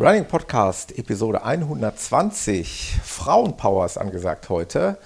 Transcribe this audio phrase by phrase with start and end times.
[0.00, 2.94] Running Podcast Episode 120.
[3.04, 4.96] Frauenpower ist angesagt heute.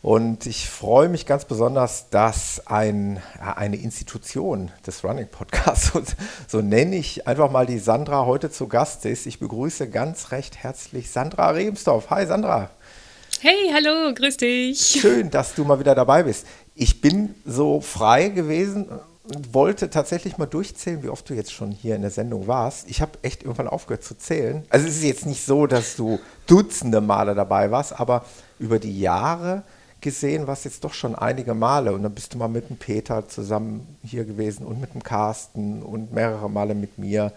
[0.00, 6.02] Und ich freue mich ganz besonders, dass ein, eine Institution des Running Podcasts, so,
[6.48, 9.26] so nenne ich einfach mal die Sandra, heute zu Gast ist.
[9.26, 12.08] Ich begrüße ganz recht herzlich Sandra Rebsdorf.
[12.08, 12.70] Hi Sandra.
[13.42, 14.80] Hey, hallo, grüß dich.
[14.80, 16.46] Schön, dass du mal wieder dabei bist.
[16.74, 18.88] Ich bin so frei gewesen
[19.52, 22.88] wollte tatsächlich mal durchzählen, wie oft du jetzt schon hier in der Sendung warst.
[22.88, 24.64] Ich habe echt irgendwann aufgehört zu zählen.
[24.70, 28.24] Also es ist jetzt nicht so, dass du Dutzende Male dabei warst, aber
[28.58, 29.62] über die Jahre
[30.00, 31.92] gesehen warst jetzt doch schon einige Male.
[31.92, 35.82] Und dann bist du mal mit dem Peter zusammen hier gewesen und mit dem Carsten
[35.82, 37.32] und mehrere Male mit mir.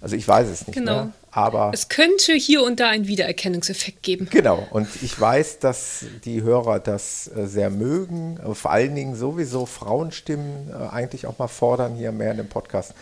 [0.00, 0.92] Also ich weiß es nicht genau.
[0.92, 1.12] mehr.
[1.30, 4.28] Aber es könnte hier und da einen Wiedererkennungseffekt geben.
[4.30, 4.66] Genau.
[4.70, 8.38] Und ich weiß, dass die Hörer das äh, sehr mögen.
[8.54, 12.94] Vor allen Dingen sowieso Frauenstimmen äh, eigentlich auch mal fordern hier mehr in dem Podcast.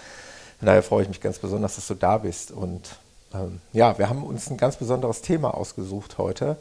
[0.58, 2.50] Von daher freue ich mich ganz besonders, dass du da bist.
[2.50, 2.98] Und
[3.34, 6.56] ähm, ja, wir haben uns ein ganz besonderes Thema ausgesucht heute.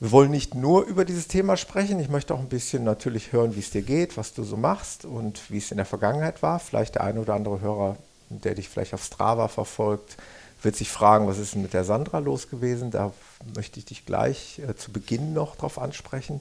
[0.00, 2.00] Wir wollen nicht nur über dieses Thema sprechen.
[2.00, 5.04] Ich möchte auch ein bisschen natürlich hören, wie es dir geht, was du so machst
[5.04, 6.58] und wie es in der Vergangenheit war.
[6.58, 7.96] Vielleicht der eine oder andere Hörer,
[8.30, 10.16] der dich vielleicht auf Strava verfolgt,
[10.62, 12.90] wird sich fragen, was ist denn mit der Sandra los gewesen?
[12.90, 13.12] Da
[13.54, 16.40] möchte ich dich gleich äh, zu Beginn noch drauf ansprechen.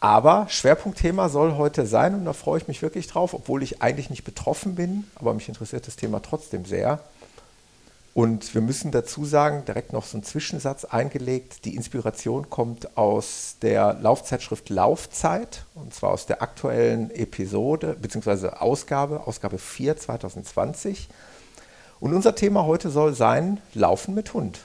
[0.00, 4.10] Aber Schwerpunktthema soll heute sein und da freue ich mich wirklich drauf, obwohl ich eigentlich
[4.10, 7.00] nicht betroffen bin, aber mich interessiert das Thema trotzdem sehr.
[8.16, 13.56] Und wir müssen dazu sagen, direkt noch so ein Zwischensatz eingelegt, die Inspiration kommt aus
[13.60, 18.48] der Laufzeitschrift Laufzeit, und zwar aus der aktuellen Episode bzw.
[18.56, 21.08] Ausgabe, Ausgabe 4 2020.
[22.00, 24.60] Und unser Thema heute soll sein Laufen mit Hund.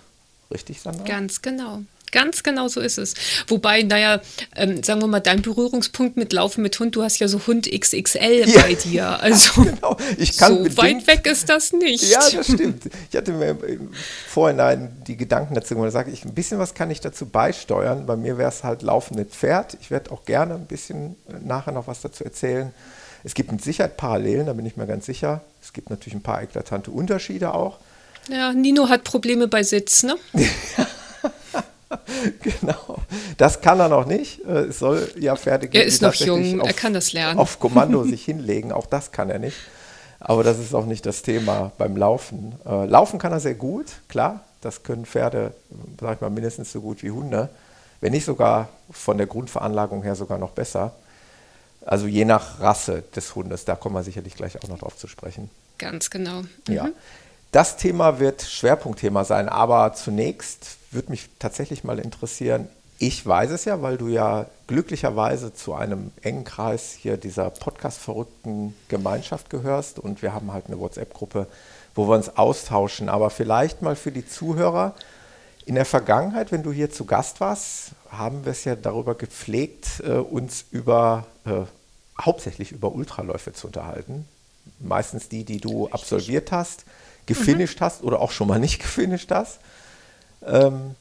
[0.49, 1.03] Richtig, Sandra?
[1.03, 1.81] Ganz genau.
[2.11, 3.13] Ganz genau so ist es.
[3.47, 4.21] Wobei, naja,
[4.55, 7.69] ähm, sagen wir mal, dein Berührungspunkt mit Laufen mit Hund, du hast ja so Hund
[7.71, 8.61] XXL ja.
[8.61, 9.19] bei dir.
[9.21, 9.97] Also genau.
[10.17, 12.03] ich kann so weit weg ist das nicht.
[12.09, 12.83] Ja, das stimmt.
[13.09, 13.91] Ich hatte mir im
[14.27, 18.05] Vorhinein die Gedanken dazu gemacht, da sage ich, ein bisschen was kann ich dazu beisteuern.
[18.05, 19.77] Bei mir wäre es halt Laufen mit Pferd.
[19.79, 22.73] Ich werde auch gerne ein bisschen nachher noch was dazu erzählen.
[23.23, 25.41] Es gibt mit Sicherheit Parallelen, da bin ich mir ganz sicher.
[25.61, 27.77] Es gibt natürlich ein paar eklatante Unterschiede auch.
[28.29, 30.15] Ja, Nino hat Probleme bei Sitz, ne?
[32.41, 32.97] genau.
[33.37, 34.45] Das kann er noch nicht.
[34.45, 37.39] Äh, es soll ja fertig Er ist noch jung, auf, er kann das lernen.
[37.39, 39.57] Auf Kommando sich hinlegen, auch das kann er nicht.
[40.19, 42.53] Aber das ist auch nicht das Thema beim Laufen.
[42.65, 44.41] Äh, laufen kann er sehr gut, klar.
[44.61, 45.53] Das können Pferde,
[45.99, 47.49] sag ich mal, mindestens so gut wie Hunde.
[47.99, 50.93] Wenn nicht sogar von der Grundveranlagung her sogar noch besser.
[51.83, 55.07] Also je nach Rasse des Hundes, da kommen wir sicherlich gleich auch noch drauf zu
[55.07, 55.49] sprechen.
[55.79, 56.41] Ganz genau.
[56.41, 56.73] Mhm.
[56.73, 56.89] Ja.
[57.51, 62.67] Das Thema wird Schwerpunktthema sein, aber zunächst würde mich tatsächlich mal interessieren,
[62.99, 68.75] ich weiß es ja, weil du ja glücklicherweise zu einem engen Kreis hier dieser Podcast-verrückten
[68.89, 71.47] Gemeinschaft gehörst und wir haben halt eine WhatsApp-Gruppe,
[71.95, 73.09] wo wir uns austauschen.
[73.09, 74.93] Aber vielleicht mal für die Zuhörer,
[75.65, 80.01] in der Vergangenheit, wenn du hier zu Gast warst, haben wir es ja darüber gepflegt,
[80.05, 81.61] äh, uns über äh,
[82.19, 84.27] hauptsächlich über Ultraläufe zu unterhalten.
[84.79, 86.85] Meistens die, die du absolviert hast,
[87.25, 87.85] gefinisht mhm.
[87.85, 89.59] hast oder auch schon mal nicht gefinisht hast.
[90.45, 90.95] Ähm,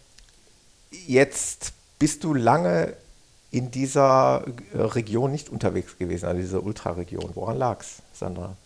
[1.06, 2.94] jetzt bist du lange
[3.50, 7.30] in dieser Region nicht unterwegs gewesen, also dieser Ultraregion.
[7.34, 8.56] Woran lag es, Sandra?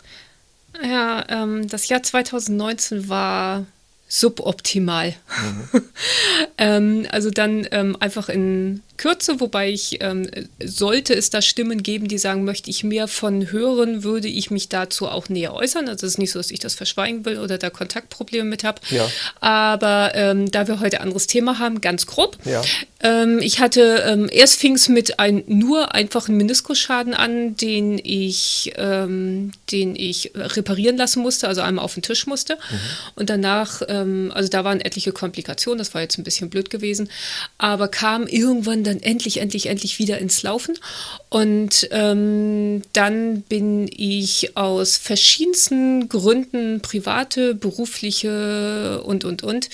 [0.83, 3.65] Ja, ähm, das Jahr 2019 war
[4.09, 5.15] suboptimal.
[5.73, 5.83] Mhm.
[6.59, 10.29] ähm, also dann ähm, einfach in Kürze, wobei ich, ähm,
[10.63, 14.69] sollte es da Stimmen geben, die sagen, möchte ich mehr von hören, würde ich mich
[14.69, 15.89] dazu auch näher äußern.
[15.89, 18.81] Also es ist nicht so, dass ich das verschweigen will oder da Kontaktprobleme mit habe.
[18.91, 19.11] Ja.
[19.41, 22.39] Aber ähm, da wir heute ein anderes Thema haben, ganz grob.
[22.45, 22.63] Ja.
[23.01, 28.73] Ähm, ich hatte, ähm, erst fing es mit einem nur einfachen Meniskusschaden an, den ich,
[28.77, 32.55] ähm, den ich reparieren lassen musste, also einmal auf den Tisch musste.
[32.55, 32.79] Mhm.
[33.17, 37.11] Und danach, ähm, also da waren etliche Komplikationen, das war jetzt ein bisschen blöd gewesen,
[37.59, 40.79] aber kam irgendwann dann endlich, endlich, endlich wieder ins Laufen.
[41.29, 49.69] Und ähm, dann bin ich aus verschiedensten Gründen, private, berufliche und, und, und,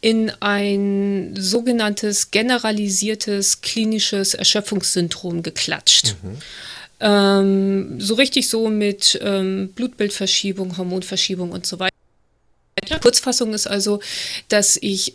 [0.00, 6.14] in ein sogenanntes generalisiertes klinisches Erschöpfungssyndrom geklatscht.
[6.22, 6.38] Mhm.
[7.00, 11.94] Ähm, so richtig so mit ähm, Blutbildverschiebung, Hormonverschiebung und so weiter.
[13.00, 14.00] Kurzfassung ist also,
[14.48, 15.14] dass ich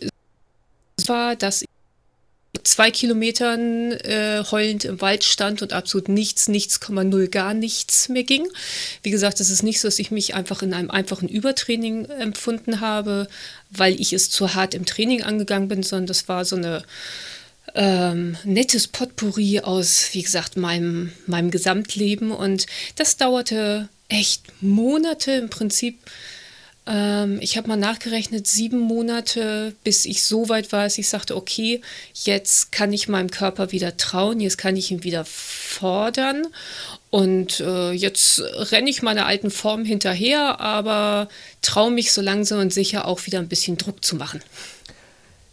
[1.06, 1.68] war, dass ich
[2.64, 8.24] zwei Kilometern äh, heulend im Wald stand und absolut nichts, nichts, null, gar nichts mehr
[8.24, 8.46] ging.
[9.02, 12.80] Wie gesagt, es ist nicht so, dass ich mich einfach in einem einfachen Übertraining empfunden
[12.80, 13.28] habe,
[13.70, 16.82] weil ich es zu hart im Training angegangen bin, sondern das war so eine
[17.74, 22.30] ähm, nettes Potpourri aus, wie gesagt, meinem, meinem Gesamtleben.
[22.30, 22.66] Und
[22.96, 25.98] das dauerte echt Monate im Prinzip
[26.86, 31.36] Ähm, ich habe mal nachgerechnet, sieben Monate, bis ich so weit war, dass ich sagte,
[31.36, 31.80] okay,
[32.12, 36.46] jetzt kann ich meinem Körper wieder trauen, jetzt kann ich ihn wieder fordern.
[37.10, 41.28] Und äh, jetzt renne ich meiner alten Form hinterher, aber
[41.62, 44.42] traue mich so langsam und sicher auch wieder ein bisschen Druck zu machen.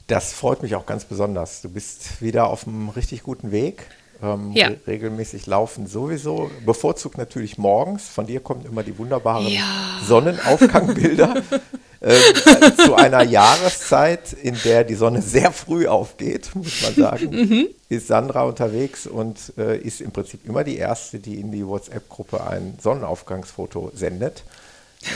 [0.07, 1.61] Das freut mich auch ganz besonders.
[1.61, 3.87] Du bist wieder auf einem richtig guten Weg.
[4.23, 4.67] Ähm, Ja.
[4.67, 6.51] re regelmäßig laufen sowieso.
[6.65, 8.07] Bevorzugt natürlich morgens.
[8.07, 9.63] Von dir kommen immer die wunderbaren Ja.
[10.07, 11.35] Sonnenaufgangbilder.
[12.01, 17.67] ähm, zu einer Jahreszeit, in der die Sonne sehr früh aufgeht, muss man sagen, Mhm.
[17.89, 22.45] ist Sandra unterwegs und äh, ist im Prinzip immer die Erste, die in die WhatsApp-Gruppe
[22.45, 24.43] ein Sonnenaufgangsfoto sendet.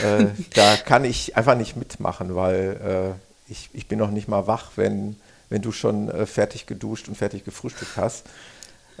[0.04, 3.14] Äh, da kann ich einfach nicht mitmachen, weil
[3.48, 5.16] äh, ich, ich bin noch nicht mal wach, wenn,
[5.48, 8.24] wenn du schon äh, fertig geduscht und fertig gefrühstückt hast.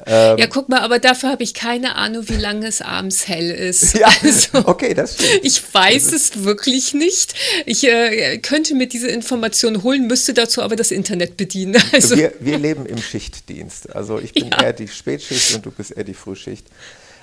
[0.04, 3.50] Ähm, Ja, guck mal, aber dafür habe ich keine Ahnung, wie lange es abends hell
[3.50, 3.94] ist.
[3.98, 5.40] Ja, Also, okay, das stimmt.
[5.44, 7.34] ich weiß es wirklich nicht.
[7.64, 11.80] Ich äh, könnte mir diese Information holen, müsste dazu aber das Internet bedienen.
[11.92, 13.94] Also, wir, wir leben im Schichtdienst.
[13.96, 14.62] Also ich bin Ja.
[14.64, 16.66] eher die Spätschicht und du bist eher die Frühschicht.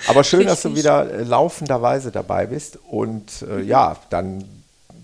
[0.08, 0.84] Aber schön, dass du Richtig.
[0.84, 2.78] wieder äh, laufenderweise dabei bist.
[2.90, 4.44] Und äh, ja, dann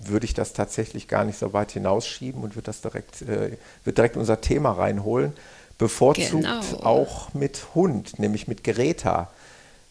[0.04, 3.52] würde ich das tatsächlich gar nicht so weit hinausschieben und würde das direkt, äh,
[3.84, 5.34] würde direkt unser Thema reinholen.
[5.80, 6.60] Bevorzugt Genau.
[6.84, 9.32] auch mit Hund, nämlich mit Greta.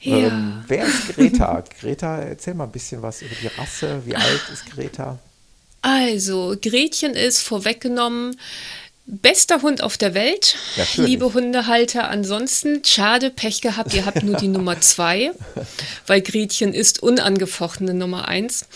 [0.00, 0.16] Ja.
[0.18, 1.64] Ähm, wer ist Greta?
[1.80, 4.02] Greta, erzähl mal ein bisschen was über die Rasse.
[4.04, 5.18] Wie alt ist Greta?
[5.82, 8.36] Also, Gretchen ist vorweggenommen
[9.08, 10.56] bester Hund auf der Welt.
[10.76, 11.10] Natürlich.
[11.10, 15.32] Liebe Hundehalter, ansonsten schade, Pech gehabt, ihr habt nur die Nummer zwei,
[16.06, 18.66] weil Gretchen ist unangefochtene Nummer eins.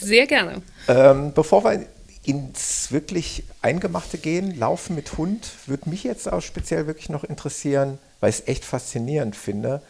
[0.00, 0.62] Sehr gerne.
[0.88, 1.84] Ähm, bevor wir
[2.24, 7.98] ins wirklich Eingemachte gehen, Laufen mit Hund, würde mich jetzt auch speziell wirklich noch interessieren,
[8.20, 9.82] weil ich es echt faszinierend finde.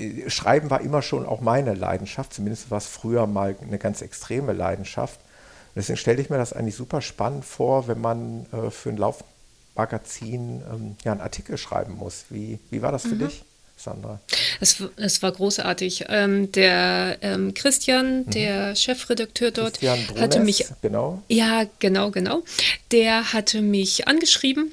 [0.00, 4.02] Äh, Schreiben war immer schon auch meine Leidenschaft, zumindest war es früher mal eine ganz
[4.02, 5.20] extreme Leidenschaft.
[5.20, 8.96] Und deswegen stelle ich mir das eigentlich super spannend vor, wenn man äh, für ein
[8.96, 12.24] Laufmagazin ähm, ja, einen Artikel schreiben muss.
[12.30, 13.44] Wie, wie war das für dich,
[13.76, 14.20] Sandra?
[14.60, 16.06] Es, es war großartig.
[16.08, 19.86] Ähm, der ähm, Christian, der Chefredakteur dort, Mhm.
[19.86, 21.22] Christian hatte Brunes, mich genau.
[21.28, 22.42] Ja, genau, genau.
[22.90, 24.72] Der hatte mich angeschrieben,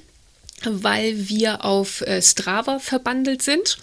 [0.64, 3.78] weil wir auf äh, Strava verbandelt sind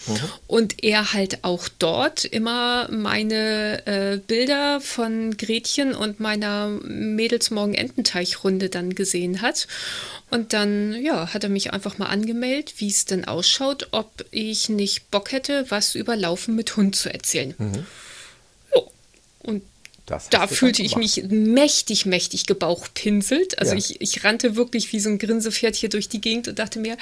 [0.49, 8.95] und er halt auch dort immer meine äh, Bilder von Gretchen und meiner Mädelsmorgen-Ententeich-Runde dann
[8.95, 9.69] gesehen hat.
[10.31, 14.69] Und dann, ja, hat er mich einfach mal angemeldet, wie es denn ausschaut, ob ich
[14.69, 17.55] nicht Bock hätte, was über Laufen mit Hund zu erzählen.
[17.59, 17.85] Ja.
[19.45, 19.63] Und
[20.07, 23.59] da fühlte ich mich mächtig, mächtig gebauchpinselt.
[23.59, 23.79] Also Ja.
[23.79, 26.97] ich, ich rannte wirklich wie so ein Grinsepferd hier durch die Gegend und dachte mir,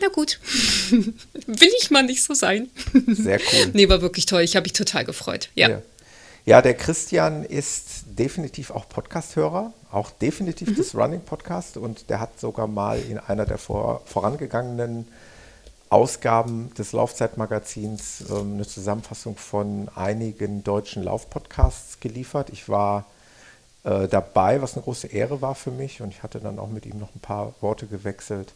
[0.00, 0.40] na gut,
[0.90, 2.68] will ich mal nicht so sein.
[3.06, 3.70] Sehr cool.
[3.72, 4.42] Nee, war wirklich toll.
[4.42, 5.48] Ich habe mich total gefreut.
[5.54, 5.68] Ja.
[5.70, 5.82] Ja.
[6.46, 12.40] Ja, der Christian ist definitiv auch Podcast-Hörer, auch definitiv des Running Podcast und der hat
[12.40, 15.06] sogar mal in einer der vor, vorangegangenen
[15.90, 22.50] Ausgaben des Laufzeitmagazins ähm, eine Zusammenfassung von einigen deutschen Laufpodcasts geliefert.
[22.50, 23.06] Ich war
[23.82, 26.86] äh, dabei, was eine große Ehre war für mich und ich hatte dann auch mit
[26.86, 28.52] ihm noch ein paar Worte gewechselt.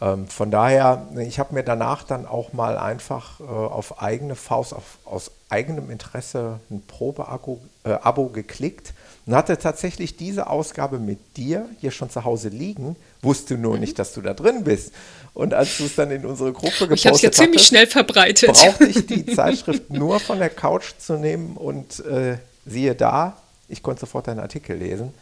[0.00, 4.74] Ähm, von daher, ich habe mir danach dann auch mal einfach äh, auf eigene Faust,
[4.74, 8.92] auf, aus eigenem Interesse ein Probe-Abo äh, geklickt
[9.26, 13.80] und hatte tatsächlich diese Ausgabe mit dir hier schon zu Hause liegen, wusste nur mhm.
[13.80, 14.92] nicht, dass du da drin bist.
[15.34, 17.62] Und als du es dann in unsere Gruppe gepostet hast, ich habe es ja ziemlich
[17.62, 18.52] hattest, schnell verbreitet.
[18.52, 23.36] Brauchte ich die Zeitschrift nur von der Couch zu nehmen und äh, siehe da,
[23.68, 25.12] ich konnte sofort deinen Artikel lesen.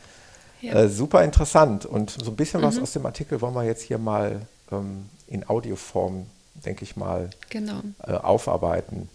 [0.61, 0.75] Ja.
[0.75, 2.67] Äh, super interessant und so ein bisschen mhm.
[2.67, 6.27] was aus dem Artikel wollen wir jetzt hier mal ähm, in Audioform,
[6.65, 7.81] denke ich mal, genau.
[8.07, 9.09] äh, aufarbeiten.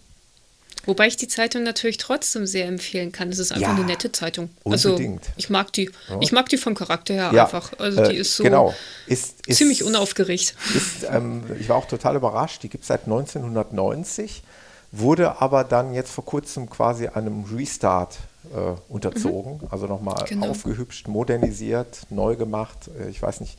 [0.88, 3.28] Wobei ich die Zeitung natürlich trotzdem sehr empfehlen kann.
[3.28, 4.48] Es ist einfach ja, eine nette Zeitung.
[4.64, 5.20] Also, unbedingt.
[5.20, 5.90] Also ich mag die.
[6.20, 7.72] Ich mag die vom Charakter her ja, einfach.
[7.78, 8.74] Also die äh, ist so genau.
[9.06, 10.54] ist, ist, ziemlich unaufgeregt.
[10.74, 12.62] Ist, ähm, ich war auch total überrascht.
[12.62, 14.42] Die gibt es seit 1990,
[14.90, 18.16] wurde aber dann jetzt vor kurzem quasi einem Restart
[18.54, 19.58] äh, unterzogen.
[19.58, 19.68] Mhm.
[19.70, 20.48] Also nochmal genau.
[20.48, 22.88] aufgehübscht, modernisiert, neu gemacht.
[22.98, 23.58] Äh, ich weiß nicht,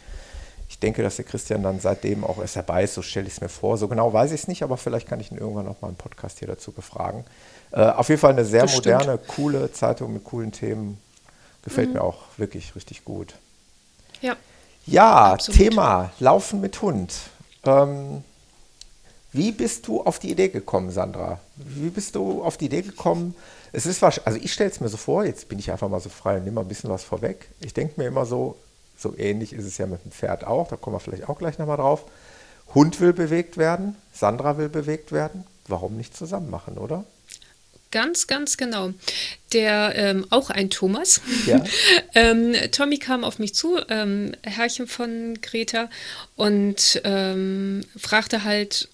[0.69, 3.41] ich denke, dass der Christian dann seitdem auch erst dabei ist, so stelle ich es
[3.41, 3.77] mir vor.
[3.77, 5.97] So genau weiß ich es nicht, aber vielleicht kann ich ihn irgendwann noch mal einen
[5.97, 7.25] Podcast hier dazu befragen.
[7.71, 9.27] Äh, auf jeden Fall eine sehr das moderne, stimmt.
[9.27, 10.99] coole Zeitung mit coolen Themen.
[11.63, 11.95] Gefällt mhm.
[11.95, 13.33] mir auch wirklich richtig gut.
[14.21, 14.35] Ja.
[14.85, 15.59] Ja, Absolut.
[15.59, 17.13] Thema Laufen mit Hund.
[17.65, 18.23] Ähm,
[19.31, 21.39] wie bist du auf die Idee gekommen, Sandra?
[21.55, 23.33] Wie bist du auf die Idee gekommen?
[23.71, 25.99] Es ist wahrscheinlich, also ich stelle es mir so vor, jetzt bin ich einfach mal
[25.99, 27.49] so frei und nehme mal ein bisschen was vorweg.
[27.59, 28.55] Ich denke mir immer so,
[28.99, 31.57] so ähnlich ist es ja mit dem Pferd auch, da kommen wir vielleicht auch gleich
[31.57, 32.05] nochmal drauf.
[32.75, 35.45] Hund will bewegt werden, Sandra will bewegt werden.
[35.67, 37.05] Warum nicht zusammen machen, oder?
[37.91, 38.91] Ganz, ganz genau.
[39.51, 41.21] Der ähm, auch ein Thomas.
[41.47, 41.63] Ja.
[42.13, 45.89] ähm, Tommy kam auf mich zu, ähm, Herrchen von Greta,
[46.35, 48.89] und ähm, fragte halt,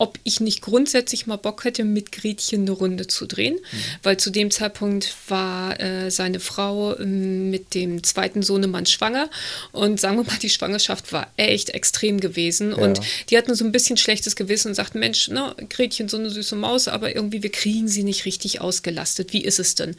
[0.00, 3.76] ob ich nicht grundsätzlich mal Bock hätte, mit Gretchen eine Runde zu drehen, mhm.
[4.02, 9.28] weil zu dem Zeitpunkt war äh, seine Frau äh, mit dem zweiten Sohnemann schwanger
[9.72, 12.78] und sagen wir mal, die Schwangerschaft war echt extrem gewesen ja.
[12.78, 16.30] und die hatten so ein bisschen schlechtes Gewissen und sagten, Mensch, ne, Gretchen, so eine
[16.30, 19.34] süße Maus, aber irgendwie wir kriegen sie nicht richtig ausgelastet.
[19.34, 19.90] Wie ist es denn?
[19.90, 19.96] Mhm.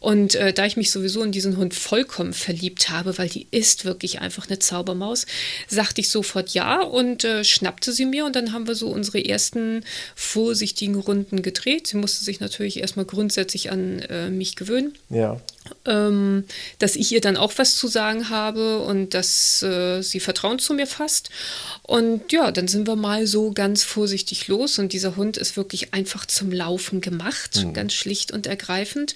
[0.00, 3.84] Und äh, da ich mich sowieso in diesen Hund vollkommen verliebt habe, weil die ist
[3.84, 5.26] wirklich einfach eine Zaubermaus,
[5.68, 9.20] sagte ich sofort ja und äh, schnappte sie mir und dann haben wir so unsere
[9.20, 9.84] erste ersten
[10.14, 11.86] vorsichtigen Runden gedreht.
[11.86, 14.94] Sie musste sich natürlich erstmal grundsätzlich an äh, mich gewöhnen.
[15.10, 15.40] Ja
[15.86, 16.44] ähm,
[16.78, 20.74] dass ich ihr dann auch was zu sagen habe und dass äh, sie Vertrauen zu
[20.74, 21.30] mir fasst.
[21.82, 25.92] Und ja, dann sind wir mal so ganz vorsichtig los und dieser Hund ist wirklich
[25.94, 27.72] einfach zum Laufen gemacht, mhm.
[27.72, 29.14] ganz schlicht und ergreifend.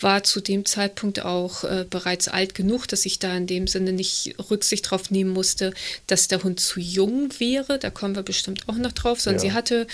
[0.00, 3.92] War zu dem Zeitpunkt auch äh, bereits alt genug, dass ich da in dem Sinne
[3.92, 5.72] nicht Rücksicht drauf nehmen musste,
[6.06, 7.78] dass der Hund zu jung wäre.
[7.78, 9.50] Da kommen wir bestimmt auch noch drauf, sondern ja.
[9.50, 9.86] sie hatte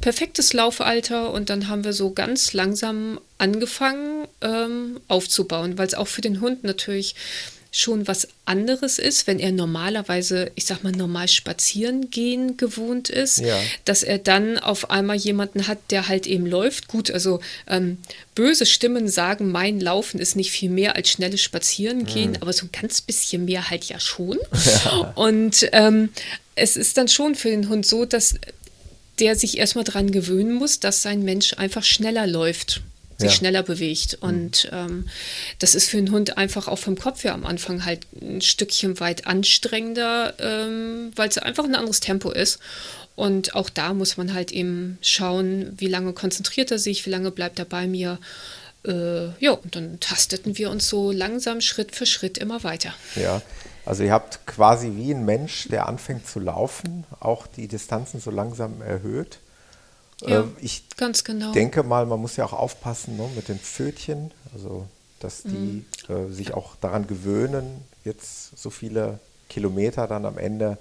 [0.00, 6.08] perfektes Laufalter und dann haben wir so ganz langsam angefangen ähm, aufzubauen, weil es auch
[6.08, 7.14] für den Hund natürlich
[7.70, 13.38] schon was anderes ist, wenn er normalerweise, ich sag mal, normal spazieren gehen gewohnt ist,
[13.38, 13.60] ja.
[13.84, 16.88] dass er dann auf einmal jemanden hat, der halt eben läuft.
[16.88, 17.98] Gut, also ähm,
[18.34, 22.38] böse Stimmen sagen, mein Laufen ist nicht viel mehr als schnelles Spazieren gehen, mhm.
[22.40, 24.38] aber so ein ganz bisschen mehr halt ja schon.
[24.84, 25.12] Ja.
[25.14, 26.10] Und ähm,
[26.54, 28.34] es ist dann schon für den Hund so, dass
[29.18, 32.82] der sich erstmal daran gewöhnen muss, dass sein Mensch einfach schneller läuft
[33.18, 33.36] sich ja.
[33.36, 34.18] schneller bewegt.
[34.22, 34.28] Mhm.
[34.28, 35.08] Und ähm,
[35.58, 39.00] das ist für einen Hund einfach auch vom Kopf her am Anfang halt ein Stückchen
[39.00, 42.58] weit anstrengender, ähm, weil es einfach ein anderes Tempo ist.
[43.16, 47.32] Und auch da muss man halt eben schauen, wie lange konzentriert er sich, wie lange
[47.32, 48.20] bleibt er bei mir.
[48.86, 52.94] Äh, ja, und dann tasteten wir uns so langsam Schritt für Schritt immer weiter.
[53.16, 53.42] Ja,
[53.84, 58.30] also ihr habt quasi wie ein Mensch, der anfängt zu laufen, auch die Distanzen so
[58.30, 59.40] langsam erhöht.
[60.22, 61.52] Ja, ähm, ich ganz genau.
[61.52, 64.86] denke mal, man muss ja auch aufpassen ne, mit den Pfötchen, also
[65.20, 65.84] dass die mhm.
[66.08, 70.78] äh, sich auch daran gewöhnen, jetzt so viele Kilometer dann am Ende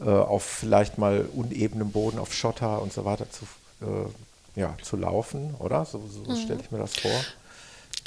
[0.00, 3.44] äh, auf vielleicht mal unebenem Boden, auf Schotter und so weiter zu,
[3.84, 5.84] äh, ja, zu laufen, oder?
[5.84, 6.36] So, so mhm.
[6.36, 7.24] stelle ich mir das vor.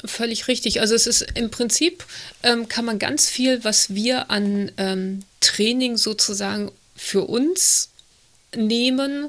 [0.04, 0.80] Völlig richtig.
[0.80, 2.04] Also es ist im Prinzip,
[2.42, 7.88] ähm, kann man ganz viel, was wir an ähm, Training sozusagen für uns
[8.56, 9.28] nehmen,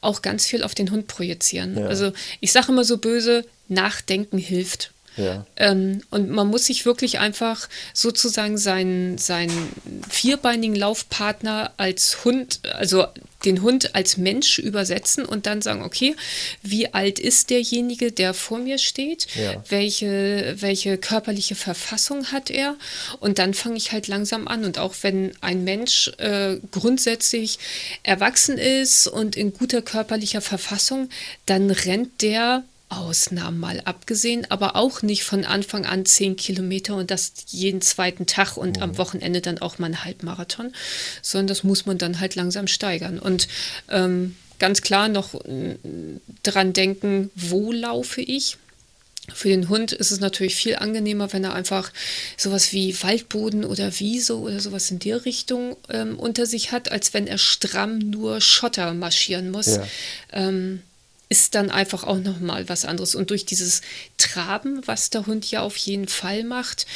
[0.00, 1.78] auch ganz viel auf den Hund projizieren.
[1.78, 1.86] Ja.
[1.86, 4.92] Also ich sage immer so böse, Nachdenken hilft.
[5.16, 5.46] Ja.
[5.56, 9.72] Ähm, und man muss sich wirklich einfach sozusagen seinen, seinen
[10.08, 13.06] vierbeinigen Laufpartner als Hund, also
[13.46, 16.14] den Hund als Mensch übersetzen und dann sagen, okay,
[16.62, 19.26] wie alt ist derjenige, der vor mir steht?
[19.34, 19.62] Ja.
[19.68, 22.76] Welche, welche körperliche Verfassung hat er?
[23.20, 24.64] Und dann fange ich halt langsam an.
[24.64, 27.58] Und auch wenn ein Mensch äh, grundsätzlich
[28.02, 31.08] erwachsen ist und in guter körperlicher Verfassung,
[31.46, 37.10] dann rennt der Ausnahmen mal abgesehen, aber auch nicht von Anfang an zehn Kilometer und
[37.10, 38.82] das jeden zweiten Tag und mhm.
[38.82, 40.72] am Wochenende dann auch mal einen Halbmarathon,
[41.20, 43.18] sondern das muss man dann halt langsam steigern.
[43.18, 43.48] Und
[43.90, 45.76] ähm, ganz klar noch äh,
[46.42, 48.56] dran denken, wo laufe ich?
[49.34, 51.92] Für den Hund ist es natürlich viel angenehmer, wenn er einfach
[52.36, 57.12] sowas wie Waldboden oder Wiese oder sowas in der Richtung ähm, unter sich hat, als
[57.12, 59.66] wenn er stramm nur Schotter marschieren muss.
[59.66, 59.88] Ja.
[60.32, 60.82] Ähm,
[61.28, 63.16] ist dann einfach auch nochmal was anderes.
[63.16, 63.82] Und durch dieses
[64.16, 66.86] Traben, was der Hund ja auf jeden Fall macht,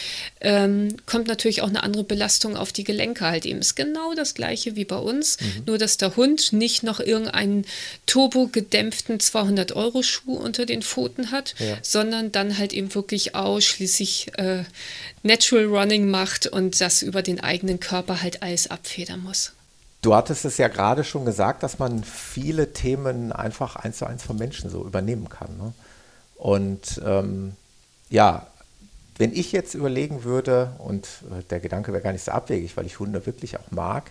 [0.41, 3.59] ähm, kommt natürlich auch eine andere Belastung auf die Gelenke halt eben.
[3.59, 5.65] Ist genau das gleiche wie bei uns, mhm.
[5.67, 7.65] nur dass der Hund nicht noch irgendeinen
[8.07, 11.79] turbogedämpften 200-Euro-Schuh unter den Pfoten hat, ja.
[11.83, 14.63] sondern dann halt eben wirklich ausschließlich äh,
[15.25, 19.53] Natural Running macht und das über den eigenen Körper halt alles abfedern muss.
[20.03, 24.23] Du hattest es ja gerade schon gesagt, dass man viele Themen einfach eins zu eins
[24.23, 25.57] vom Menschen so übernehmen kann.
[25.59, 25.73] Ne?
[26.37, 27.53] Und ähm,
[28.09, 28.47] ja,
[29.19, 32.87] wenn ich jetzt überlegen würde, und äh, der Gedanke wäre gar nicht so abwegig, weil
[32.87, 34.11] ich Hunde wirklich auch mag,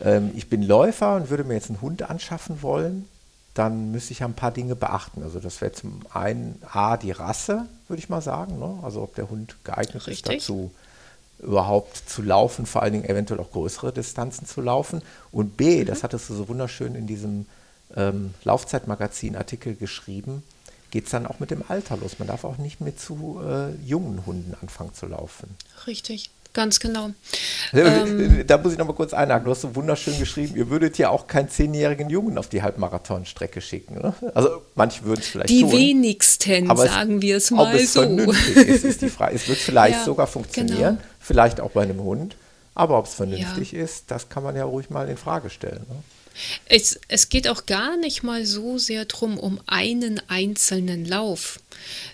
[0.00, 3.08] ähm, ich bin Läufer und würde mir jetzt einen Hund anschaffen wollen,
[3.54, 5.22] dann müsste ich ein paar Dinge beachten.
[5.22, 8.58] Also das wäre zum einen A, die Rasse, würde ich mal sagen.
[8.58, 8.80] Ne?
[8.82, 10.10] Also ob der Hund geeignet Richtig.
[10.10, 10.72] ist dazu,
[11.42, 15.02] überhaupt zu laufen, vor allen Dingen eventuell auch größere Distanzen zu laufen.
[15.30, 15.86] Und B, mhm.
[15.86, 17.46] das hattest du so wunderschön in diesem
[17.96, 20.42] ähm, Laufzeitmagazin-Artikel geschrieben,
[20.90, 22.18] geht es dann auch mit dem Alter los.
[22.18, 25.56] Man darf auch nicht mit zu äh, jungen Hunden anfangen zu laufen.
[25.86, 26.30] Richtig.
[26.54, 27.10] Ganz genau.
[27.72, 29.46] Ähm, da muss ich noch mal kurz einhaken.
[29.46, 33.62] Du hast so wunderschön geschrieben, ihr würdet ja auch keinen zehnjährigen Jungen auf die Halbmarathonstrecke
[33.62, 33.94] schicken.
[33.94, 34.12] Ne?
[34.34, 35.72] Also manche würden es vielleicht Die tun.
[35.72, 38.02] wenigsten, aber sagen wir es mal ob es so.
[38.02, 39.34] vernünftig ist, ist die Frage.
[39.34, 41.11] Es wird vielleicht ja, sogar funktionieren, genau.
[41.32, 42.36] Vielleicht auch bei einem Hund.
[42.74, 43.82] Aber ob es vernünftig ja.
[43.82, 45.84] ist, das kann man ja ruhig mal in Frage stellen.
[45.88, 45.96] Ne?
[46.66, 51.60] Es, es geht auch gar nicht mal so sehr drum um einen einzelnen Lauf,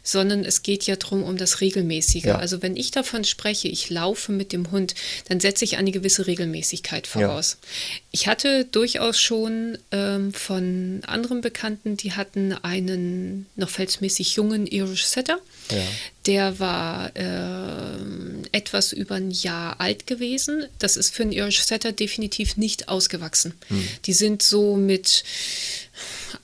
[0.02, 2.24] sondern es geht ja darum um das Regelmäßige.
[2.24, 2.38] Ja.
[2.38, 4.94] Also wenn ich davon spreche, ich laufe mit dem Hund,
[5.28, 7.58] dann setze ich eine gewisse Regelmäßigkeit voraus.
[7.60, 7.68] Ja.
[8.10, 15.04] Ich hatte durchaus schon ähm, von anderen Bekannten, die hatten einen noch felsmäßig jungen Irish
[15.04, 15.38] Setter.
[15.70, 15.82] Ja.
[16.26, 20.66] Der war äh, etwas über ein Jahr alt gewesen.
[20.78, 23.54] Das ist für einen Irish Setter definitiv nicht ausgewachsen.
[23.68, 23.88] Hm.
[24.04, 25.24] Die sind so mit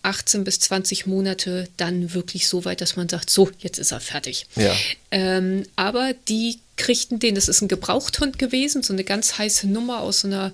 [0.02, 4.00] 18 bis 20 Monate dann wirklich so weit, dass man sagt, so, jetzt ist er
[4.00, 4.46] fertig.
[4.56, 4.74] Ja.
[5.10, 10.00] Ähm, aber die kriegten den, das ist ein Gebrauchthund gewesen, so eine ganz heiße Nummer
[10.00, 10.52] aus so einer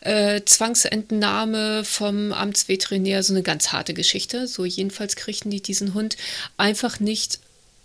[0.00, 4.46] äh, Zwangsentnahme vom Amtsveterinär, so eine ganz harte Geschichte.
[4.46, 6.16] So jedenfalls kriegten die diesen Hund
[6.56, 7.40] einfach nicht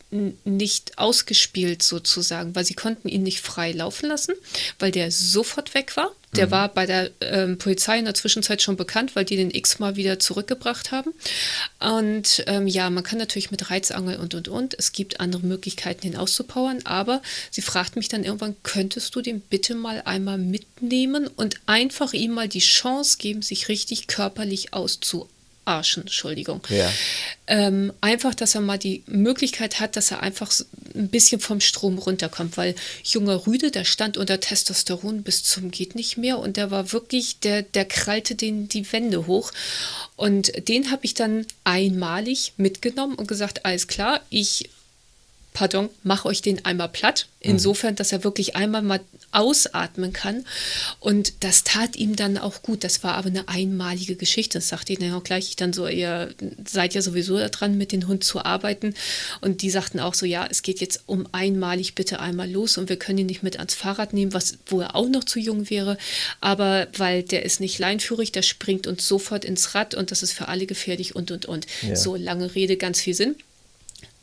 [0.10, 4.36] nicht ausgespielt sozusagen, weil sie konnten ihn nicht frei laufen lassen,
[4.80, 6.12] weil der sofort weg war.
[6.36, 6.52] Der mhm.
[6.52, 10.20] war bei der ähm, Polizei in der Zwischenzeit schon bekannt, weil die den x-mal wieder
[10.20, 11.14] zurückgebracht haben.
[11.80, 14.76] Und ähm, ja, man kann natürlich mit Reizangel und und und.
[14.78, 19.42] Es gibt andere Möglichkeiten, ihn auszupowern, aber sie fragt mich dann irgendwann, könntest du den
[19.42, 25.37] bitte mal einmal mitnehmen und einfach ihm mal die Chance geben, sich richtig körperlich auszuarbeiten?
[25.68, 26.62] Arschen, Entschuldigung.
[26.70, 26.92] Ja.
[27.48, 30.52] Ähm, einfach, dass er mal die Möglichkeit hat, dass er einfach
[30.96, 35.96] ein bisschen vom Strom runterkommt, weil junger Rüde, der stand unter Testosteron bis zum geht
[35.96, 39.52] nicht mehr und der war wirklich, der, der krallte den die Wände hoch.
[40.16, 44.70] Und den habe ich dann einmalig mitgenommen und gesagt, alles klar, ich
[45.58, 47.26] pardon, mach euch den einmal platt.
[47.44, 47.54] Mhm.
[47.54, 49.00] Insofern, dass er wirklich einmal mal
[49.32, 50.46] ausatmen kann.
[51.00, 52.84] Und das tat ihm dann auch gut.
[52.84, 54.60] Das war aber eine einmalige Geschichte.
[54.60, 56.30] Das sagte ich dann auch gleich ich dann so, ihr
[56.64, 58.94] seid ja sowieso dran, mit dem Hund zu arbeiten.
[59.42, 62.88] Und die sagten auch so, ja, es geht jetzt um einmalig bitte einmal los und
[62.88, 65.72] wir können ihn nicht mit ans Fahrrad nehmen, was, wo er auch noch zu jung
[65.72, 65.98] wäre.
[66.40, 70.34] Aber weil der ist nicht leinführig, der springt uns sofort ins Rad und das ist
[70.34, 71.66] für alle gefährlich und, und, und.
[71.82, 71.96] Ja.
[71.96, 73.36] So lange Rede, ganz viel Sinn.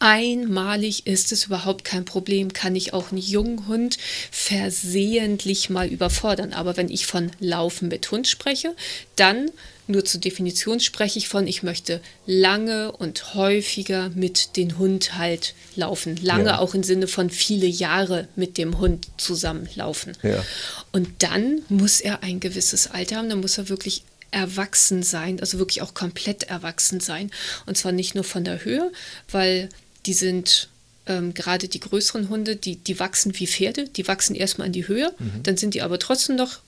[0.05, 3.97] Einmalig ist es überhaupt kein Problem, kann ich auch einen jungen Hund
[4.31, 6.53] versehentlich mal überfordern.
[6.53, 8.77] Aber wenn ich von Laufen mit Hund spreche,
[9.17, 9.51] dann
[9.87, 15.55] nur zur Definition spreche ich von, ich möchte lange und häufiger mit dem Hund halt
[15.75, 16.19] laufen.
[16.23, 16.59] Lange ja.
[16.59, 20.13] auch im Sinne von viele Jahre mit dem Hund zusammenlaufen.
[20.23, 20.45] Ja.
[20.93, 24.03] Und dann muss er ein gewisses Alter haben, dann muss er wirklich
[24.35, 27.31] erwachsen sein, also wirklich auch komplett erwachsen sein.
[27.65, 28.93] Und zwar nicht nur von der Höhe,
[29.31, 29.71] weil
[30.07, 30.69] die sind
[31.07, 34.89] ähm, gerade die größeren Hunde, die, die wachsen wie Pferde, die wachsen erstmal in die
[34.89, 35.43] Höhe, mhm.
[35.43, 36.61] dann sind die aber trotzdem noch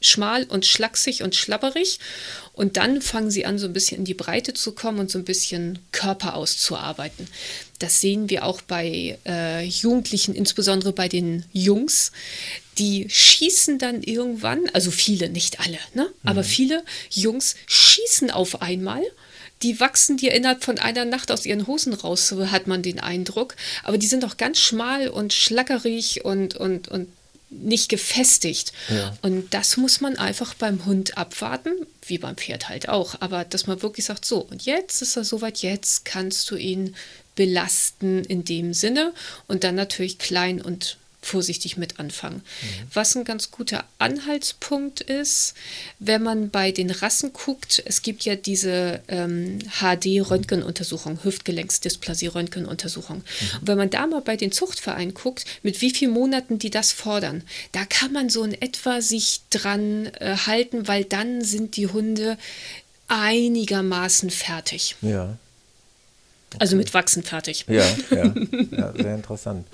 [0.00, 1.98] schmal und schlaksig und schlabberig.
[2.52, 5.18] Und dann fangen sie an, so ein bisschen in die Breite zu kommen und so
[5.18, 7.26] ein bisschen Körper auszuarbeiten.
[7.78, 12.12] Das sehen wir auch bei äh, Jugendlichen, insbesondere bei den Jungs.
[12.78, 16.08] Die schießen dann irgendwann, also viele, nicht alle, ne?
[16.24, 16.46] aber mhm.
[16.46, 19.02] viele Jungs schießen auf einmal
[19.64, 23.56] die wachsen dir innerhalb von einer Nacht aus ihren Hosen raus, hat man den Eindruck.
[23.82, 27.08] Aber die sind auch ganz schmal und schlackerig und, und, und
[27.48, 28.72] nicht gefestigt.
[28.90, 29.16] Ja.
[29.22, 31.72] Und das muss man einfach beim Hund abwarten,
[32.06, 33.16] wie beim Pferd halt auch.
[33.20, 36.94] Aber dass man wirklich sagt, so, und jetzt ist er soweit, jetzt kannst du ihn
[37.34, 39.14] belasten in dem Sinne
[39.48, 42.36] und dann natürlich klein und vorsichtig mit anfangen.
[42.36, 42.88] Mhm.
[42.92, 45.54] Was ein ganz guter Anhaltspunkt ist,
[45.98, 53.18] wenn man bei den Rassen guckt, es gibt ja diese ähm, HD-Röntgenuntersuchung, Hüftgelenksdysplasie-Röntgenuntersuchung.
[53.18, 53.58] Mhm.
[53.60, 56.92] Und wenn man da mal bei den Zuchtvereinen guckt, mit wie vielen Monaten die das
[56.92, 61.86] fordern, da kann man so in etwa sich dran äh, halten, weil dann sind die
[61.86, 62.36] Hunde
[63.08, 64.96] einigermaßen fertig.
[65.00, 65.36] Ja.
[66.54, 66.58] Okay.
[66.60, 67.64] Also mit Wachsen fertig.
[67.68, 68.34] Ja, ja,
[68.70, 69.66] ja sehr interessant.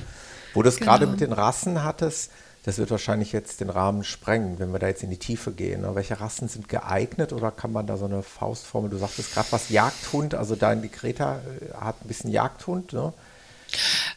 [0.54, 0.92] Wo du es genau.
[0.92, 2.30] gerade mit den Rassen hattest,
[2.64, 5.80] das wird wahrscheinlich jetzt den Rahmen sprengen, wenn wir da jetzt in die Tiefe gehen.
[5.80, 5.94] Ne?
[5.94, 9.70] Welche Rassen sind geeignet oder kann man da so eine Faustformel, du sagtest gerade was
[9.70, 13.12] Jagdhund, also dein die Greta äh, hat ein bisschen Jagdhund, ne?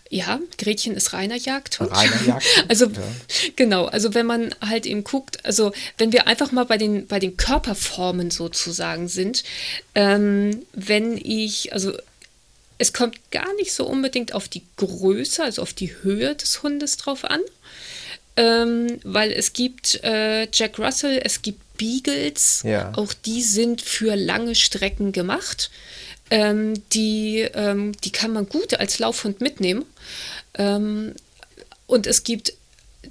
[0.10, 1.92] Ja, Gretchen ist reiner Jagdhund.
[1.92, 2.66] Reiner Jagdhund.
[2.70, 3.02] Also ja.
[3.56, 7.20] genau, also wenn man halt eben guckt, also wenn wir einfach mal bei den, bei
[7.20, 9.44] den Körperformen sozusagen sind,
[9.96, 11.94] ähm, wenn ich, also
[12.84, 16.98] es kommt gar nicht so unbedingt auf die Größe, also auf die Höhe des Hundes
[16.98, 17.40] drauf an,
[18.36, 22.92] ähm, weil es gibt äh, Jack Russell, es gibt Beagles, ja.
[22.98, 25.72] auch die sind für lange Strecken gemacht.
[26.30, 29.86] Ähm, die, ähm, die kann man gut als Laufhund mitnehmen.
[30.56, 31.14] Ähm,
[31.88, 32.54] und es gibt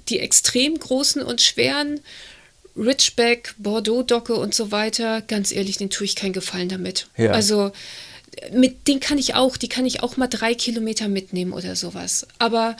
[0.07, 1.99] die extrem großen und schweren
[2.77, 5.21] Ridgeback, Bordeaux-Docke und so weiter.
[5.21, 7.07] Ganz ehrlich, den tue ich keinen Gefallen damit.
[7.17, 7.31] Ja.
[7.31, 7.71] Also
[8.51, 12.27] mit denen kann ich auch, die kann ich auch mal drei Kilometer mitnehmen oder sowas.
[12.39, 12.77] Aber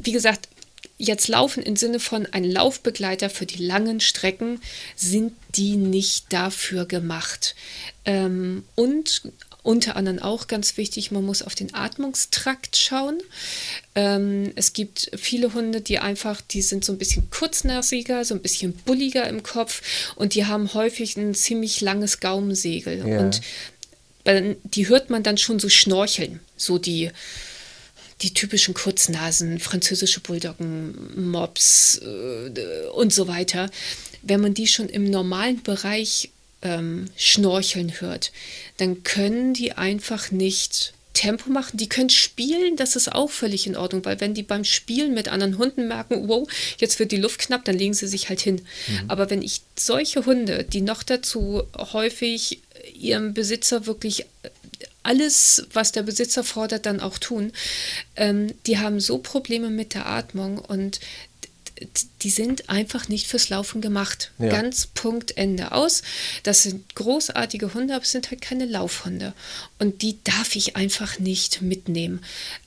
[0.00, 0.48] wie gesagt,
[0.98, 4.60] jetzt laufen im Sinne von ein Laufbegleiter für die langen Strecken
[4.96, 7.54] sind die nicht dafür gemacht.
[8.04, 9.22] Ähm, und
[9.62, 13.18] unter anderem auch ganz wichtig, man muss auf den Atmungstrakt schauen.
[13.94, 18.40] Ähm, es gibt viele Hunde, die einfach, die sind so ein bisschen kurznasiger, so ein
[18.40, 19.82] bisschen bulliger im Kopf
[20.16, 23.06] und die haben häufig ein ziemlich langes Gaumensegel.
[23.06, 23.20] Ja.
[23.20, 23.40] Und
[24.64, 27.10] die hört man dann schon so schnorcheln, so die,
[28.22, 33.70] die typischen Kurznasen, französische Bulldoggen, Mops äh, und so weiter.
[34.22, 36.30] Wenn man die schon im normalen Bereich
[36.62, 38.32] ähm, schnorcheln hört,
[38.78, 41.76] dann können die einfach nicht Tempo machen.
[41.76, 45.26] Die können spielen, das ist auch völlig in Ordnung, weil wenn die beim Spielen mit
[45.26, 48.60] anderen Hunden merken, wow, jetzt wird die Luft knapp, dann legen sie sich halt hin.
[48.86, 49.10] Mhm.
[49.10, 52.60] Aber wenn ich solche Hunde, die noch dazu häufig
[52.94, 54.50] ihrem Besitzer wirklich äh,
[55.02, 57.52] alles, was der Besitzer fordert, dann auch tun.
[58.16, 61.00] Ähm, die haben so Probleme mit der Atmung und
[62.22, 64.32] die sind einfach nicht fürs Laufen gemacht.
[64.38, 64.48] Ja.
[64.48, 66.02] Ganz Punkt, Ende aus.
[66.42, 69.34] Das sind großartige Hunde, aber es sind halt keine Laufhunde.
[69.78, 72.20] Und die darf ich einfach nicht mitnehmen.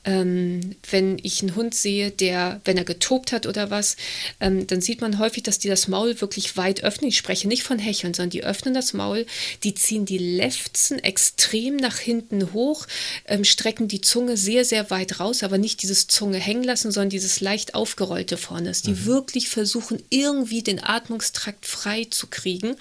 [0.03, 3.97] Ähm, wenn ich einen Hund sehe, der, wenn er getobt hat oder was,
[4.39, 7.09] ähm, dann sieht man häufig, dass die das Maul wirklich weit öffnen.
[7.09, 9.25] Ich spreche nicht von Hecheln, sondern die öffnen das Maul,
[9.63, 12.87] die ziehen die Lefzen extrem nach hinten hoch,
[13.25, 17.09] ähm, strecken die Zunge sehr, sehr weit raus, aber nicht dieses Zunge hängen lassen, sondern
[17.09, 18.71] dieses leicht aufgerollte vorne.
[18.85, 19.00] Die mhm.
[19.05, 22.75] Wirklich versuchen, irgendwie den Atmungstrakt frei zu kriegen.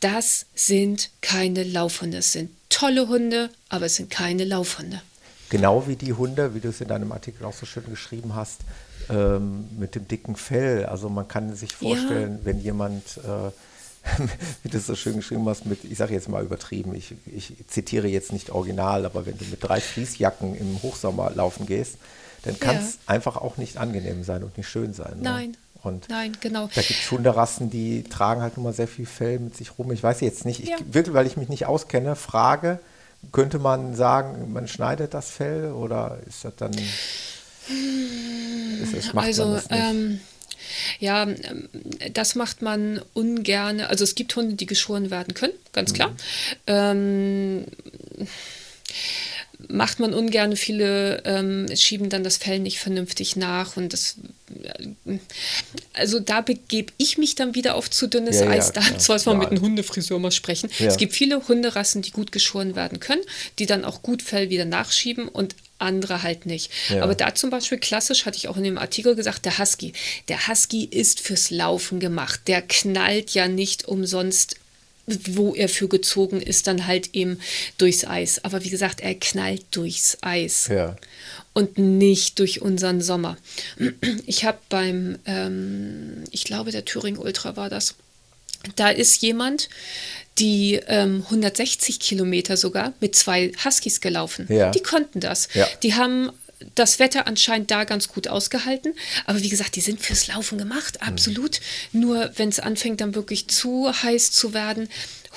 [0.00, 2.18] Das sind keine Laufhunde.
[2.18, 5.00] Das sind tolle Hunde, aber es sind keine Laufhunde.
[5.48, 8.60] Genau wie die Hunde, wie du es in deinem Artikel auch so schön geschrieben hast,
[9.08, 10.84] ähm, mit dem dicken Fell.
[10.86, 12.44] Also man kann sich vorstellen, ja.
[12.44, 13.50] wenn jemand, äh,
[14.62, 17.54] wie du es so schön geschrieben hast, mit, ich sage jetzt mal übertrieben, ich, ich
[17.68, 21.96] zitiere jetzt nicht original, aber wenn du mit drei Fließjacken im Hochsommer laufen gehst,
[22.46, 23.00] dann kann es ja.
[23.06, 25.16] einfach auch nicht angenehm sein und nicht schön sein.
[25.16, 25.22] Ne?
[25.22, 25.50] Nein.
[25.50, 25.56] Ne?
[25.82, 26.68] Und Nein, genau.
[26.74, 29.92] Da gibt es Hunderassen, die tragen halt nun mal sehr viel Fell mit sich rum.
[29.92, 30.76] Ich weiß jetzt nicht, ich, ja.
[30.90, 32.80] wirklich, weil ich mich nicht auskenne, frage,
[33.32, 36.72] könnte man sagen, man schneidet das Fell oder ist das dann.
[36.72, 36.84] Ist
[38.96, 39.80] das, macht also, man das nicht?
[39.80, 40.20] Ähm,
[40.98, 41.68] ja, ähm,
[42.12, 43.80] das macht man ungern.
[43.80, 46.10] Also es gibt Hunde, die geschoren werden können, ganz klar.
[46.10, 46.16] Mhm.
[46.66, 47.64] Ähm,
[49.68, 50.56] macht man ungern.
[50.56, 54.16] Viele ähm, schieben dann das Fell nicht vernünftig nach und das
[55.92, 58.72] also da begebe ich mich dann wieder auf zu dünnes ja, Eis.
[58.74, 60.70] Ja, da soll man mit einem Hundefriseur mal sprechen.
[60.78, 60.86] Ja.
[60.86, 63.22] Es gibt viele Hunderassen, die gut geschoren werden können,
[63.58, 66.70] die dann auch gut Fell wieder nachschieben und andere halt nicht.
[66.88, 67.02] Ja.
[67.02, 69.92] Aber da zum Beispiel klassisch hatte ich auch in dem Artikel gesagt, der Husky.
[70.28, 72.40] Der Husky ist fürs Laufen gemacht.
[72.46, 74.56] Der knallt ja nicht umsonst
[75.06, 77.38] wo er für gezogen ist, dann halt eben
[77.78, 78.44] durchs Eis.
[78.44, 80.96] Aber wie gesagt, er knallt durchs Eis Ja.
[81.52, 83.36] und nicht durch unseren Sommer.
[84.26, 87.94] Ich habe beim, ähm, ich glaube, der Thüringen Ultra war das.
[88.74, 89.68] Da ist jemand,
[90.38, 94.46] die ähm, 160 Kilometer sogar mit zwei Huskies gelaufen.
[94.48, 94.70] Ja.
[94.72, 95.48] Die konnten das.
[95.54, 95.68] Ja.
[95.82, 96.30] Die haben
[96.74, 98.94] das Wetter anscheinend da ganz gut ausgehalten.
[99.26, 101.08] Aber wie gesagt, die sind fürs Laufen gemacht, Mhm.
[101.08, 101.60] absolut.
[101.92, 104.88] Nur wenn es anfängt, dann wirklich zu heiß zu werden.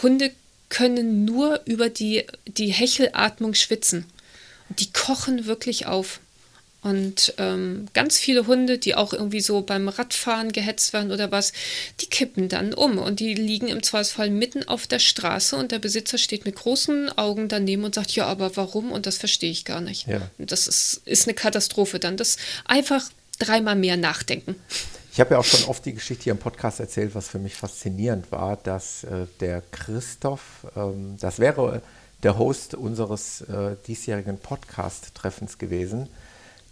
[0.02, 0.32] Hunde
[0.70, 4.06] können nur über die, die Hechelatmung schwitzen.
[4.70, 6.20] Die kochen wirklich auf.
[6.82, 11.52] Und ähm, ganz viele Hunde, die auch irgendwie so beim Radfahren gehetzt werden oder was,
[12.00, 15.80] die kippen dann um und die liegen im Zweifelsfall mitten auf der Straße und der
[15.80, 18.94] Besitzer steht mit großen Augen daneben und sagt, ja, aber warum?
[18.94, 20.08] Und das verstehe ich gar nicht.
[20.08, 20.22] Ja.
[20.38, 22.16] Das ist, ist eine Katastrophe dann.
[22.16, 24.56] Das einfach dreimal mehr nachdenken.
[25.12, 27.56] Ich habe ja auch schon oft die Geschichte hier im Podcast erzählt, was für mich
[27.56, 31.82] faszinierend war, dass äh, der Christoph, ähm, das wäre
[32.24, 36.08] der Host unseres äh, diesjährigen Podcast-Treffens gewesen.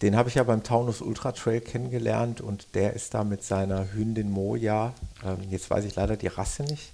[0.02, 3.92] Den habe ich ja beim Taunus Ultra Trail kennengelernt und der ist da mit seiner
[3.94, 4.94] Hündin Moja,
[5.26, 6.92] ähm, jetzt weiß ich leider die Rasse nicht,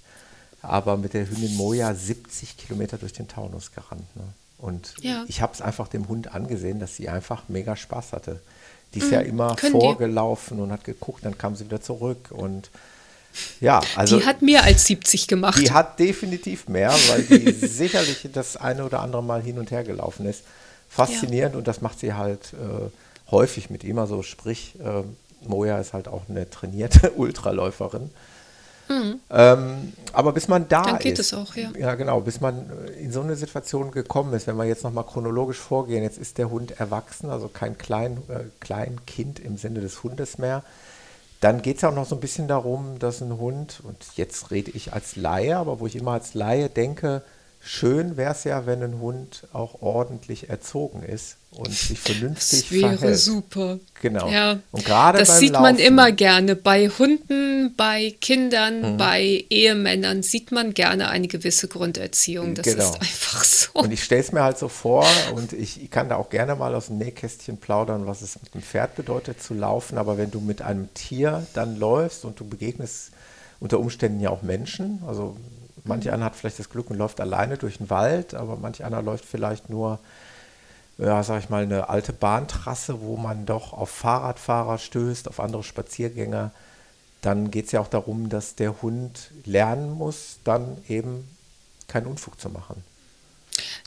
[0.62, 4.16] aber mit der Hündin Moja 70 Kilometer durch den Taunus gerannt.
[4.16, 4.22] Ne?
[4.56, 5.24] Und Ja.
[5.28, 8.40] ich habe es einfach dem Hund angesehen, dass sie einfach mega Spaß hatte.
[8.94, 9.56] Die ist ja immer Mhm.
[9.56, 9.80] können die.
[9.80, 12.70] vorgelaufen und hat geguckt, dann kam sie wieder zurück und
[13.60, 15.60] ja, also die hat mehr als 70 gemacht.
[15.60, 19.82] die hat definitiv mehr, weil die sicherlich das eine oder andere Mal hin und her
[19.84, 20.42] gelaufen ist.
[20.94, 22.90] Faszinierend und das macht sie halt äh,
[23.30, 23.98] häufig mit ihm.
[23.98, 25.02] Also sprich, äh,
[25.48, 28.10] Moja ist halt auch eine trainierte Ultraläuferin.
[29.30, 30.86] Ähm, aber bis man da Mhm.
[30.86, 31.70] Dann geht ist, es auch, ja.
[31.78, 35.04] ja genau, bis man äh, in so eine Situation gekommen ist, wenn wir jetzt nochmal
[35.04, 40.02] chronologisch vorgehen, jetzt ist der Hund erwachsen, also kein Klein, äh, Kleinkind im Sinne des
[40.02, 40.62] Hundes mehr,
[41.40, 44.50] dann geht es ja auch noch so ein bisschen darum, dass ein Hund, und jetzt
[44.50, 47.22] rede ich als Laie, aber wo ich immer als Laie denke,
[47.64, 52.70] schön wäre es ja, wenn ein Hund auch ordentlich erzogen ist und sich vernünftig Das
[52.72, 53.18] wäre verhält.
[53.18, 53.78] super.
[54.02, 54.28] Genau.
[54.28, 56.56] Ja, Und gerade das sieht man Laufen- immer gerne.
[56.56, 58.96] Bei Hunden, bei Kindern, Mhm.
[58.98, 62.54] bei Ehemännern sieht man gerne eine gewisse Grunderziehung.
[62.54, 62.84] Das Genau.
[62.90, 63.70] ist einfach so.
[63.74, 66.56] Und ich stelle es mir halt so vor und ich, ich kann da auch gerne
[66.56, 69.96] mal aus dem Nähkästchen plaudern, was es mit dem Pferd bedeutet zu laufen.
[69.96, 73.10] Aber wenn du mit einem Tier dann läufst und du begegnest
[73.60, 75.36] unter Umständen ja auch Menschen, also
[75.84, 79.02] manch einer hat vielleicht das Glück und läuft alleine durch den Wald, aber manch einer
[79.02, 80.00] läuft vielleicht nur,
[80.98, 85.62] ja, sag ich mal, eine alte Bahntrasse, wo man doch auf Fahrradfahrer stößt, auf andere
[85.62, 86.52] Spaziergänger.
[87.20, 91.28] Dann geht es ja auch darum, dass der Hund lernen muss, dann eben
[91.88, 92.82] keinen Unfug zu machen.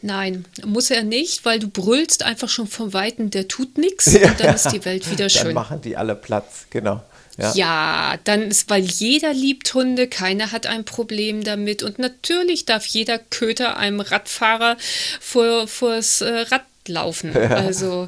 [0.02, 4.40] Nein, muss er nicht, weil du brüllst einfach schon von Weitem, der tut nichts und
[4.40, 5.54] dann ist die Welt wieder Dann schön.
[5.54, 7.04] machen die alle Platz, genau.
[7.38, 7.54] Ja.
[7.56, 8.18] Ja.
[8.24, 11.84] dann ist, weil jeder liebt Hunde, keiner hat ein Problem damit.
[11.84, 14.78] Und natürlich darf jeder Köter einem Radfahrer
[15.20, 17.36] vor, vors äh, Rad laufen.
[17.36, 18.08] Also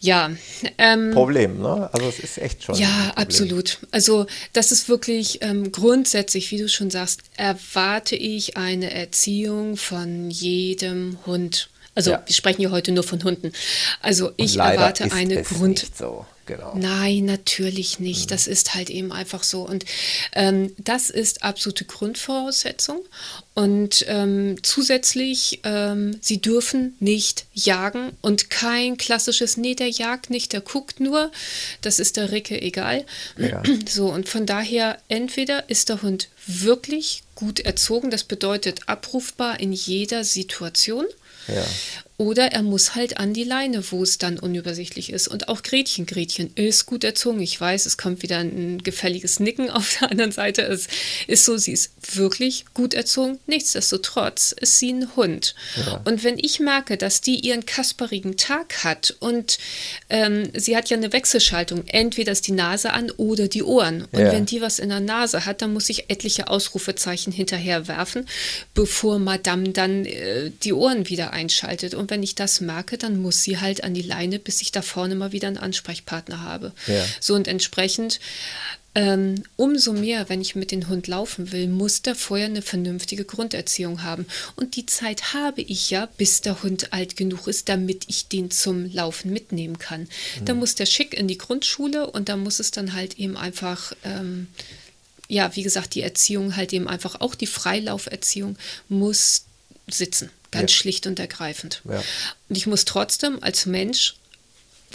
[0.00, 0.30] ja.
[0.76, 1.90] Ähm, Problem, ne?
[1.92, 2.76] Also es ist echt schon.
[2.76, 3.78] ja, absolut.
[3.90, 10.30] Also das ist wirklich ähm, grundsätzlich, wie du schon sagst, erwarte ich eine Erziehung von
[10.30, 11.70] jedem Hund.
[11.94, 12.22] Also Ja.
[12.24, 13.52] wir sprechen ja heute nur von Hunden.
[14.00, 15.84] Also Und ich erwarte eine Grund.
[15.98, 16.74] So, genau.
[16.74, 18.32] Nein, natürlich nicht.
[18.32, 19.62] Das ist halt eben einfach so.
[19.62, 19.84] Und
[20.32, 23.00] ähm, das ist absolute Grundvoraussetzung.
[23.54, 30.52] Und ähm, zusätzlich, ähm, sie dürfen nicht jagen und kein klassisches, nee, der jagt nicht,
[30.52, 31.30] der guckt nur.
[31.82, 33.04] Das ist der Ricke egal.
[33.36, 33.62] Ja.
[33.88, 39.72] So, und von daher, entweder ist der Hund wirklich gut erzogen, das bedeutet abrufbar in
[39.72, 41.06] jeder Situation.
[41.48, 41.64] Ja.
[42.20, 45.28] Oder er muss halt an die Leine, wo es dann unübersichtlich ist.
[45.28, 47.40] Und auch Gretchen, Gretchen ist gut erzogen.
[47.40, 50.62] Ich weiß, es kommt wieder ein gefälliges Nicken auf der anderen Seite.
[50.62, 50.88] Es
[51.28, 53.38] ist so, sie ist wirklich gut erzogen.
[53.46, 55.54] Nichtsdestotrotz ist sie ein Hund.
[55.76, 56.00] Ja.
[56.04, 59.58] Und wenn ich merke, dass die ihren kasperigen Tag hat und
[60.10, 64.08] ähm, sie hat ja eine Wechselschaltung, entweder ist die Nase an oder die Ohren.
[64.10, 64.32] Und Ja.
[64.32, 68.26] wenn die was in der Nase hat, dann muss ich etliche Ausrufezeichen hinterher werfen,
[68.74, 71.94] bevor Madame dann äh, die Ohren wieder einschaltet.
[71.94, 74.82] Und wenn ich das merke, dann muss sie halt an die Leine, bis ich da
[74.82, 76.72] vorne mal wieder einen Ansprechpartner habe.
[76.86, 77.04] Ja.
[77.20, 78.20] So und entsprechend
[78.94, 83.24] ähm, umso mehr, wenn ich mit dem Hund laufen will, muss der vorher eine vernünftige
[83.24, 84.26] Grunderziehung haben.
[84.56, 88.50] Und die Zeit habe ich ja, bis der Hund alt genug ist, damit ich den
[88.50, 90.08] zum Laufen mitnehmen kann.
[90.44, 93.92] Da muss der schick in die Grundschule und da muss es dann halt eben einfach,
[94.02, 94.48] ähm,
[95.28, 98.56] ja, wie gesagt, die Erziehung halt eben einfach, auch die Freilauferziehung
[98.88, 99.44] muss
[99.86, 100.30] sitzen.
[100.50, 100.76] Ganz Ja.
[100.78, 101.82] schlicht und ergreifend.
[101.88, 102.02] Ja.
[102.48, 104.14] Und ich muss trotzdem als Mensch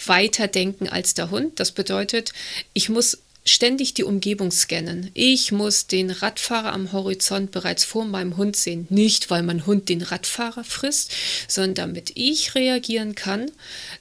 [0.06, 1.60] weiter denken als der Hund.
[1.60, 2.34] Das bedeutet,
[2.74, 5.12] ich muss ständig die Umgebung scannen.
[5.14, 8.88] Ich muss den Radfahrer am Horizont bereits vor meinem Hund sehen.
[8.90, 11.12] Nicht, weil mein Hund den Radfahrer frisst,
[11.48, 13.52] sondern damit ich reagieren kann,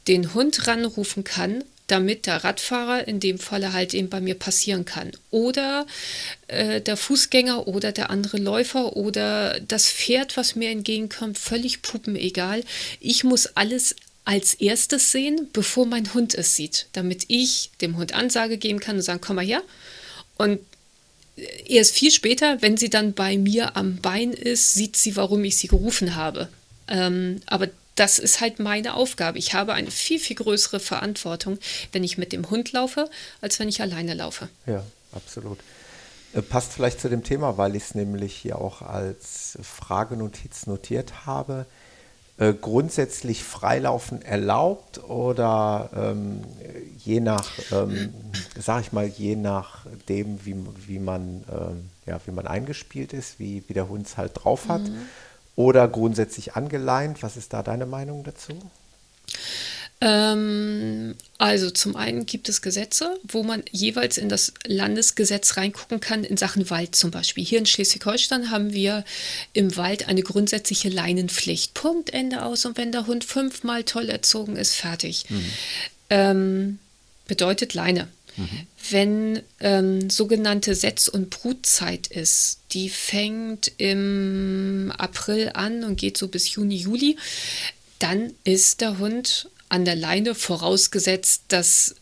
[0.07, 4.87] den Hund ranrufen kann, damit der Radfahrer in dem Falle halt eben bei mir passieren
[4.87, 5.13] kann.
[5.31, 5.87] Oder
[6.49, 12.65] äh, der Fußgänger oder der andere Läufer oder das Pferd, was mir entgegenkommt, völlig pupenegal.
[12.99, 18.15] Ich muss alles als erstes sehen, bevor mein Hund es sieht, damit ich dem Hund
[18.15, 19.63] Ansage geben kann und sagen, komm mal her.
[20.39, 20.61] Und
[21.67, 25.59] erst viel später, wenn sie dann bei mir am Bein ist, sieht sie, warum ich
[25.59, 26.49] sie gerufen habe.
[26.89, 29.39] Ähm, aber das ist halt meine Aufgabe.
[29.39, 31.59] Ich habe eine viel, viel größere Verantwortung,
[31.93, 34.49] wenn ich mit dem Hund laufe, als wenn ich alleine laufe.
[34.67, 35.59] Ja, absolut.
[36.33, 41.27] Äh, Passt vielleicht zu dem Thema, weil ich es nämlich hier auch als Fragenotiz notiert
[41.27, 41.67] habe.
[42.39, 46.41] Äh, grundsätzlich Freilaufen erlaubt oder ähm,
[46.99, 48.15] je nach, ähm,
[48.59, 53.63] sag ich mal, je nachdem, wie, wie, man, ähm, ja, wie man eingespielt ist, wie,
[53.69, 54.81] wie der Hund es halt drauf hat.
[55.57, 57.23] Oder grundsätzlich angeleint.
[57.23, 58.53] Was ist da deine Meinung dazu?
[60.01, 66.25] Ähm, also zum einen gibt es Gesetze, wo man jeweils in das Landesgesetz reingucken kann,
[66.25, 67.45] in Sachen Wald zum Beispiel.
[67.45, 69.05] Hier in Schleswig-Holstein haben wir
[69.53, 71.75] im Wald eine grundsätzliche Leinenpflicht.
[71.75, 72.65] Punkt, Ende aus.
[72.65, 75.27] Und wenn der Hund fünfmal toll erzogen ist, fertig.
[76.11, 76.81] Ähm,
[77.29, 78.09] bedeutet Leine.
[78.91, 86.29] Wenn ähm, sogenannte Setz- und Brutzeit ist, die fängt im April an und geht so
[86.29, 87.17] bis Juni, Juli,
[87.99, 91.95] dann ist der Hund an der Leine vorausgesetzt, dass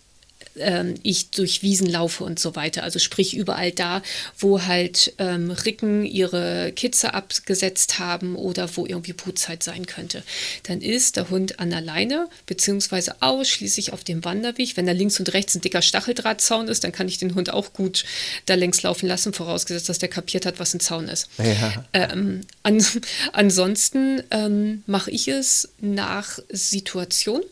[0.60, 2.82] ähm, ich durch Wiesen laufe und so weiter.
[2.82, 4.02] Also sprich überall da,
[4.38, 10.22] wo halt ähm, Ricken ihre Kitze abgesetzt haben oder wo irgendwie Brutzeit sein könnte.
[10.64, 14.76] Dann ist der Hund an der Leine, beziehungsweise ausschließlich auf dem Wanderweg.
[14.76, 17.72] Wenn da links und rechts ein dicker Stacheldrahtzaun ist, dann kann ich den Hund auch
[17.72, 18.04] gut
[18.46, 21.28] da längs laufen lassen, vorausgesetzt, dass der kapiert hat, was ein Zaun ist.
[21.38, 21.84] Ja.
[21.92, 22.84] Ähm, an,
[23.32, 27.42] ansonsten ähm, mache ich es nach Situation.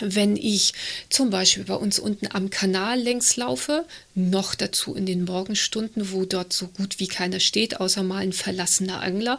[0.00, 0.72] Wenn ich
[1.08, 6.24] zum Beispiel bei uns unten am Kanal längs laufe, noch dazu in den Morgenstunden, wo
[6.24, 9.38] dort so gut wie keiner steht, außer mal ein verlassener Angler,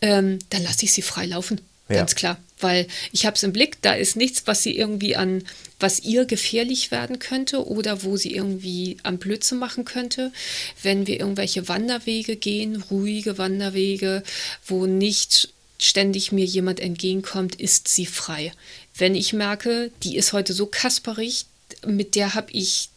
[0.00, 1.60] ähm, dann lasse ich sie frei laufen.
[1.88, 1.96] Ja.
[1.98, 2.38] Ganz klar.
[2.58, 5.42] Weil ich habe es im Blick, da ist nichts, was sie irgendwie an,
[5.80, 10.32] was ihr gefährlich werden könnte oder wo sie irgendwie am Blödsinn machen könnte.
[10.80, 14.22] Wenn wir irgendwelche Wanderwege gehen, ruhige Wanderwege,
[14.64, 15.48] wo nicht
[15.82, 18.52] ständig mir jemand entgegenkommt, ist sie frei.
[18.96, 21.46] Wenn ich merke, die ist heute so kasperig,
[21.86, 22.90] mit der habe ich,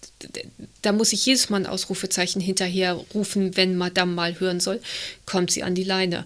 [0.81, 4.81] da muss ich jedes Mal ein Ausrufezeichen hinterher rufen, wenn Madame mal hören soll,
[5.25, 6.25] kommt sie an die Leine.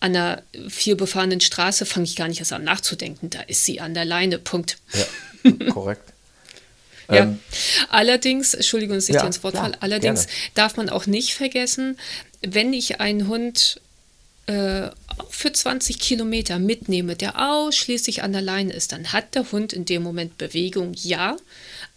[0.00, 3.94] An einer vielbefahrenen Straße fange ich gar nicht erst an nachzudenken, da ist sie an
[3.94, 4.78] der Leine, Punkt.
[4.94, 6.02] Ja, korrekt.
[7.08, 7.24] Ja.
[7.24, 7.38] Ähm,
[7.90, 10.38] Allerdings, Entschuldigung, dass ich Ja, dir ins Wort falle, allerdings gerne.
[10.54, 11.98] darf man auch nicht vergessen,
[12.40, 13.80] wenn ich einen Hund
[14.46, 19.50] äh, auch für 20 Kilometer mitnehme, der ausschließlich an der Leine ist, dann hat der
[19.52, 21.36] Hund in dem Moment Bewegung, ja,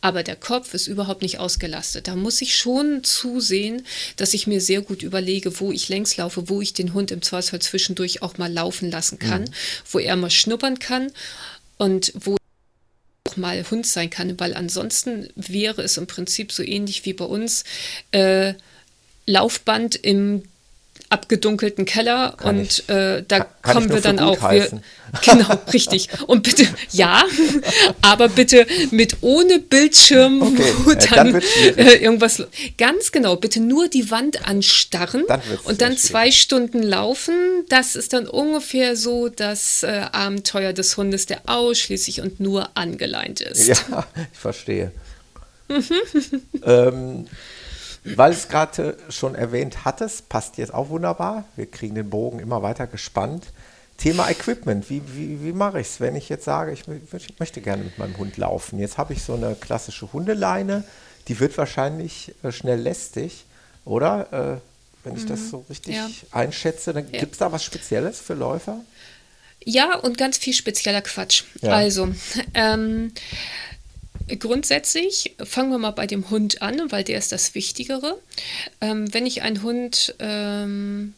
[0.01, 2.07] aber der Kopf ist überhaupt nicht ausgelastet.
[2.07, 3.85] Da muss ich schon zusehen,
[4.17, 7.21] dass ich mir sehr gut überlege, wo ich längs laufe, wo ich den Hund im
[7.21, 9.51] Zweifelsfall zwischendurch auch mal laufen lassen kann, Mhm.
[9.91, 11.11] wo er mal schnuppern kann
[11.77, 12.37] und wo
[13.27, 17.25] auch mal Hund sein kann, weil ansonsten wäre es im Prinzip so ähnlich wie bei
[17.25, 17.63] uns
[18.11, 18.53] äh,
[19.25, 20.43] Laufband im
[21.09, 24.51] abgedunkelten Keller Kann und äh, da kann- kann kommen ich wir dann auch.
[24.51, 24.67] Wir,
[25.23, 26.09] genau, richtig.
[26.27, 27.23] Und bitte, ja,
[28.01, 31.41] aber bitte mit ohne Bildschirm, Okay, wo äh, dann dann,
[31.77, 32.43] äh, irgendwas.
[32.77, 37.33] Ganz genau, bitte nur die Wand anstarren Dann und dann zwei Stunden laufen.
[37.69, 43.41] Das ist dann ungefähr so das äh, Abenteuer des Hundes, der ausschließlich und nur angeleint
[43.41, 43.67] ist.
[43.67, 44.91] Ja, ich verstehe.
[46.63, 47.27] ähm,
[48.15, 51.45] weil es gerade schon erwähnt hattest, passt jetzt auch wunderbar.
[51.55, 53.47] Wir kriegen den Bogen immer weiter gespannt.
[53.97, 54.89] Thema Equipment.
[54.89, 57.97] Wie, wie, wie mache ich es, wenn ich jetzt sage, ich, ich möchte gerne mit
[57.97, 58.77] meinem Hund laufen?
[58.79, 60.83] Jetzt habe ich so eine klassische Hundeleine,
[61.27, 63.45] die wird wahrscheinlich äh, schnell lästig,
[63.85, 64.59] oder?
[64.61, 66.09] Äh, wenn ich das so richtig Ja.
[66.31, 67.19] einschätze, dann Ja.
[67.19, 68.79] gibt es da was Spezielles für Läufer?
[69.63, 71.43] Ja, und ganz viel spezieller Quatsch.
[71.61, 71.71] Ja.
[71.71, 72.09] Also,
[72.53, 73.13] ähm,
[74.39, 78.19] grundsätzlich fangen wir mal bei dem Hund an, weil der ist das Wichtigere.
[78.81, 81.13] Ähm, wenn ich einen Hund ähm,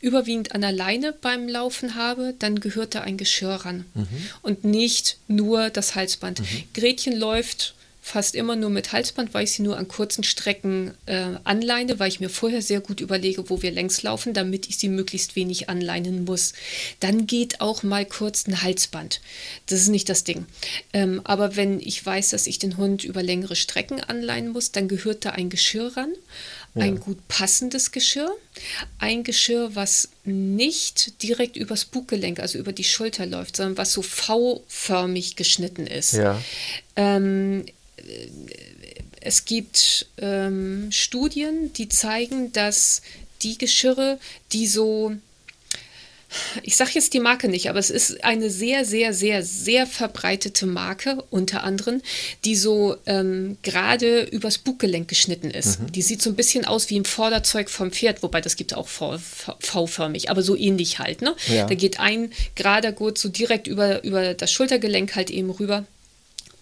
[0.00, 3.84] überwiegend an der Leine beim Laufen habe, dann gehört da ein Geschirr ran
[4.42, 6.42] und nicht nur das Halsband.
[6.74, 7.74] Gretchen läuft
[8.04, 12.08] fast immer nur mit Halsband, weil ich sie nur an kurzen Strecken äh, anleine, weil
[12.08, 15.70] ich mir vorher sehr gut überlege, wo wir längs laufen, damit ich sie möglichst wenig
[15.70, 16.52] anleinen muss.
[16.98, 19.20] Dann geht auch mal kurz ein Halsband.
[19.66, 20.46] Das ist nicht das Ding.
[20.92, 24.88] Ähm, aber wenn ich weiß, dass ich den Hund über längere Strecken anleinen muss, dann
[24.88, 26.12] gehört da ein Geschirr ran.
[26.74, 26.82] Ja.
[26.82, 28.34] Ein gut passendes Geschirr.
[28.98, 34.02] Ein Geschirr, was nicht direkt übers Buggelenk, also über die Schulter läuft, sondern was so
[34.02, 36.14] V-förmig geschnitten ist.
[36.14, 36.42] Ja.
[36.96, 37.64] Ähm,
[39.20, 43.02] es gibt ähm, Studien, die zeigen, dass
[43.42, 44.18] die Geschirre,
[44.52, 45.16] die so
[46.62, 50.66] ich sage jetzt die Marke nicht, aber es ist eine sehr, sehr, sehr, sehr verbreitete
[50.66, 52.00] Marke, unter anderem,
[52.44, 55.80] die so ähm, gerade übers Buggelenk geschnitten ist.
[55.80, 55.92] Mhm.
[55.92, 58.78] Die sieht so ein bisschen aus wie im Vorderzeug vom Pferd, wobei das gibt es
[58.78, 61.22] auch V-förmig, aber so ähnlich halt.
[61.22, 61.34] Ne?
[61.48, 61.66] Ja.
[61.66, 65.84] Da geht ein gerader Gurt so direkt über, über das Schultergelenk halt eben rüber.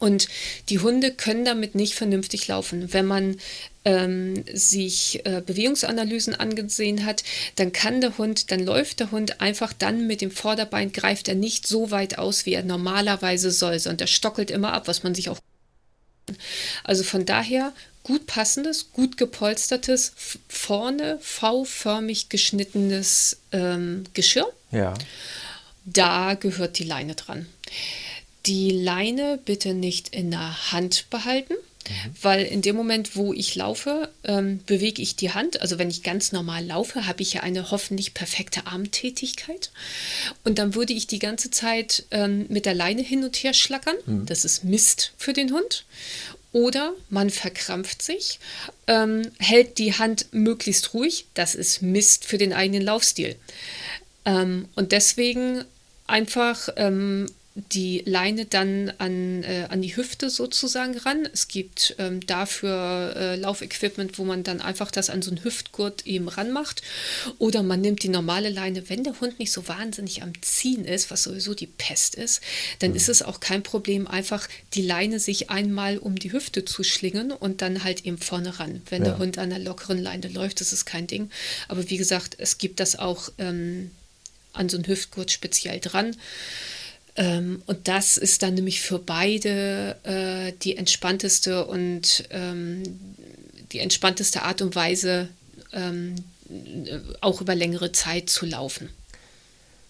[0.01, 0.29] Und
[0.71, 2.93] die Hunde können damit nicht vernünftig laufen.
[2.93, 3.37] Wenn man
[3.85, 7.23] ähm, sich äh, Bewegungsanalysen angesehen hat,
[7.57, 11.35] dann kann der Hund, dann läuft der Hund einfach dann mit dem Vorderbein, greift er
[11.35, 15.15] nicht so weit aus, wie er normalerweise soll, sondern er stockelt immer ab, was man
[15.15, 15.39] sich auch.
[16.83, 20.13] Also von daher gut passendes, gut gepolstertes,
[20.49, 24.51] vorne V-förmig geschnittenes ähm, Geschirr.
[24.73, 24.95] Ja.
[25.85, 27.47] Da gehört die Leine dran.
[28.47, 32.15] Die Leine bitte nicht in der Hand behalten, mhm.
[32.23, 35.61] weil in dem Moment, wo ich laufe, ähm, bewege ich die Hand.
[35.61, 39.71] Also wenn ich ganz normal laufe, habe ich ja eine hoffentlich perfekte Armtätigkeit.
[40.45, 43.97] Und dann würde ich die ganze Zeit ähm, mit der Leine hin und her schlackern.
[44.07, 44.27] Mhm.
[44.27, 45.85] Das ist Mist für den Hund.
[46.53, 48.41] Oder man verkrampft sich,
[48.89, 51.27] ähm, hält die Hand möglichst ruhig.
[51.35, 53.37] Das ist Mist für den eigenen Laufstil.
[54.25, 55.65] Ähm, und deswegen
[56.09, 57.27] einfach ähm,
[57.73, 61.29] die Leine dann an, äh, an die Hüfte sozusagen ran.
[61.33, 66.07] Es gibt ähm, dafür äh, Laufequipment, wo man dann einfach das an so einen Hüftgurt
[66.07, 66.83] eben ranmacht.
[67.39, 71.11] Oder man nimmt die normale Leine, wenn der Hund nicht so wahnsinnig am Ziehen ist,
[71.11, 72.41] was sowieso die Pest ist,
[72.79, 72.97] dann mhm.
[72.97, 77.33] ist es auch kein Problem, einfach die Leine sich einmal um die Hüfte zu schlingen
[77.33, 78.83] und dann halt eben vorne ran.
[78.89, 79.11] Wenn ja.
[79.11, 81.31] der Hund an einer lockeren Leine läuft, das ist kein Ding.
[81.69, 83.91] Aber wie gesagt, es gibt das auch ähm,
[84.53, 86.17] an so einen Hüftgurt speziell dran.
[87.17, 92.83] Ähm, und das ist dann nämlich für beide äh, die entspannteste und ähm,
[93.73, 95.29] die entspannteste Art und Weise,
[95.73, 96.17] ähm,
[97.21, 98.91] auch über längere Zeit zu laufen.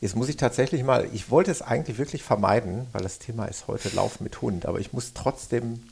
[0.01, 3.67] Jetzt muss ich tatsächlich mal, ich wollte es eigentlich wirklich vermeiden, weil das Thema ist
[3.67, 5.83] heute Lauf mit Hund, aber ich muss trotzdem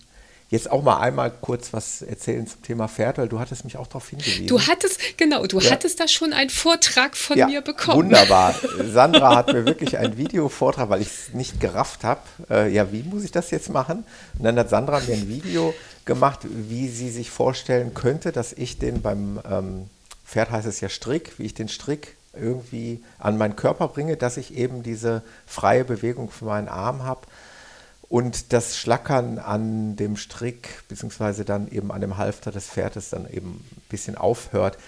[0.51, 3.86] jetzt auch mal einmal kurz was erzählen zum Thema Pferd, weil du hattest mich auch
[3.86, 4.46] darauf hingewiesen.
[4.46, 5.70] Du hattest, genau, du ja.
[5.70, 7.99] hattest da schon einen Vortrag von ja, mir bekommen.
[7.99, 8.55] Wunderbar.
[8.90, 12.20] Sandra hat mir wirklich einen Videovortrag, weil ich es nicht gerafft habe.
[12.51, 14.05] Äh, ja, wie muss ich das jetzt machen?
[14.38, 15.74] Und dann hat Sandra mir ein Video
[16.07, 19.90] gemacht, wie sie sich vorstellen könnte, dass ich den beim ähm,
[20.24, 24.36] Pferd heißt es ja Strick, wie ich den Strick irgendwie an meinen Körper bringe, dass
[24.36, 27.22] ich eben diese freie Bewegung für meinen Arm habe
[28.09, 33.28] und das Schlackern an dem Strick, beziehungsweise dann eben an dem Halfter des Pferdes dann
[33.30, 34.78] eben ein bisschen aufhört.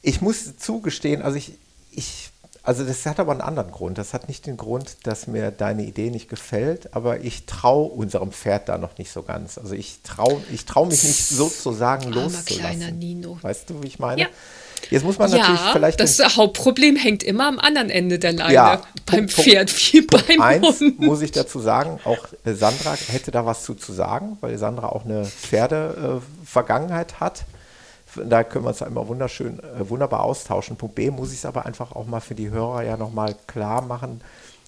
[0.00, 1.58] Ich muss zugestehen, also ich,
[1.90, 2.30] ich,
[2.62, 3.98] also das hat aber einen anderen Grund.
[3.98, 8.32] Das hat nicht den Grund, dass mir deine Idee nicht gefällt, aber ich traue unserem
[8.32, 9.58] Pferd da noch nicht so ganz.
[9.58, 12.44] Also ich traue ich trau mich nicht sozusagen loszulassen.
[12.46, 13.38] kleiner Nino.
[13.42, 14.22] Weißt du, wie ich meine?
[14.22, 14.28] Ja.
[14.90, 16.00] Jetzt muss man ja, natürlich vielleicht.
[16.00, 18.52] Das Hauptproblem hängt immer am anderen Ende der Leine.
[18.52, 21.00] Ja, beim Punkt, Pferd wie Punkt beim eins Hund.
[21.00, 25.04] muss ich dazu sagen, auch Sandra hätte da was zu, zu sagen, weil Sandra auch
[25.04, 27.44] eine Pferde-Vergangenheit äh, hat.
[28.16, 30.76] Da können wir uns immer wunderschön, äh, wunderbar austauschen.
[30.76, 33.82] Punkt B muss ich es aber einfach auch mal für die Hörer ja nochmal klar
[33.82, 34.20] machen.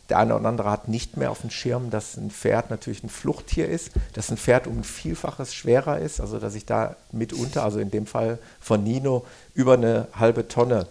[0.09, 3.09] Der eine oder andere hat nicht mehr auf dem Schirm, dass ein Pferd natürlich ein
[3.09, 7.65] Fluchttier ist, dass ein Pferd um ein Vielfaches schwerer ist, also dass ich da mitunter,
[7.65, 10.87] also in dem Fall von Nino, über eine halbe Tonne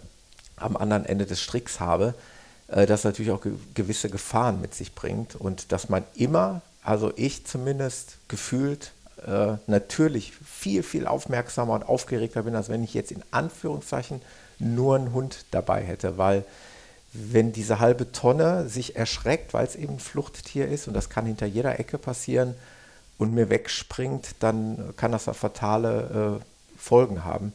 [0.56, 2.14] am anderen Ende des Stricks habe,
[2.68, 7.12] äh, das natürlich auch ge gewisse Gefahren mit sich bringt und dass man immer, also
[7.16, 8.92] ich zumindest gefühlt,
[9.26, 14.20] äh, natürlich viel, viel aufmerksamer und aufgeregter bin, als wenn ich jetzt in Anführungszeichen
[14.58, 16.44] nur einen Hund dabei hätte, weil
[17.30, 21.26] wenn diese halbe Tonne sich erschreckt, weil es eben ein Fluchttier ist und das kann
[21.26, 22.54] hinter jeder Ecke passieren
[23.18, 27.52] und mir wegspringt, dann kann das fatale äh, Folgen haben.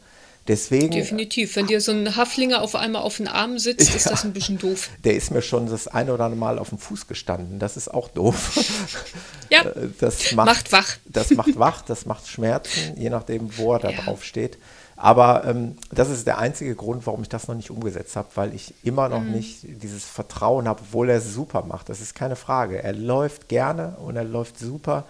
[0.48, 1.54] Deswegen, Definitiv.
[1.54, 4.32] Wenn dir so ein Haflinger auf einmal auf den Arm sitzt, ja, ist das ein
[4.32, 4.90] bisschen doof.
[5.04, 7.60] Der ist mir schon das eine oder andere Mal auf dem Fuß gestanden.
[7.60, 8.58] Das ist auch doof.
[9.50, 9.64] Ja.
[9.66, 10.96] Äh, das macht, macht wach.
[11.04, 14.00] Das macht wach, das macht Schmerzen, je nachdem, wo er da ja.
[14.00, 14.56] drauf steht.
[15.02, 18.54] Aber ähm, das ist der einzige Grund, warum ich das noch nicht umgesetzt habe, weil
[18.54, 19.32] ich immer noch mhm.
[19.32, 21.88] nicht dieses Vertrauen habe, obwohl er es super macht.
[21.88, 22.80] Das ist keine Frage.
[22.80, 25.02] Er läuft gerne und er läuft super.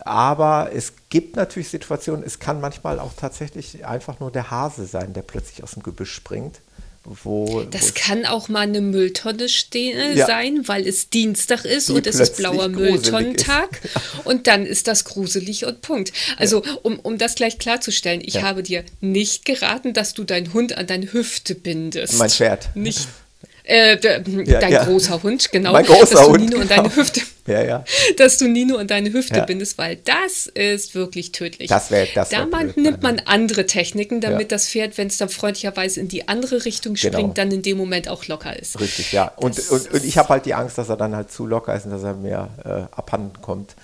[0.00, 5.12] Aber es gibt natürlich Situationen, es kann manchmal auch tatsächlich einfach nur der Hase sein,
[5.12, 6.60] der plötzlich aus dem Gebüsch springt.
[7.08, 10.26] Wo, das kann auch mal eine Mülltonne stehen, ja.
[10.26, 13.80] sein, weil es Dienstag ist und es ist blauer Mülltonnentag.
[14.24, 16.12] und dann ist das gruselig und Punkt.
[16.36, 16.72] Also, ja.
[16.82, 18.42] um, um das gleich klarzustellen, ich ja.
[18.42, 22.18] habe dir nicht geraten, dass du deinen Hund an deine Hüfte bindest.
[22.18, 22.70] Mein Pferd.
[22.74, 23.06] Nicht
[23.62, 25.72] äh, dein großer Hund, genau.
[25.72, 26.40] Mein großer dass Hund.
[26.40, 26.96] Du Nino an deine genau.
[26.96, 27.84] Hüfte, ja, ja.
[28.16, 31.68] Dass du Nino an deine Hüfte bindest, weil das ist wirklich tödlich.
[31.68, 32.30] Das wäre das.
[32.30, 36.08] Da wär man, nimmt man andere Techniken, damit das Pferd, wenn es dann freundlicherweise in
[36.08, 37.32] die andere Richtung springt, genau.
[37.34, 38.80] dann in dem Moment auch locker ist.
[38.80, 39.32] Richtig, ja.
[39.36, 41.84] Und, und, und, ich habe halt die Angst, dass er dann halt zu locker ist
[41.84, 43.74] und dass er mir äh, abhanden kommt.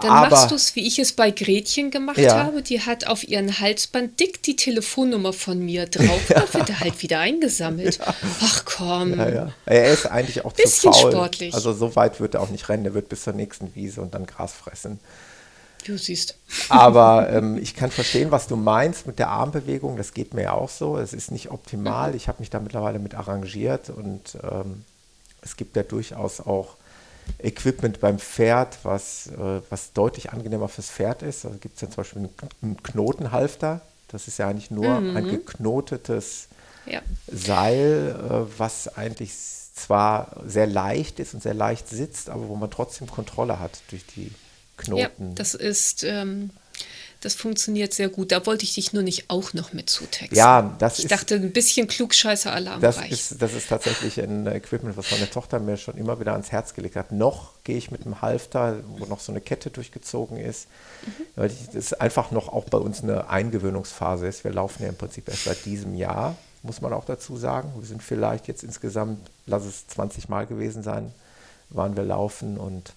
[0.00, 2.44] Dann Aber, machst du es, wie ich es bei Gretchen gemacht ja.
[2.44, 2.62] habe.
[2.62, 6.28] Die hat auf ihren Halsband dick die Telefonnummer von mir drauf.
[6.28, 6.40] Ja.
[6.40, 7.98] Da wird er halt wieder eingesammelt.
[7.98, 8.14] Ja.
[8.42, 9.18] Ach komm.
[9.18, 11.12] Ja, er ist eigentlich auch Bisschen zu faul.
[11.12, 11.54] sportlich.
[11.54, 12.84] Also so weit wird er auch nicht rennen.
[12.84, 15.00] Er wird bis zur nächsten Wiese und dann Gras fressen.
[15.86, 16.36] Du siehst.
[16.68, 19.96] Aber ähm, ich kann verstehen, was du meinst mit der Armbewegung.
[19.96, 20.98] Das geht mir ja auch so.
[20.98, 22.10] Es ist nicht optimal.
[22.10, 22.16] Mhm.
[22.16, 24.84] Ich habe mich da mittlerweile mit arrangiert und ähm,
[25.42, 26.76] es gibt ja durchaus auch
[27.38, 31.44] Equipment beim Pferd, was, äh, was deutlich angenehmer fürs Pferd ist.
[31.44, 32.28] Also gibt es ja zum Beispiel
[32.62, 33.80] einen Knotenhalfter.
[34.08, 35.16] Das ist ja eigentlich nur mhm.
[35.16, 36.48] ein geknotetes
[36.86, 37.00] ja.
[37.26, 39.32] Seil, äh, was eigentlich
[39.74, 44.04] zwar sehr leicht ist und sehr leicht sitzt, aber wo man trotzdem Kontrolle hat durch
[44.06, 44.32] die
[44.76, 45.28] Knoten.
[45.28, 46.50] Ja, das ist ähm,
[47.20, 48.32] das funktioniert sehr gut.
[48.32, 50.36] Da wollte ich dich nur nicht auch noch mit zutexten.
[50.36, 51.04] Ja, das ich ist.
[51.04, 53.12] Ich dachte, ein bisschen Klugscheißer-Alarm das reicht.
[53.12, 56.72] Ist, das ist tatsächlich ein Equipment, was meine Tochter mir schon immer wieder ans Herz
[56.72, 57.12] gelegt hat.
[57.12, 60.66] Noch gehe ich mit einem Halfter, wo noch so eine Kette durchgezogen ist,
[61.06, 61.24] mhm.
[61.36, 64.42] weil das einfach noch auch bei uns eine Eingewöhnungsphase ist.
[64.42, 67.70] Wir laufen ja im Prinzip erst seit diesem Jahr, muss man auch dazu sagen.
[67.76, 71.12] Wir sind vielleicht jetzt insgesamt, lass es 20 Mal gewesen sein,
[71.68, 72.94] waren wir laufen und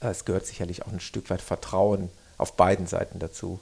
[0.00, 2.08] äh, es gehört sicherlich auch ein Stück weit Vertrauen
[2.38, 3.60] auf beiden Seiten dazu.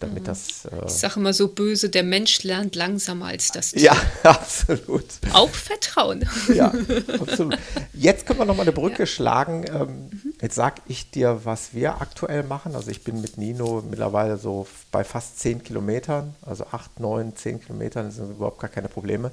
[0.00, 0.26] Damit mhm.
[0.26, 0.66] das.
[0.66, 3.82] Äh ich sage immer so böse, der Mensch lernt langsamer als das Tier.
[3.82, 3.96] Ja,
[4.30, 5.04] absolut.
[5.32, 6.28] Auch Vertrauen.
[6.52, 6.72] Ja,
[7.18, 7.58] absolut.
[7.94, 9.06] Jetzt können wir nochmal eine Brücke ja.
[9.06, 9.64] schlagen.
[9.68, 10.34] Ähm, mhm.
[10.40, 12.74] Jetzt sage ich dir, was wir aktuell machen.
[12.74, 17.60] Also ich bin mit Nino mittlerweile so bei fast 10 Kilometern, also 8, 9, 10
[17.60, 19.30] Kilometern sind überhaupt gar keine Probleme.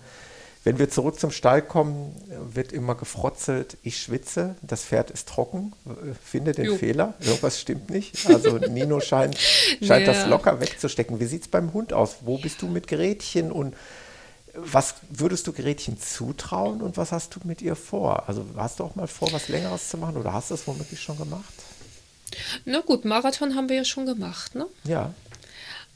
[0.64, 2.16] Wenn wir zurück zum Stall kommen,
[2.54, 5.74] wird immer gefrotzelt, ich schwitze, das Pferd ist trocken,
[6.24, 6.78] finde den jo.
[6.78, 8.26] Fehler, irgendwas stimmt nicht.
[8.28, 9.38] Also Nino scheint,
[9.82, 10.14] scheint ja.
[10.14, 11.20] das locker wegzustecken.
[11.20, 12.18] Wie sieht es beim Hund aus?
[12.22, 13.76] Wo bist du mit Gretchen und
[14.56, 18.30] was würdest du Gretchen zutrauen und was hast du mit ihr vor?
[18.30, 21.02] Also hast du auch mal vor, was Längeres zu machen oder hast du es womöglich
[21.02, 21.54] schon gemacht?
[22.64, 24.68] Na gut, Marathon haben wir ja schon gemacht, ne?
[24.86, 25.14] Ja.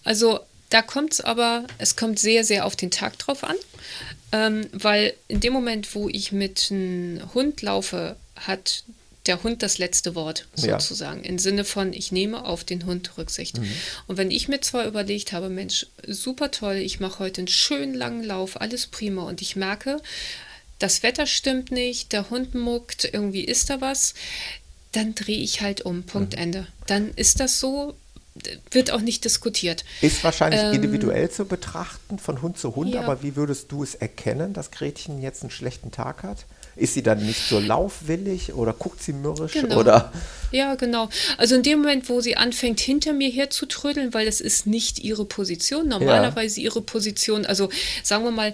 [0.04, 0.40] Also
[0.70, 3.56] da kommt es aber, es kommt sehr, sehr auf den Tag drauf an,
[4.32, 8.84] ähm, weil in dem Moment, wo ich mit einem Hund laufe, hat
[9.28, 11.24] der Hund das letzte Wort sozusagen.
[11.24, 11.30] Ja.
[11.30, 13.58] Im Sinne von, ich nehme auf den Hund Rücksicht.
[13.58, 13.72] Mhm.
[14.08, 17.94] Und wenn ich mir zwar überlegt habe, Mensch, super toll, ich mache heute einen schönen
[17.94, 20.02] langen Lauf, alles prima und ich merke,
[20.80, 24.14] das Wetter stimmt nicht, der Hund muckt, irgendwie ist da was,
[24.92, 26.04] dann drehe ich halt um.
[26.04, 26.42] Punkt mhm.
[26.42, 26.68] Ende.
[26.86, 27.96] Dann ist das so,
[28.72, 29.84] wird auch nicht diskutiert.
[30.02, 33.02] Ist wahrscheinlich ähm, individuell zu betrachten, von Hund zu Hund, ja.
[33.02, 36.46] aber wie würdest du es erkennen, dass Gretchen jetzt einen schlechten Tag hat?
[36.76, 39.80] Ist sie dann nicht so laufwillig oder guckt sie mürrisch genau.
[39.80, 40.14] oder?
[40.52, 41.10] Ja, genau.
[41.38, 45.26] Also in dem Moment, wo sie anfängt, hinter mir herzutrödeln, weil das ist nicht ihre
[45.26, 46.66] Position, normalerweise ja.
[46.66, 47.70] ihre Position, also
[48.04, 48.54] sagen wir mal,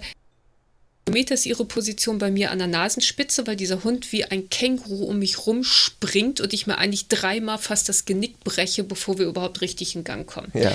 [1.10, 5.04] Meter ist ihre Position bei mir an der Nasenspitze, weil dieser Hund wie ein Känguru
[5.04, 9.60] um mich rumspringt und ich mir eigentlich dreimal fast das Genick breche, bevor wir überhaupt
[9.60, 10.50] richtig in Gang kommen.
[10.54, 10.72] Ja.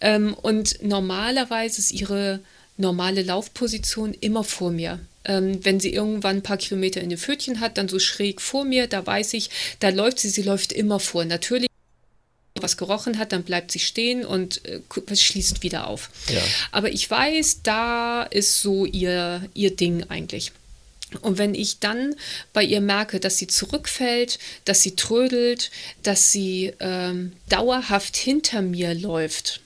[0.00, 2.40] Ähm, und normalerweise ist ihre
[2.78, 5.00] normale Laufposition immer vor mir.
[5.24, 8.64] Ähm, wenn sie irgendwann ein paar Kilometer in den Pfötchen hat, dann so schräg vor
[8.64, 9.50] mir, da weiß ich,
[9.80, 11.24] da läuft sie, sie läuft immer vor.
[11.24, 11.68] Natürlich
[12.62, 14.80] was gerochen hat, dann bleibt sie stehen und äh,
[15.14, 16.10] schließt wieder auf.
[16.28, 16.42] Ja.
[16.72, 20.52] Aber ich weiß, da ist so ihr, ihr Ding eigentlich.
[21.22, 22.14] Und wenn ich dann
[22.52, 25.70] bei ihr merke, dass sie zurückfällt, dass sie trödelt,
[26.02, 29.60] dass sie ähm, dauerhaft hinter mir läuft,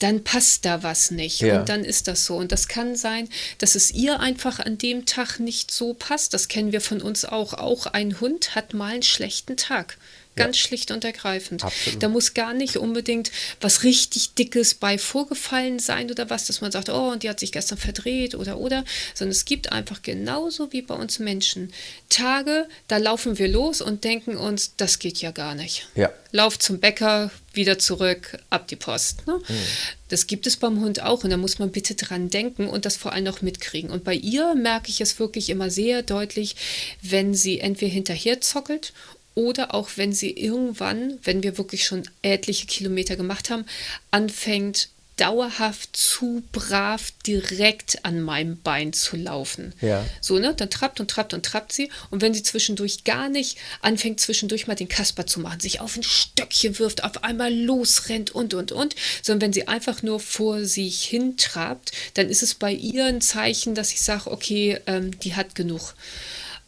[0.00, 1.40] dann passt da was nicht.
[1.40, 1.60] Ja.
[1.60, 2.36] Und dann ist das so.
[2.36, 6.34] Und das kann sein, dass es ihr einfach an dem Tag nicht so passt.
[6.34, 7.54] Das kennen wir von uns auch.
[7.54, 9.96] Auch ein Hund hat mal einen schlechten Tag.
[10.36, 10.66] Ganz ja.
[10.66, 11.64] schlicht und ergreifend.
[11.64, 12.02] Absolut.
[12.02, 13.30] Da muss gar nicht unbedingt
[13.60, 17.40] was richtig Dickes bei vorgefallen sein oder was, dass man sagt, oh, und die hat
[17.40, 21.72] sich gestern verdreht oder oder, sondern es gibt einfach genauso wie bei uns Menschen
[22.08, 25.88] Tage, da laufen wir los und denken uns, das geht ja gar nicht.
[25.94, 26.10] Ja.
[26.32, 29.26] Lauf zum Bäcker, wieder zurück, ab die Post.
[29.26, 29.38] Ne?
[29.46, 29.54] Mhm.
[30.08, 32.96] Das gibt es beim Hund auch und da muss man bitte dran denken und das
[32.96, 33.90] vor allem noch mitkriegen.
[33.90, 36.56] Und bei ihr merke ich es wirklich immer sehr deutlich,
[37.02, 38.92] wenn sie entweder hinterher zockelt
[39.34, 43.64] oder auch wenn sie irgendwann, wenn wir wirklich schon etliche Kilometer gemacht haben,
[44.10, 49.72] anfängt dauerhaft zu brav direkt an meinem Bein zu laufen.
[49.80, 50.04] Ja.
[50.20, 50.54] So, ne?
[50.56, 51.90] Dann trappt und trappt und trappt sie.
[52.10, 55.96] Und wenn sie zwischendurch gar nicht anfängt, zwischendurch mal den Kasper zu machen, sich auf
[55.96, 60.64] ein Stöckchen wirft, auf einmal losrennt und, und, und, sondern wenn sie einfach nur vor
[60.64, 65.18] sich hin trabt, dann ist es bei ihr ein Zeichen, dass ich sage, okay, ähm,
[65.20, 65.94] die hat genug.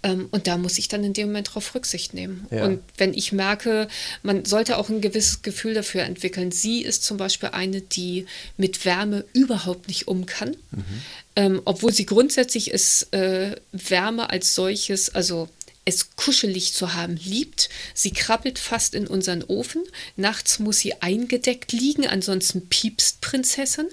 [0.02, 2.46] Ähm, und da muss ich dann in dem Moment darauf Rücksicht nehmen.
[2.50, 2.64] Ja.
[2.64, 3.88] Und wenn ich merke,
[4.22, 6.52] man sollte auch ein gewisses Gefühl dafür entwickeln.
[6.52, 8.26] Sie ist zum Beispiel eine, die
[8.56, 10.56] mit Wärme überhaupt nicht um kann.
[11.34, 15.48] Ähm, obwohl sie grundsätzlich ist äh, Wärme als solches, also
[15.86, 17.70] es kuschelig zu haben liebt.
[17.94, 19.82] Sie krabbelt fast in unseren Ofen.
[20.16, 23.86] Nachts muss sie eingedeckt liegen, ansonsten piepst Prinzessin.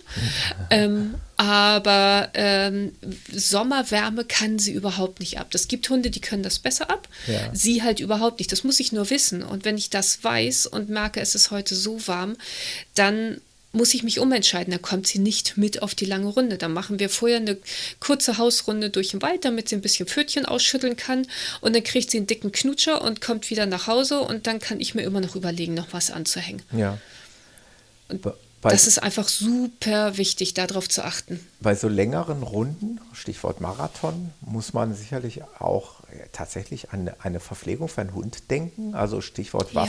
[0.71, 2.93] Ähm, aber ähm,
[3.31, 5.53] Sommerwärme kann sie überhaupt nicht ab.
[5.53, 7.07] Es gibt Hunde, die können das besser ab.
[7.27, 7.53] Ja.
[7.53, 8.51] Sie halt überhaupt nicht.
[8.51, 9.43] Das muss ich nur wissen.
[9.43, 12.37] Und wenn ich das weiß und merke, es ist heute so warm,
[12.95, 13.39] dann
[13.73, 14.71] muss ich mich umentscheiden.
[14.71, 16.57] Da kommt sie nicht mit auf die lange Runde.
[16.57, 17.57] Dann machen wir vorher eine
[17.99, 21.27] kurze Hausrunde durch den Wald, damit sie ein bisschen Pfötchen ausschütteln kann.
[21.59, 24.19] Und dann kriegt sie einen dicken Knutscher und kommt wieder nach Hause.
[24.21, 26.61] Und dann kann ich mir immer noch überlegen, noch was anzuhängen.
[26.71, 26.97] Ja.
[28.09, 31.39] Be- Bei, Das ist einfach super wichtig, darauf zu achten.
[31.59, 37.89] bei so längeren Runden, Stichwort Marathon, muss man sicherlich auch äh, tatsächlich an eine Verpflegung
[37.89, 39.81] für einen Hund denken, also Stichwort Ja.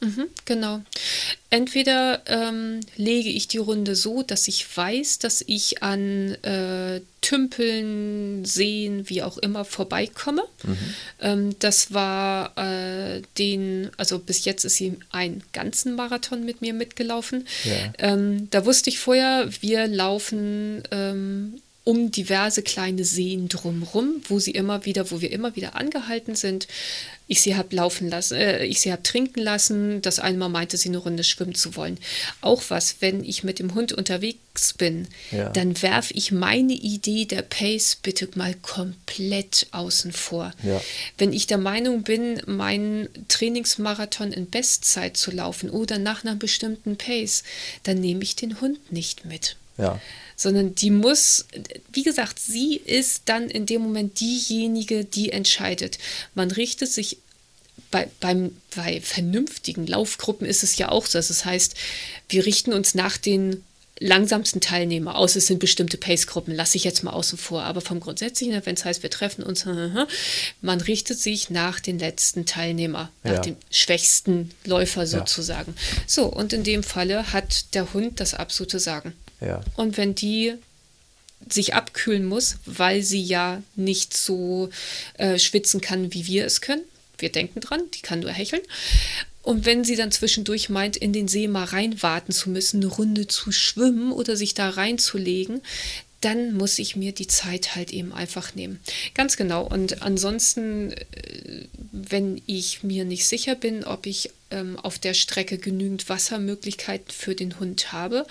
[0.00, 0.80] Mhm, genau.
[1.50, 8.44] Entweder ähm, lege ich die Runde so, dass ich weiß, dass ich an äh, Tümpeln,
[8.44, 10.44] Seen, wie auch immer, vorbeikomme.
[11.20, 16.72] Ähm, das war äh, den, also bis jetzt ist sie einen ganzen Marathon mit mir
[16.72, 17.46] mitgelaufen.
[17.64, 17.92] Ja.
[17.98, 24.52] Ähm, da wusste ich vorher, wir laufen ähm, um diverse kleine Seen drumrum, wo sie
[24.52, 26.68] immer wieder, wo wir immer wieder angehalten sind.
[27.30, 30.02] Ich sie habe laufen lassen, äh, ich sie habe trinken lassen.
[30.02, 31.96] Das eine Mal meinte sie eine Runde schwimmen zu wollen.
[32.40, 35.48] Auch was, wenn ich mit dem Hund unterwegs bin, Ja.
[35.50, 40.52] dann werfe ich meine Idee der Pace bitte mal komplett außen vor.
[40.64, 40.80] Ja.
[41.18, 46.96] Wenn ich der Meinung bin, meinen Trainingsmarathon in Bestzeit zu laufen oder nach einer bestimmten
[46.96, 47.44] Pace,
[47.84, 50.00] dann nehme ich den Hund nicht mit Ja.
[50.36, 51.46] sondern die muss,
[51.92, 55.98] wie gesagt, sie ist dann in dem Moment diejenige, die entscheidet.
[56.34, 57.18] Man richtet sich
[57.90, 61.18] bei, beim, bei vernünftigen Laufgruppen ist es ja auch so.
[61.18, 61.74] Das heißt,
[62.28, 63.64] wir richten uns nach den
[63.98, 65.36] langsamsten Teilnehmer aus.
[65.36, 67.64] Es sind bestimmte Pace-Gruppen, lasse ich jetzt mal außen vor.
[67.64, 69.66] Aber vom Grundsätzlichen, wenn es heißt, wir treffen uns,
[70.62, 73.40] man richtet sich nach den letzten Teilnehmer, nach Ja.
[73.40, 75.74] dem schwächsten Läufer sozusagen.
[76.06, 79.12] So, und in dem Falle hat der Hund das absolute Sagen.
[79.40, 79.60] Ja.
[79.76, 80.54] Und wenn die
[81.48, 84.68] sich abkühlen muss, weil sie ja nicht so
[85.14, 86.82] äh, schwitzen kann, wie wir es können.
[87.18, 88.62] Wir denken dran, die kann nur hecheln.
[89.42, 93.26] Und wenn sie dann zwischendurch meint, in den See mal reinwarten zu müssen, eine Runde
[93.26, 95.62] zu schwimmen oder sich da reinzulegen,
[96.20, 98.78] dann muss ich mir die Zeit halt eben einfach nehmen.
[99.14, 99.66] Ganz genau.
[99.66, 105.56] Und ansonsten, äh, wenn ich mir nicht sicher bin, ob ich ähm, auf der Strecke
[105.56, 108.26] genügend Wassermöglichkeiten für den Hund habe,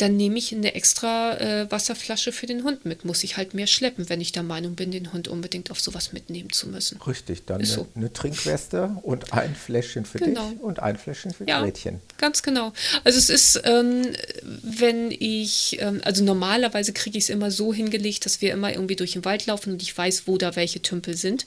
[0.00, 3.04] dann nehme ich eine extra äh, Wasserflasche für den Hund mit.
[3.04, 6.12] Muss ich halt mehr schleppen, wenn ich der Meinung bin, den Hund unbedingt auf sowas
[6.12, 6.98] mitnehmen zu müssen.
[7.06, 7.86] Richtig, dann eine, so.
[7.94, 10.48] eine Trinkweste und ein Fläschchen für Genau.
[10.48, 12.00] dich und ein Fläschchen für Ja, Gretchen.
[12.16, 12.72] ganz genau.
[13.04, 14.06] Also es ist, ähm,
[14.62, 18.96] wenn ich, ähm, also normalerweise kriege ich es immer so hingelegt, dass wir immer irgendwie
[18.96, 21.44] durch den Wald laufen und ich weiß, wo da welche Tümpel sind.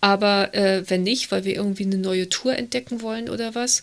[0.00, 3.82] Aber äh, wenn nicht, weil wir irgendwie eine neue Tour entdecken wollen oder was,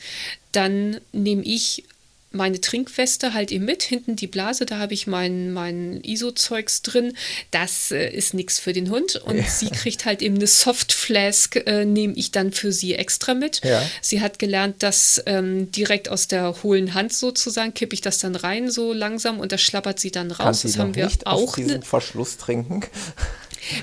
[0.53, 1.83] dann nehme ich
[2.31, 7.13] meine Trinkweste halt eben mit, hinten die Blase, da habe ich mein, mein ISO-Zeugs drin.
[7.51, 9.15] Das äh, ist nichts für den Hund.
[9.15, 13.61] Und sie kriegt halt eben eine Softflask, äh, nehme ich dann für sie extra mit.
[13.63, 13.81] Ja.
[14.01, 18.35] Sie hat gelernt, dass ähm, direkt aus der hohlen Hand sozusagen kippe ich das dann
[18.35, 20.61] rein so langsam und das schlappert sie dann Kann raus.
[20.61, 21.55] sie Das haben wir nicht aus auch.
[21.55, 22.81] diesem Ne, Verschluss trinken?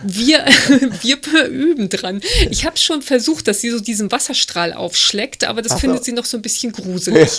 [0.03, 0.45] Wir,
[1.03, 2.21] wir üben dran.
[2.51, 5.81] Ich habe schon versucht, dass sie so diesen Wasserstrahl aufschleckt, aber das Ach so.
[5.83, 7.39] findet sie noch so ein bisschen gruselig.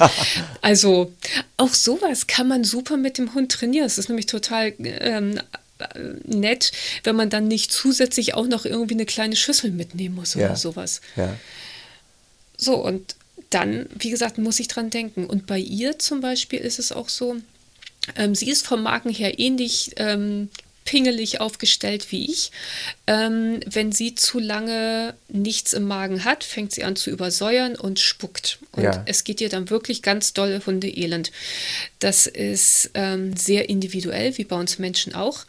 [0.61, 1.11] Also
[1.57, 3.85] auch sowas kann man super mit dem Hund trainieren.
[3.85, 5.39] Es ist nämlich total ähm,
[5.79, 6.71] äh, nett,
[7.03, 10.45] wenn man dann nicht zusätzlich auch noch irgendwie eine kleine Schüssel mitnehmen muss Ja.
[10.47, 11.01] oder sowas.
[11.15, 11.35] Ja.
[12.57, 13.15] So, und
[13.49, 15.25] dann, wie gesagt, muss ich dran denken.
[15.25, 17.35] Und bei ihr zum Beispiel ist es auch so,
[18.15, 20.49] ähm, sie ist vom Magen her ähnlich ähm,
[20.85, 22.51] pingelig aufgestellt wie ich.
[23.07, 27.99] Ähm, wenn sie zu lange nichts im Magen hat, fängt sie an zu übersäuern und
[27.99, 28.59] spuckt.
[28.71, 29.03] Und Ja.
[29.07, 31.31] es geht ihr dann wirklich ganz doll Hundeelend.
[31.99, 35.45] Das ist ähm, sehr individuell, wie bei uns Menschen auch.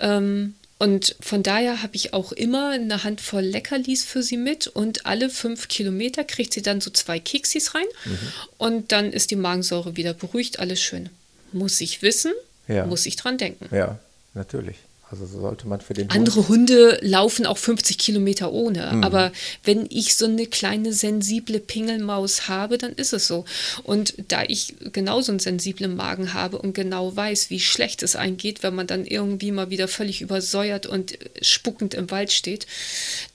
[0.00, 5.06] Ähm, Und von daher habe ich auch immer eine Handvoll Leckerlis für sie mit und
[5.06, 8.18] alle fünf Kilometer kriegt sie dann so zwei Keksis rein mhm.
[8.58, 11.10] und dann ist die Magensäure wieder beruhigt, alles schön.
[11.50, 12.32] Muss ich wissen,
[12.68, 12.86] ja.
[12.86, 13.74] muss ich dran denken.
[13.74, 13.98] Ja,
[14.38, 14.76] natürlich.
[15.10, 18.92] Also so sollte man für den Andere Hund Hunde laufen auch 50 Kilometer ohne.
[18.92, 19.04] Mhm.
[19.04, 19.32] Aber
[19.64, 23.44] wenn ich so eine kleine sensible Pingelmaus habe, dann ist es so.
[23.84, 28.62] Und da ich genauso einen sensiblen Magen habe und genau weiß, wie schlecht es eingeht,
[28.62, 32.66] wenn man dann irgendwie mal wieder völlig übersäuert und spuckend im Wald steht,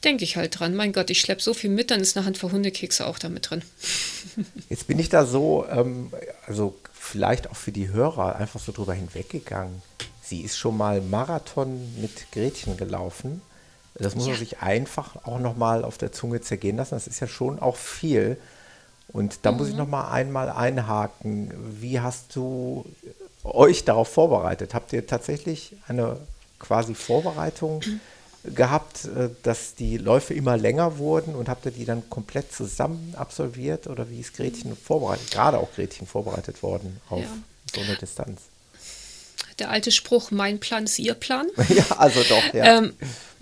[0.04, 0.76] denke ich halt dran.
[0.76, 3.64] Mein Gott, ich schleppe so viel mit, dann ist eine Handvoll Hundekekse auch damit drin.
[4.70, 6.12] Jetzt bin ich da so, ähm,
[6.45, 9.82] also vielleicht auch für die Hörer einfach so drüber hinweggegangen
[10.24, 13.42] Sie ist schon mal Marathon mit Gretchen gelaufen.
[13.96, 14.32] Das muss ja.
[14.32, 16.96] man sich einfach auch nochmal auf der Zunge zergehen lassen.
[16.96, 18.38] Das ist ja schon auch viel.
[19.10, 19.58] Und da mhm.
[19.58, 19.80] muss ich mhm.
[19.80, 21.52] nochmal einmal einhaken.
[21.80, 22.86] Wie hast du
[23.44, 24.74] euch darauf vorbereitet?
[24.74, 26.18] Habt ihr tatsächlich eine
[26.58, 27.82] quasi Vorbereitung
[28.44, 33.14] gehabt, äh, dass die Läufe immer länger wurden und habt ihr die dann komplett zusammen
[33.18, 33.88] absolviert?
[33.88, 37.28] Oder wie ist Gretchen vorbereitet, gerade auch Gretchen vorbereitet worden auf ja.
[37.76, 38.42] so eine Distanz?
[39.60, 41.47] Der alte Spruch, mein Plan ist ihr Plan.
[41.70, 42.78] Ja, also doch, ja.
[42.78, 42.93] Ähm,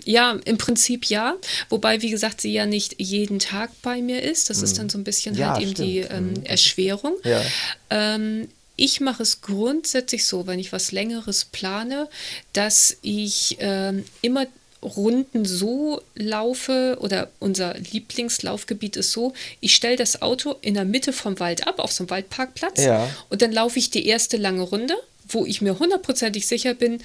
[0.05, 1.35] ja, im Prinzip ja.
[1.69, 4.49] Wobei, wie gesagt, sie ja nicht jeden Tag bei mir ist.
[4.49, 4.63] Das mhm.
[4.63, 5.87] ist dann so ein bisschen ja, halt eben stimmt.
[5.87, 6.43] die ähm, mhm.
[6.43, 7.15] Erschwerung.
[7.23, 7.41] Ja.
[7.89, 12.07] Ähm, ich mache es grundsätzlich so, wenn ich was Längeres plane,
[12.53, 14.47] dass ich ähm, immer
[14.83, 21.13] Runden so laufe oder unser Lieblingslaufgebiet ist so, ich stelle das Auto in der Mitte
[21.13, 23.07] vom Wald ab, auf so einem Waldparkplatz ja.
[23.29, 24.95] und dann laufe ich die erste lange Runde
[25.33, 27.01] wo ich mir hundertprozentig sicher bin,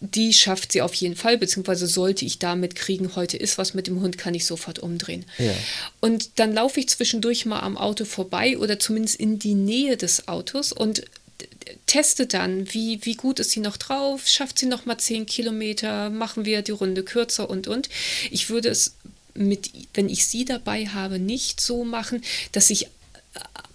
[0.00, 3.86] die schafft sie auf jeden Fall, beziehungsweise sollte ich damit kriegen, heute ist was mit
[3.86, 5.24] dem Hund, kann ich sofort umdrehen.
[5.38, 5.54] Ja.
[6.00, 10.28] Und dann laufe ich zwischendurch mal am Auto vorbei oder zumindest in die Nähe des
[10.28, 11.04] Autos und
[11.86, 16.10] teste dann, wie, wie gut ist sie noch drauf, schafft sie noch mal zehn Kilometer,
[16.10, 17.88] machen wir die Runde kürzer und und.
[18.30, 18.94] Ich würde es
[19.34, 22.22] mit, wenn ich sie dabei habe, nicht so machen,
[22.52, 22.88] dass ich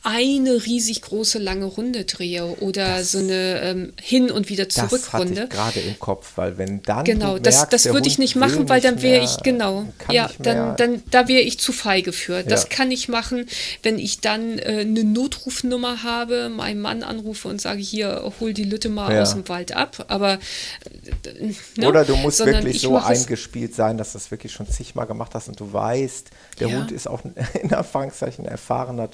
[0.02, 5.14] eine riesig große lange Runde drehe oder das, so eine ähm, Hin- und wieder zurück
[5.14, 5.48] Runde.
[5.48, 8.70] Das gerade im Kopf, weil wenn dann genau, das, merkst, das würde ich nicht machen,
[8.70, 12.38] weil dann wäre ich genau, ja, dann, dann da wäre ich zu feige für.
[12.38, 12.44] Ja.
[12.44, 13.48] Das kann ich machen,
[13.84, 18.64] wenn ich dann äh, eine Notrufnummer habe, meinen Mann anrufe und sage hier hol die
[18.64, 19.24] Lütte mal ja.
[19.24, 20.06] aus dem Wald ab.
[20.08, 21.88] Aber äh, ne?
[21.90, 25.36] oder du musst Sondern wirklich so eingespielt sein, dass du das wirklich schon zigmal gemacht
[25.36, 26.30] hast und du weißt,
[26.62, 27.22] der Hund ist auch
[27.62, 29.10] in Anführungszeichen erfahrener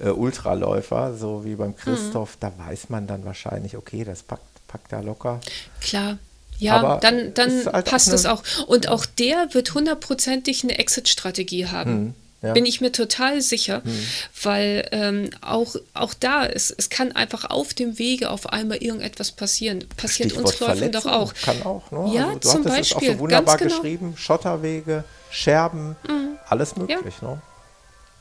[0.00, 2.40] äh, Ultraläufer, so wie beim Christoph, mhm.
[2.40, 5.40] da weiß man dann wahrscheinlich, okay, das packt, packt er locker.
[5.80, 6.18] Klar.
[6.58, 8.42] Ja, Aber dann, dann halt passt es auch.
[8.66, 12.00] Und auch der wird hundertprozentig eine Exit-Strategie haben.
[12.00, 12.14] Mhm.
[12.42, 12.54] Ja.
[12.54, 14.06] Bin ich mir total sicher, hm.
[14.42, 19.32] weil ähm, auch, auch da, es, es kann einfach auf dem Wege auf einmal irgendetwas
[19.32, 19.84] passieren.
[19.98, 21.34] Passiert Stichwort uns Läufen doch auch.
[21.34, 22.14] Kann auch, ne?
[22.14, 23.08] Ja, also, du zum Beispiel.
[23.08, 23.74] Es auch so wunderbar genau.
[23.74, 24.14] geschrieben.
[24.16, 26.38] Schotterwege, Scherben, mhm.
[26.48, 27.14] alles möglich.
[27.20, 27.28] Ja.
[27.28, 27.42] Ne?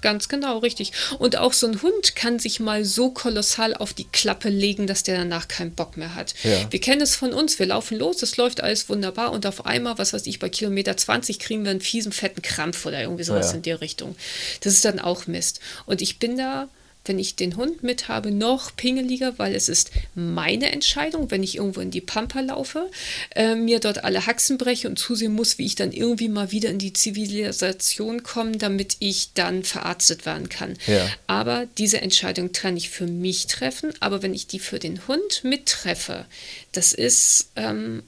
[0.02, 0.94] Ganz genau, richtig.
[1.18, 5.04] Und auch so ein Hund kann sich mal so kolossal auf die Klappe legen, dass
[5.04, 6.34] der danach keinen Bock mehr hat.
[6.44, 6.72] Ja.
[6.72, 9.98] Wir kennen es von uns, wir laufen los, es läuft alles wunderbar und auf einmal,
[9.98, 13.50] was weiß ich, bei Kilometer 20 kriegen wir einen fiesen, fetten Krampf oder irgendwie sowas
[13.50, 13.56] ja.
[13.58, 14.16] in der Richtung.
[14.62, 15.60] Das ist dann auch Mist.
[15.86, 16.70] Und ich bin da
[17.06, 21.56] wenn ich den Hund mit habe, noch pingeliger, weil es ist meine Entscheidung, wenn ich
[21.56, 22.90] irgendwo in die Pampa laufe,
[23.36, 26.70] äh, mir dort alle Haxen breche und zusehen muss, wie ich dann irgendwie mal wieder
[26.70, 30.76] in die Zivilisation komme, damit ich dann verarztet werden kann.
[30.88, 31.10] Ja.
[31.26, 35.44] Aber diese Entscheidung kann ich für mich treffen, aber wenn ich die für den Hund
[35.44, 36.26] mittreffe,
[36.74, 38.04] das ist ähm,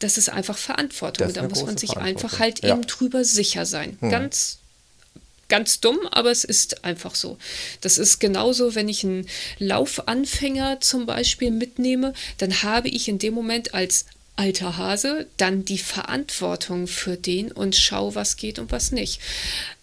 [0.00, 1.32] das ist einfach Verantwortung.
[1.32, 2.74] Da muss man sich einfach halt ja.
[2.74, 3.96] eben drüber sicher sein.
[4.00, 4.10] Hm.
[4.10, 4.58] Ganz
[5.48, 7.38] ganz dumm, aber es ist einfach so.
[7.80, 9.28] Das ist genauso, wenn ich einen
[9.58, 15.78] Laufanfänger zum Beispiel mitnehme, dann habe ich in dem Moment als alter Hase dann die
[15.78, 19.20] Verantwortung für den und schau, was geht und was nicht.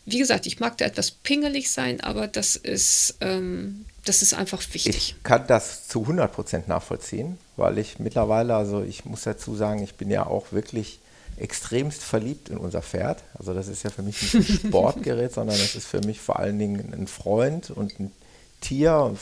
[0.05, 4.61] Wie gesagt, ich mag da etwas pingelig sein, aber das ist, ähm, das ist einfach
[4.73, 4.95] wichtig.
[4.95, 9.83] Ich kann das zu 100 Prozent nachvollziehen, weil ich mittlerweile, also ich muss dazu sagen,
[9.83, 10.99] ich bin ja auch wirklich
[11.41, 13.23] extremst verliebt in unser Pferd.
[13.37, 16.39] Also das ist ja für mich nicht ein Sportgerät, sondern das ist für mich vor
[16.39, 18.11] allen Dingen ein Freund und ein
[18.61, 19.15] Tier,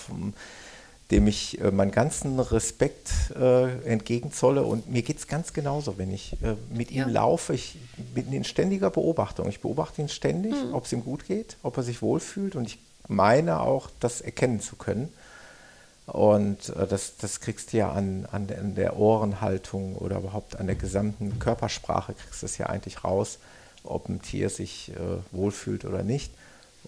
[1.12, 3.10] dem ich äh, meinen ganzen Respekt
[3.40, 4.64] äh, entgegenzolle.
[4.64, 7.08] Und mir geht es ganz genauso, wenn ich äh, mit ihm ja.
[7.08, 7.54] laufe.
[7.54, 7.78] Ich
[8.14, 9.48] bin in ständiger Beobachtung.
[9.48, 10.74] Ich beobachte ihn ständig, mhm.
[10.74, 12.56] ob es ihm gut geht, ob er sich wohlfühlt.
[12.56, 15.12] Und ich meine auch, das erkennen zu können.
[16.14, 20.76] Und äh, das, das kriegst du ja an, an, der, Ohrenhaltung oder überhaupt an der
[20.76, 23.40] gesamten Körpersprache, kriegst du es ja eigentlich raus,
[23.84, 24.96] ob ein Tier sich äh,
[25.32, 26.32] wohlfühlt oder nicht.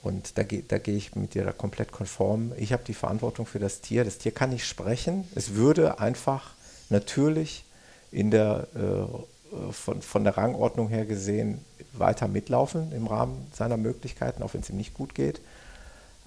[0.03, 2.53] Und da, da gehe ich mit dir da komplett konform.
[2.57, 4.03] Ich habe die Verantwortung für das Tier.
[4.03, 5.27] Das Tier kann nicht sprechen.
[5.35, 6.51] Es würde einfach
[6.89, 7.65] natürlich
[8.11, 11.63] in der äh, von, von der Rangordnung her gesehen
[11.93, 15.41] weiter mitlaufen im Rahmen seiner Möglichkeiten, auch wenn es ihm nicht gut geht.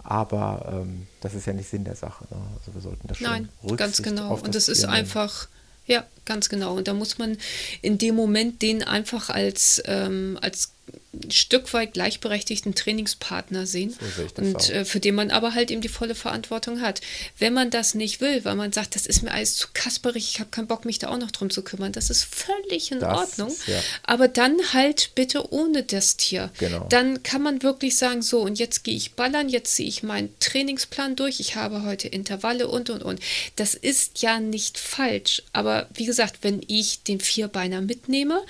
[0.04, 2.24] Aber ähm, das ist ja nicht Sinn der Sache.
[2.30, 2.36] Ne?
[2.58, 4.34] Also wir sollten das schon Nein, ganz genau.
[4.34, 5.48] Und es ist einfach,
[5.86, 6.76] ja, ganz genau.
[6.76, 7.38] Und da muss man
[7.80, 10.73] in dem Moment den einfach als, ähm, als
[11.14, 15.80] ein Stück weit gleichberechtigten Trainingspartner sehen so und äh, für den man aber halt eben
[15.80, 17.00] die volle Verantwortung hat.
[17.38, 20.40] Wenn man das nicht will, weil man sagt, das ist mir alles zu kasperig, ich
[20.40, 23.16] habe keinen Bock, mich da auch noch drum zu kümmern, das ist völlig in das
[23.16, 23.48] Ordnung.
[23.48, 23.80] Ist, ja.
[24.02, 26.50] Aber dann halt bitte ohne das Tier.
[26.58, 26.86] Genau.
[26.88, 30.34] Dann kann man wirklich sagen, so und jetzt gehe ich ballern, jetzt ziehe ich meinen
[30.40, 33.20] Trainingsplan durch, ich habe heute Intervalle und und und.
[33.56, 38.42] Das ist ja nicht falsch, aber wie gesagt, wenn ich den Vierbeiner mitnehme,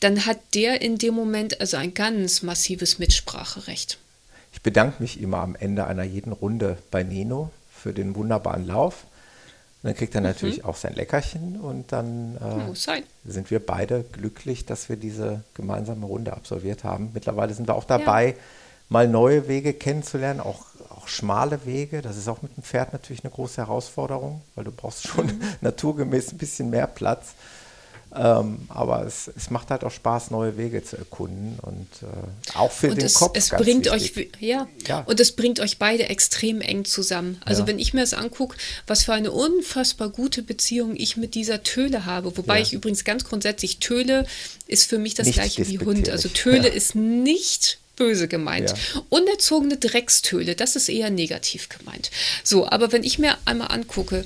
[0.00, 3.98] dann hat der in dem Moment also ein ganz massives Mitspracherecht.
[4.52, 9.04] Ich bedanke mich immer am Ende einer jeden Runde bei Nino für den wunderbaren Lauf.
[9.82, 10.26] Und dann kriegt er mhm.
[10.26, 16.04] natürlich auch sein Leckerchen und dann äh, sind wir beide glücklich, dass wir diese gemeinsame
[16.04, 17.10] Runde absolviert haben.
[17.14, 18.34] Mittlerweile sind wir auch dabei, ja.
[18.90, 22.02] mal neue Wege kennenzulernen, auch, auch schmale Wege.
[22.02, 25.42] Das ist auch mit dem Pferd natürlich eine große Herausforderung, weil du brauchst schon mhm.
[25.62, 27.34] naturgemäß ein bisschen mehr Platz.
[28.14, 32.72] Ähm, aber es, es, macht halt auch Spaß, neue Wege zu erkunden und äh, auch
[32.72, 33.36] für und den es, Kopf.
[33.36, 34.32] Es bringt wichtig.
[34.34, 37.40] euch, ja, ja, und es bringt euch beide extrem eng zusammen.
[37.44, 37.68] Also ja.
[37.68, 38.56] wenn ich mir das angucke,
[38.88, 42.62] was für eine unfassbar gute Beziehung ich mit dieser Töle habe, wobei ja.
[42.62, 44.26] ich übrigens ganz grundsätzlich Töle
[44.66, 46.08] ist für mich das nicht gleiche wie Hund.
[46.08, 48.70] Also Töle ist nicht böse gemeint.
[48.70, 49.02] Ja.
[49.10, 52.10] Unerzogene Dreckstöle, das ist eher negativ gemeint.
[52.42, 54.24] So, aber wenn ich mir einmal angucke,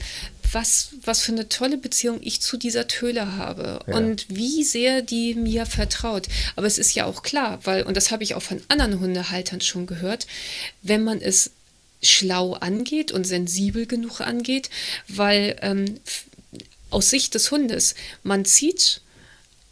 [0.52, 3.96] was, was für eine tolle Beziehung ich zu dieser Töle habe ja.
[3.96, 6.28] und wie sehr die mir vertraut.
[6.56, 9.60] Aber es ist ja auch klar, weil, und das habe ich auch von anderen Hundehaltern
[9.60, 10.26] schon gehört,
[10.82, 11.50] wenn man es
[12.02, 14.70] schlau angeht und sensibel genug angeht,
[15.08, 16.00] weil ähm,
[16.90, 19.00] aus Sicht des Hundes, man zieht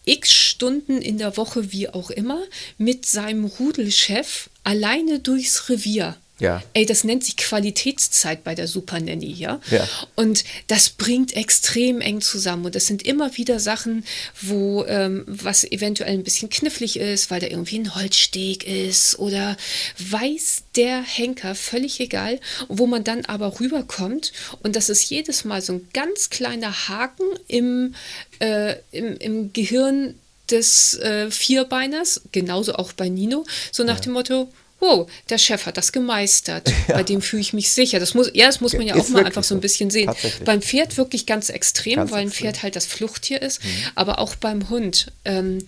[0.04, 2.42] x Stunden in der Woche, wie auch immer,
[2.78, 6.16] mit seinem Rudelchef alleine durchs Revier.
[6.42, 6.60] Ja.
[6.72, 9.60] Ey, das nennt sich Qualitätszeit bei der Super Nanny, ja?
[9.70, 9.88] ja.
[10.16, 12.64] Und das bringt extrem eng zusammen.
[12.64, 14.04] Und das sind immer wieder Sachen,
[14.40, 19.56] wo ähm, was eventuell ein bisschen knifflig ist, weil da irgendwie ein Holzsteg ist oder
[19.98, 24.32] weiß der Henker, völlig egal, wo man dann aber rüberkommt.
[24.64, 27.94] Und das ist jedes Mal so ein ganz kleiner Haken im,
[28.40, 30.14] äh, im, im Gehirn
[30.50, 34.02] des äh, Vierbeiners, genauso auch bei Nino, so nach ja.
[34.02, 36.70] dem Motto, wow, der Chef hat das gemeistert.
[36.88, 36.96] Ja.
[36.96, 38.00] Bei dem fühle ich mich sicher.
[38.00, 40.10] Das muss, ja, das muss man ja ist auch mal einfach so ein bisschen sehen.
[40.44, 42.46] Beim Pferd wirklich ganz extrem, ganz weil ein extrem.
[42.46, 43.68] Pferd halt das Fluchttier ist, mhm.
[43.94, 45.12] aber auch beim Hund.
[45.24, 45.64] Ähm,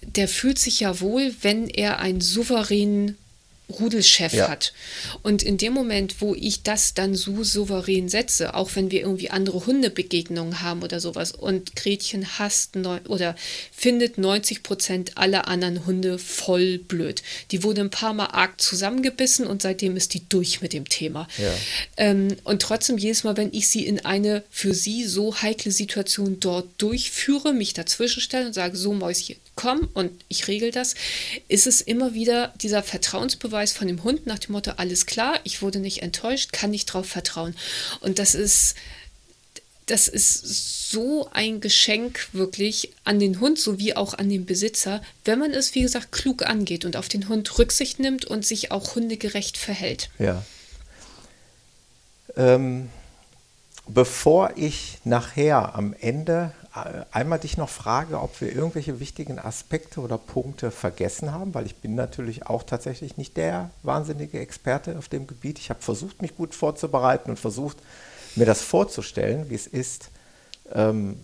[0.00, 3.18] der fühlt sich ja wohl, wenn er einen souveränen
[3.68, 4.48] Rudelchef ja.
[4.48, 4.74] hat.
[5.22, 9.30] Und in dem Moment, wo ich das dann so souverän setze, auch wenn wir irgendwie
[9.30, 13.34] andere Hundebegegnungen haben oder sowas, und Gretchen hasst neun, oder
[13.72, 17.22] findet 90 Prozent aller anderen Hunde voll blöd.
[17.52, 21.26] Die wurde ein paar Mal arg zusammengebissen und seitdem ist die durch mit dem Thema.
[21.38, 21.54] Ja.
[21.96, 26.38] Ähm, und trotzdem jedes Mal, wenn ich sie in eine für sie so heikle Situation
[26.38, 30.94] dort durchführe, mich dazwischen stelle und sage, so Mäuschen, komm und ich regel das,
[31.48, 35.62] ist es immer wieder dieser Vertrauensbeweis von dem Hund nach dem Motto, alles klar, ich
[35.62, 37.54] wurde nicht enttäuscht, kann ich darauf vertrauen.
[38.00, 38.74] Und das ist,
[39.86, 45.38] das ist so ein Geschenk wirklich an den Hund sowie auch an den Besitzer, wenn
[45.38, 48.94] man es, wie gesagt, klug angeht und auf den Hund Rücksicht nimmt und sich auch
[48.94, 50.10] hundegerecht verhält.
[50.18, 50.44] Ja.
[52.36, 52.88] Ähm,
[53.86, 56.52] bevor ich nachher am Ende
[57.12, 61.76] einmal dich noch frage, ob wir irgendwelche wichtigen Aspekte oder Punkte vergessen haben, weil ich
[61.76, 65.60] bin natürlich auch tatsächlich nicht der wahnsinnige Experte auf dem Gebiet.
[65.60, 67.76] Ich habe versucht, mich gut vorzubereiten und versucht,
[68.34, 70.10] mir das vorzustellen, wie es ist,
[70.72, 71.16] ähm,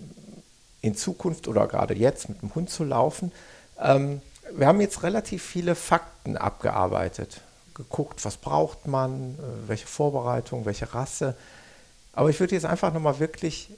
[0.82, 3.32] in Zukunft oder gerade jetzt mit dem Hund zu laufen.
[3.80, 4.22] Ähm,
[4.52, 7.40] wir haben jetzt relativ viele Fakten abgearbeitet,
[7.74, 11.36] geguckt, was braucht man, äh, welche Vorbereitung, welche Rasse.
[12.12, 13.70] Aber ich würde jetzt einfach nochmal wirklich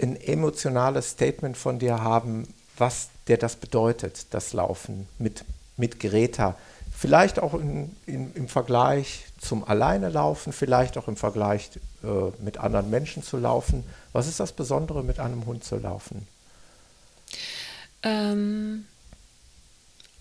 [0.00, 5.44] ein emotionales Statement von dir haben, was dir das bedeutet, das Laufen mit,
[5.76, 6.56] mit Greta.
[6.96, 11.70] Vielleicht auch in, in, im Vergleich zum Alleine laufen, vielleicht auch im Vergleich
[12.02, 12.06] äh,
[12.42, 13.84] mit anderen Menschen zu laufen.
[14.12, 16.26] Was ist das Besondere, mit einem Hund zu laufen?
[18.02, 18.84] Ähm,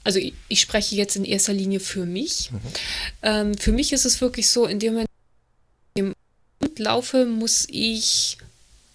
[0.03, 2.51] also ich, ich, spreche jetzt in erster Linie für mich.
[2.51, 2.59] Mhm.
[3.21, 5.09] Ähm, für mich ist es wirklich so, in dem Moment,
[5.95, 6.13] in dem
[6.61, 8.37] Hund laufe, muss ich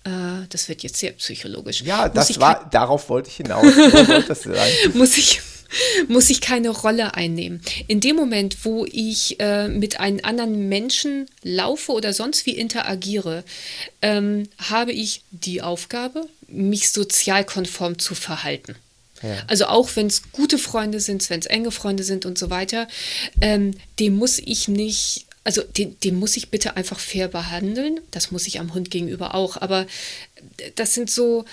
[0.09, 1.83] äh, das wird jetzt sehr psychologisch.
[1.83, 3.65] Ja, das war, darauf wollte ich hinaus.
[4.95, 5.41] muss ich
[6.09, 7.61] muss ich keine Rolle einnehmen.
[7.89, 13.45] In dem Moment, wo ich äh, mit einem anderen Menschen laufe oder sonst wie interagiere,
[14.01, 18.77] ähm, habe ich die Aufgabe, mich sozialkonform zu verhalten.
[19.23, 19.37] Ja.
[19.47, 22.89] Also auch wenn es gute Freunde sind, wenn es enge Freunde sind und so weiter,
[23.43, 28.01] ähm, dem muss ich nicht also den, den, muss ich bitte einfach fair behandeln.
[28.11, 29.57] Das muss ich am Hund gegenüber auch.
[29.57, 29.87] Aber
[30.75, 31.47] das sind so,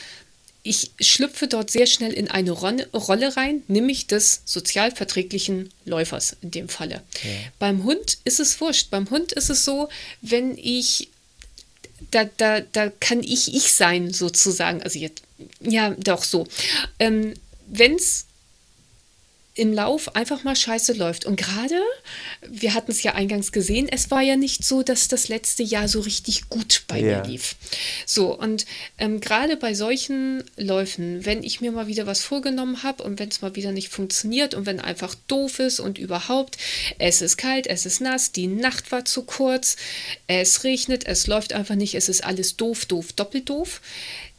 [0.64, 6.68] ich schlüpfe dort sehr schnell in eine Rolle rein, nämlich des sozialverträglichen Läufers in dem
[6.68, 7.04] Falle.
[7.24, 7.30] Ja.
[7.58, 8.90] Beim Hund ist es wurscht.
[8.90, 9.88] Beim Hund ist es so,
[10.22, 11.08] wenn ich,
[12.12, 14.84] da, da, da kann ich ich sein sozusagen.
[14.84, 15.24] Also jetzt,
[15.62, 16.48] ja, doch so.
[17.00, 17.34] Ähm,
[17.66, 18.26] wenn es
[19.56, 21.26] im Lauf einfach mal scheiße läuft.
[21.26, 21.82] Und gerade,
[22.48, 25.88] wir hatten es ja eingangs gesehen, es war ja nicht so, dass das letzte Jahr
[25.88, 27.20] so richtig gut bei ja.
[27.20, 27.56] mir lief.
[28.06, 28.66] So, und
[28.98, 33.30] ähm, gerade bei solchen Läufen, wenn ich mir mal wieder was vorgenommen habe und wenn
[33.30, 36.58] es mal wieder nicht funktioniert und wenn einfach doof ist und überhaupt,
[37.00, 39.78] es ist kalt, es ist nass, die Nacht war zu kurz,
[40.28, 43.82] es regnet, es läuft einfach nicht, es ist alles doof, doof, doppelt doof,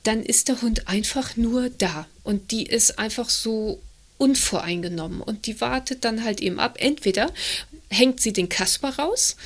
[0.02, 2.06] dann ist der Hund einfach nur da.
[2.22, 3.80] Und die ist einfach so
[4.18, 6.76] unvoreingenommen und die wartet dann halt eben ab.
[6.78, 7.30] Entweder
[7.90, 9.36] hängt sie den Kasper raus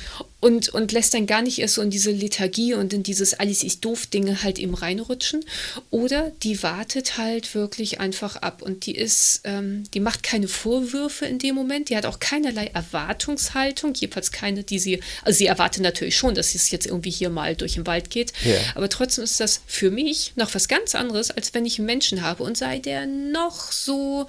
[0.41, 3.63] und, und lässt dann gar nicht erst so in diese Lethargie und in dieses alles
[3.63, 5.45] ist doof Dinge halt eben reinrutschen.
[5.91, 11.27] Oder die wartet halt wirklich einfach ab und die ist, ähm, die macht keine Vorwürfe
[11.27, 15.83] in dem Moment, die hat auch keinerlei Erwartungshaltung, jedenfalls keine, die sie, also sie erwartet
[15.83, 18.59] natürlich schon, dass es jetzt irgendwie hier mal durch den Wald geht, yeah.
[18.73, 22.23] aber trotzdem ist das für mich noch was ganz anderes, als wenn ich einen Menschen
[22.23, 24.25] habe und sei der noch so,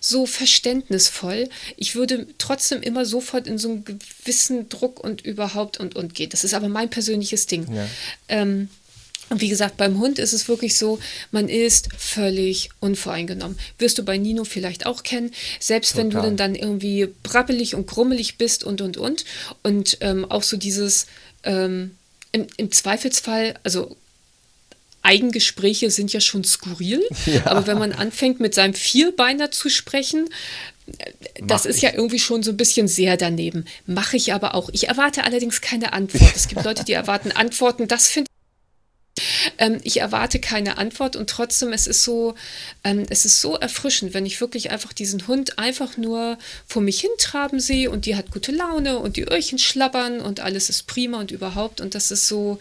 [0.00, 1.48] so verständnisvoll.
[1.76, 6.14] Ich würde trotzdem immer sofort in so einen gewissen Druck und überhaupt überhaupt und, und
[6.14, 6.32] geht.
[6.32, 7.66] Das ist aber mein persönliches Ding.
[7.72, 7.88] Ja.
[8.28, 8.68] Ähm,
[9.28, 11.00] und wie gesagt, beim Hund ist es wirklich so,
[11.32, 13.58] man ist völlig unvoreingenommen.
[13.78, 16.04] Wirst du bei Nino vielleicht auch kennen, selbst Total.
[16.04, 19.24] wenn du dann, dann irgendwie brabbelig und grummelig bist und, und, und.
[19.64, 21.06] Und ähm, auch so dieses,
[21.42, 21.96] ähm,
[22.30, 23.96] im, im Zweifelsfall, also
[25.02, 27.46] Eigengespräche sind ja schon skurril, ja.
[27.46, 30.28] aber wenn man anfängt, mit seinem Vierbeiner zu sprechen,
[31.42, 31.82] das Mach ist ich.
[31.82, 33.64] ja irgendwie schon so ein bisschen sehr daneben.
[33.86, 34.70] Mache ich aber auch.
[34.72, 36.34] Ich erwarte allerdings keine Antwort.
[36.34, 37.88] Es gibt Leute, die erwarten Antworten.
[37.88, 38.30] Das finde
[39.58, 42.34] ähm, ich erwarte keine Antwort und trotzdem, es ist so,
[42.84, 47.00] ähm, es ist so erfrischend, wenn ich wirklich einfach diesen Hund einfach nur vor mich
[47.00, 51.20] hintraben sehe und die hat gute Laune und die Öhrchen schlabbern und alles ist prima
[51.20, 51.80] und überhaupt.
[51.80, 52.58] Und das ist so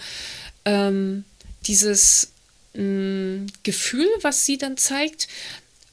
[0.63, 1.25] ähm,
[1.67, 2.29] dieses
[2.73, 5.27] mh, mm, Gefühl, was sie dann zeigt,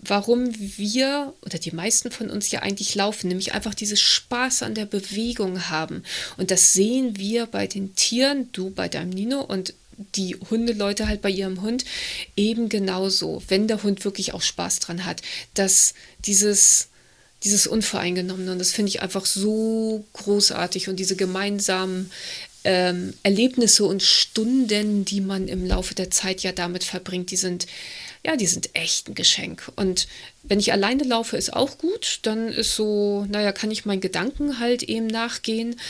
[0.03, 4.75] warum wir oder die meisten von uns ja eigentlich laufen, nämlich einfach dieses Spaß an
[4.75, 6.03] der Bewegung haben.
[6.37, 9.75] Und das sehen wir bei den Tieren, du bei deinem Nino und
[10.17, 11.85] die Hundeleute halt bei ihrem Hund
[12.37, 15.23] eben genauso, wenn der Hund wirklich auch Spaß dran hat,
[15.55, 15.95] dass
[16.25, 16.89] dieses
[17.45, 22.11] dieses Unvoreingenommene und das finde ich einfach so großartig und diese gemeinsamen
[22.65, 27.67] ähm, Erlebnisse und Stunden, die man im Laufe der Zeit ja damit verbringt, die sind
[28.25, 29.73] ja, die sind echt ein Geschenk.
[29.75, 30.07] Und
[30.45, 32.21] wenn ich alleine laufe, ist auch gut.
[32.23, 35.81] Dann ist so, naja, kann ich meinen Gedanken halt eben nachgehen.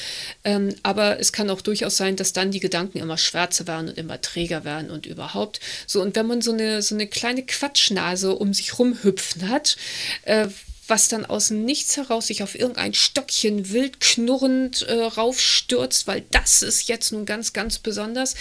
[0.43, 3.99] Ähm, aber es kann auch durchaus sein, dass dann die Gedanken immer schwärzer werden und
[3.99, 5.61] immer träger werden und überhaupt.
[5.87, 9.77] So, und wenn man so eine, so eine kleine Quatschnase um sich rumhüpfen hat,
[10.23, 10.49] äh,
[10.89, 16.25] was dann aus dem Nichts heraus sich auf irgendein Stöckchen wild knurrend äh, raufstürzt, weil
[16.31, 18.35] das ist jetzt nun ganz, ganz besonders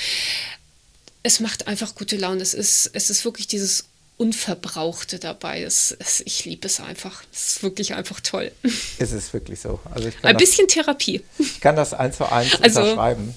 [1.24, 2.42] es macht einfach gute Laune.
[2.42, 3.86] Es ist, es ist wirklich dieses
[4.18, 5.64] Unverbrauchte dabei.
[5.64, 7.24] Es, es, ich liebe es einfach.
[7.32, 8.52] Es ist wirklich einfach toll.
[9.00, 9.80] Es ist wirklich so.
[9.90, 11.22] Also Ein bisschen das, Therapie.
[11.40, 13.34] Ich kann das eins zu eins also, unterschreiben.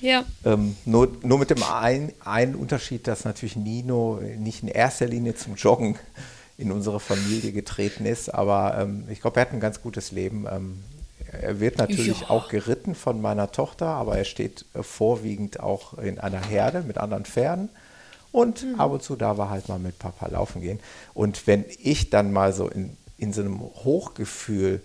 [0.00, 0.24] Ja.
[0.44, 5.56] Ähm, nur, nur mit dem einen Unterschied, dass natürlich Nino nicht in erster Linie zum
[5.56, 5.98] Joggen
[6.56, 10.46] in unsere Familie getreten ist, aber ähm, ich glaube, er hat ein ganz gutes Leben.
[10.50, 10.82] Ähm,
[11.32, 12.30] er wird natürlich ja.
[12.30, 17.24] auch geritten von meiner Tochter, aber er steht vorwiegend auch in einer Herde mit anderen
[17.24, 17.68] Pferden.
[18.32, 18.80] Und mhm.
[18.80, 20.80] ab und zu darf er halt mal mit Papa laufen gehen.
[21.14, 24.80] Und wenn ich dann mal so in, in so einem Hochgefühl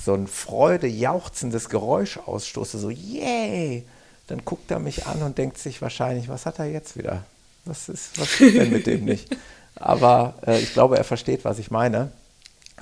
[0.00, 3.84] so ein Freude, jauchzendes Geräusch ausstoße, so yay,
[4.28, 7.24] dann guckt er mich an und denkt sich wahrscheinlich, was hat er jetzt wieder?
[7.64, 9.36] Was ist, was ist denn mit dem nicht?
[9.74, 12.10] Aber äh, ich glaube, er versteht, was ich meine.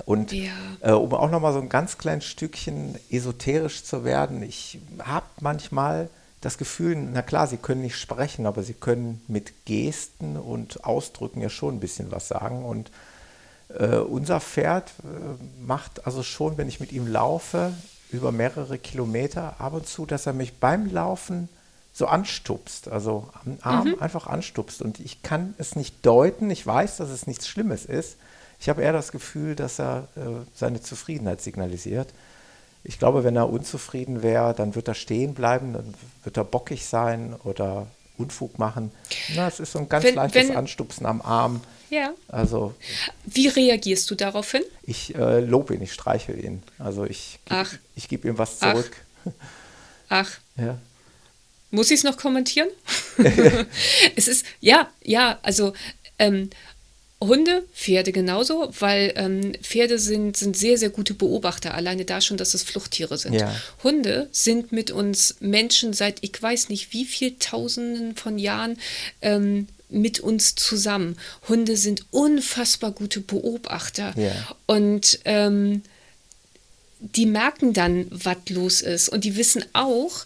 [0.05, 0.51] Und ja.
[0.81, 6.09] äh, um auch nochmal so ein ganz kleines Stückchen esoterisch zu werden, ich habe manchmal
[6.41, 11.41] das Gefühl, na klar, sie können nicht sprechen, aber sie können mit Gesten und Ausdrücken
[11.41, 12.63] ja schon ein bisschen was sagen.
[12.63, 12.91] Und
[13.69, 17.73] äh, unser Pferd äh, macht also schon, wenn ich mit ihm laufe,
[18.11, 21.49] über mehrere Kilometer ab und zu, dass er mich beim Laufen
[21.91, 23.99] so anstupst, also am Arm mhm.
[23.99, 24.81] einfach anstupst.
[24.81, 28.17] Und ich kann es nicht deuten, ich weiß, dass es nichts Schlimmes ist,
[28.59, 30.21] ich habe eher das Gefühl, dass er äh,
[30.55, 32.09] seine Zufriedenheit signalisiert.
[32.83, 35.93] Ich glaube, wenn er unzufrieden wäre, dann wird er stehen bleiben, dann
[36.23, 37.87] wird er bockig sein oder
[38.17, 38.91] Unfug machen.
[39.35, 41.61] Na, es ist so ein ganz Wenn- leichtes wenn- Anstupsen am Arm.
[41.89, 42.13] Ja.
[42.27, 42.73] Also
[43.25, 44.63] Wie reagierst du daraufhin?
[44.83, 46.63] ich äh, lobe ihn, ich streichel ihn.
[46.79, 47.71] Also ich, Ach.
[47.95, 48.71] ich gebe ihm was Ach.
[48.73, 48.91] zurück.
[50.09, 50.77] Ach, Ja.
[51.71, 52.69] Muss ich es noch kommentieren?
[54.15, 55.73] es ist, ja, ja, also
[56.19, 56.49] ähm,
[57.19, 62.37] Hunde, Pferde genauso, weil ähm, Pferde sind, sind sehr, sehr gute Beobachter, alleine da schon,
[62.37, 63.33] dass es Fluchttiere sind.
[63.33, 63.55] Ja.
[63.83, 68.77] Hunde sind mit uns Menschen seit ich weiß nicht wie viel Tausenden von Jahren
[69.21, 71.17] ähm, mit uns zusammen.
[71.47, 74.13] Hunde sind unfassbar gute Beobachter.
[74.15, 74.33] Ja.
[74.67, 75.81] Und ähm,
[76.99, 79.09] die merken dann, was los ist.
[79.09, 80.25] Und die wissen auch,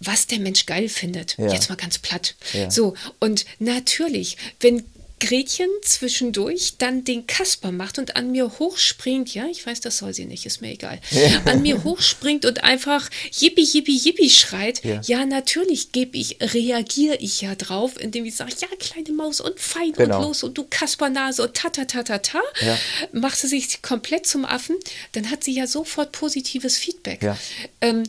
[0.00, 1.36] was der Mensch geil findet.
[1.36, 1.52] Ja.
[1.52, 2.36] Jetzt mal ganz platt.
[2.52, 2.70] Ja.
[2.70, 4.84] So, und natürlich, wenn
[5.26, 10.14] Gretchen zwischendurch dann den Kasper macht und an mir hochspringt, ja, ich weiß, das soll
[10.14, 11.00] sie nicht, ist mir egal,
[11.46, 15.00] an mir hochspringt und einfach yippie, yippie, yippie schreit, Ja.
[15.04, 19.58] ja, natürlich gebe ich, reagiere ich ja drauf, indem ich sage, ja, kleine Maus und
[19.58, 20.18] fein Genau.
[20.18, 22.78] und los und du Kaspernase und ta, ta, ta, ta, ta, Ja.
[23.12, 24.76] macht sie sich komplett zum Affen,
[25.12, 27.22] dann hat sie ja sofort positives Feedback.
[27.22, 27.36] Ja.
[27.80, 28.04] Ähm,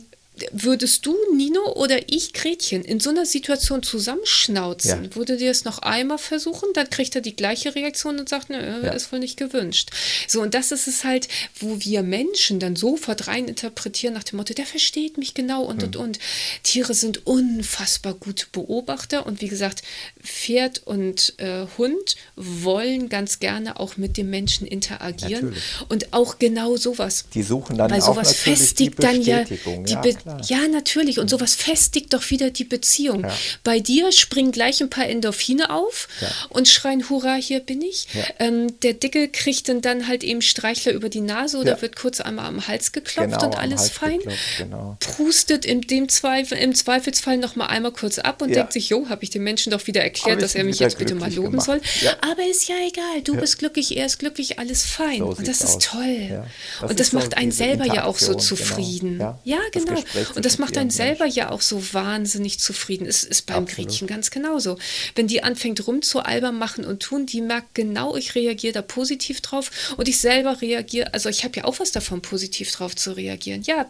[0.52, 5.14] würdest du, Nino oder ich, Gretchen, in so einer Situation zusammenschnauzen, Ja.
[5.14, 8.56] würde dir es noch einmal versuchen, dann kriegt er die gleiche Reaktion und sagt, nö,
[8.58, 8.92] Ja.
[8.92, 9.90] ist wohl nicht gewünscht.
[10.26, 11.28] So, und das ist es halt,
[11.58, 15.82] wo wir Menschen dann sofort rein interpretieren nach dem Motto, der versteht mich genau und,
[15.82, 16.02] und, Hm.
[16.02, 16.18] und.
[16.62, 19.82] Tiere sind unfassbar gute Beobachter und wie gesagt,
[20.22, 25.62] Pferd und äh, Hund wollen ganz gerne auch mit dem Menschen interagieren Natürlich.
[25.88, 27.24] und auch genau sowas.
[27.34, 29.84] Die suchen dann Weil auch sowas natürlich die festigt dann ja Bestätigung.
[29.84, 30.40] die ja, Be klar.
[30.62, 33.22] ja natürlich und sowas festigt doch wieder die Beziehung.
[33.24, 33.36] Ja.
[33.64, 36.28] Bei dir springen gleich ein paar Endorphine auf Ja.
[36.50, 38.06] und schreien Hurra, hier bin ich.
[38.14, 38.24] Ja.
[38.38, 42.20] Ähm, der Dicke kriegt dann, dann halt eben Streichler über die Nase oder wird kurz
[42.20, 44.18] einmal am Hals geklopft Genau, und alles fein.
[44.18, 44.96] geklopft, genau.
[45.00, 49.08] Prustet in dem Zweifel, im Zweifelsfall noch mal einmal kurz ab und denkt sich, jo,
[49.08, 51.66] habe ich dem Menschen doch wieder erklärt, dass er mich jetzt bitte mal loben gemacht.
[51.66, 51.80] soll.
[52.20, 55.18] Aber ist ja egal, du bist glücklich, er ist glücklich, alles fein.
[55.18, 55.78] So und das ist aus.
[55.78, 56.44] toll.
[56.80, 58.38] Das Und das macht einen selber ja auch so genau.
[58.38, 59.18] zufrieden.
[59.20, 59.38] Ja.
[59.44, 59.84] Ja, Das
[60.20, 61.36] Gespräch Und das macht einen selber Mensch.
[61.36, 63.06] ja auch so wahnsinnig zufrieden.
[63.06, 63.88] Es ist beim Absolut.
[63.88, 64.78] Gretchen ganz genauso.
[65.14, 69.70] Wenn die anfängt rumzualbern, machen und tun, die merkt genau, ich reagiere da positiv drauf
[69.96, 73.62] und ich selber reagiere, also ich habe ja auch was davon, positiv drauf zu reagieren.
[73.62, 73.86] Ja,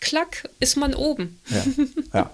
[0.00, 1.40] klack, ist man oben.
[1.50, 1.64] Ja.
[2.20, 2.30] ja.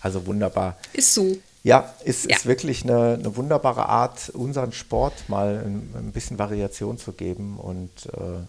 [0.00, 0.78] Also wunderbar.
[0.92, 1.36] Ist so.
[1.62, 2.36] Ja, es Ja.
[2.36, 7.58] ist wirklich eine, eine wunderbare Art, unseren Sport mal ein, ein bisschen Variation zu geben
[7.58, 8.42] und äh,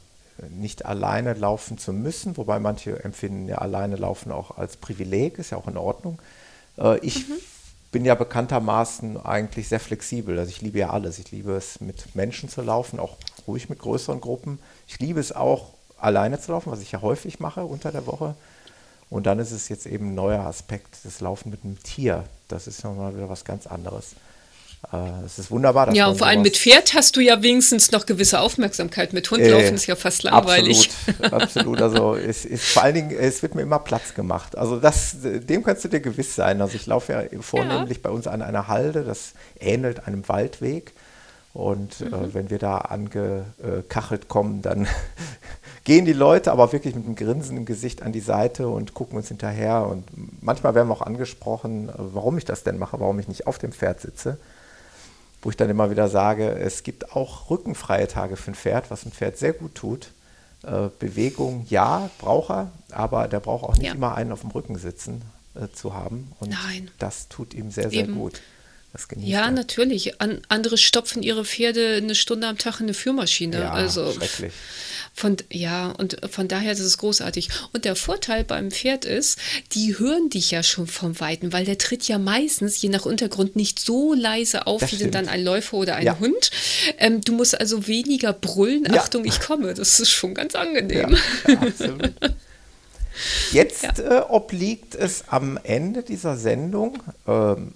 [0.50, 5.52] nicht alleine laufen zu müssen, wobei manche empfinden ja alleine laufen auch als Privileg, ist
[5.52, 6.20] ja auch in Ordnung.
[6.78, 7.26] Äh, ich
[7.92, 11.20] bin ja bekanntermaßen eigentlich sehr flexibel, also ich liebe ja alles.
[11.20, 13.18] Ich liebe es, mit Menschen zu laufen, auch
[13.48, 14.60] ruhig mit größeren Gruppen.
[14.88, 18.36] Ich liebe es auch, alleine zu laufen, was ich ja häufig mache unter der Woche.
[19.10, 22.24] Und dann ist es jetzt eben ein neuer Aspekt, das Laufen mit einem Tier.
[22.48, 24.16] Das ist nochmal wieder was ganz anderes.
[24.92, 25.86] Äh, Es ist wunderbar.
[25.88, 29.14] dass Ja, und vor allem mit Pferd hast du ja wenigstens noch gewisse Aufmerksamkeit.
[29.14, 30.90] Mit Hund laufen ist ja fast langweilig.
[31.08, 31.82] Äh, Absolut, absolut.
[31.82, 34.58] Also es ist vor allen Dingen, es wird mir immer Platz gemacht.
[34.58, 36.62] Also das, dem kannst du dir gewiss sein.
[36.62, 40.94] Also ich laufe ja vornehmlich bei uns an einer Halde, das ähnelt einem Waldweg.
[41.54, 42.14] Und Mhm.
[42.14, 44.88] äh, wenn wir da angekachelt kommen, dann
[45.84, 49.18] gehen die Leute aber wirklich mit einem Grinsen im Gesicht an die Seite und gucken
[49.18, 49.86] uns hinterher.
[49.86, 50.06] Und
[50.42, 53.60] manchmal werden wir auch angesprochen, äh, warum ich das denn mache, warum ich nicht auf
[53.60, 54.38] dem Pferd sitze
[55.42, 59.06] wo ich dann immer wieder sage, es gibt auch rückenfreie Tage für ein Pferd, was
[59.06, 60.12] ein Pferd sehr gut tut.
[60.64, 63.94] Äh, Bewegung, ja, braucht er, aber der braucht auch nicht Ja.
[63.94, 65.24] immer einen auf dem Rücken sitzen
[65.56, 66.32] äh, zu haben.
[66.40, 66.92] Und Nein.
[67.00, 68.16] das tut ihm sehr, sehr Eben.
[68.16, 68.42] gut.
[68.94, 69.52] Das genießt Ja, er.
[69.52, 70.20] natürlich.
[70.22, 73.60] An, andere stopfen ihre Pferde eine Stunde am Tag in eine Führmaschine.
[73.60, 74.52] Ja, also schrecklich.
[75.14, 77.50] Von, ja, und von daher ist es großartig.
[77.74, 79.38] Und der Vorteil beim Pferd ist,
[79.74, 83.58] die hören dich ja schon vom Weiten, weil der tritt ja meistens, je nach Untergrund,
[83.58, 85.16] nicht so leise auf Das wie stimmt.
[85.16, 86.18] dann ein Läufer oder ein Ja.
[86.20, 86.50] Hund.
[86.98, 89.02] Ähm, du musst also weniger brüllen, Ja.
[89.02, 89.74] Achtung, ich komme.
[89.74, 91.18] Das ist schon ganz angenehm.
[91.48, 92.14] ja, absolut.
[93.52, 97.74] Jetzt äh, obliegt es am Ende dieser Sendung, ähm,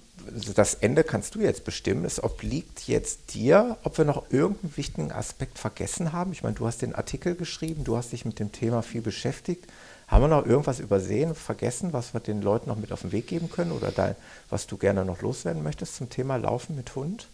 [0.55, 5.11] das Ende kannst du jetzt bestimmen, es obliegt jetzt dir, ob wir noch irgendeinen wichtigen
[5.11, 6.31] Aspekt vergessen haben.
[6.33, 9.65] Ich meine, du hast den Artikel geschrieben, du hast dich mit dem Thema viel beschäftigt.
[10.07, 13.27] Haben wir noch irgendwas übersehen, vergessen, was wir den Leuten noch mit auf den Weg
[13.27, 14.15] geben können oder dein,
[14.49, 17.25] was du gerne noch loswerden möchtest zum Thema Laufen mit Hund?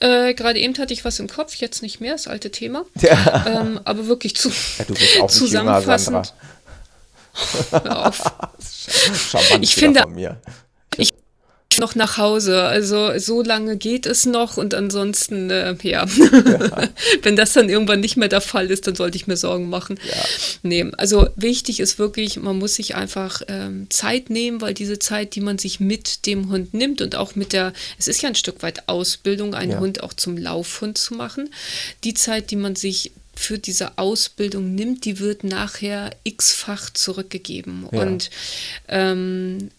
[0.00, 2.84] Äh, Gerade eben hatte ich was im Kopf, jetzt nicht mehr, das alte Thema.
[3.00, 3.46] Ja.
[3.46, 4.48] Ähm, aber wirklich zu,
[4.78, 6.22] Ja, du bist auch nicht jünger, Sandra.
[6.22, 6.34] zusammenfassend.
[7.70, 8.32] Hör auf.
[9.60, 10.36] Ich finde- von mir.
[10.46, 10.52] Ich,
[11.78, 12.62] noch nach Hause.
[12.62, 16.04] Also so lange geht es noch und ansonsten, äh, ja.
[16.06, 16.88] ja.
[17.22, 19.98] wenn das dann irgendwann nicht mehr der Fall ist, dann sollte ich mir Sorgen machen.
[20.06, 20.24] Ja.
[20.62, 25.34] Nee, also wichtig ist wirklich, man muss sich einfach ähm, Zeit nehmen, weil diese Zeit,
[25.34, 28.34] die man sich mit dem Hund nimmt und auch mit der, es ist ja ein
[28.34, 29.78] Stück weit Ausbildung, einen ja.
[29.80, 31.50] Hund auch zum Laufhund zu machen,
[32.04, 37.88] die Zeit, die man sich für diese Ausbildung nimmt, die wird nachher x-fach zurückgegeben.
[37.90, 38.02] Ja.
[38.02, 38.28] Und
[38.88, 39.70] ähm,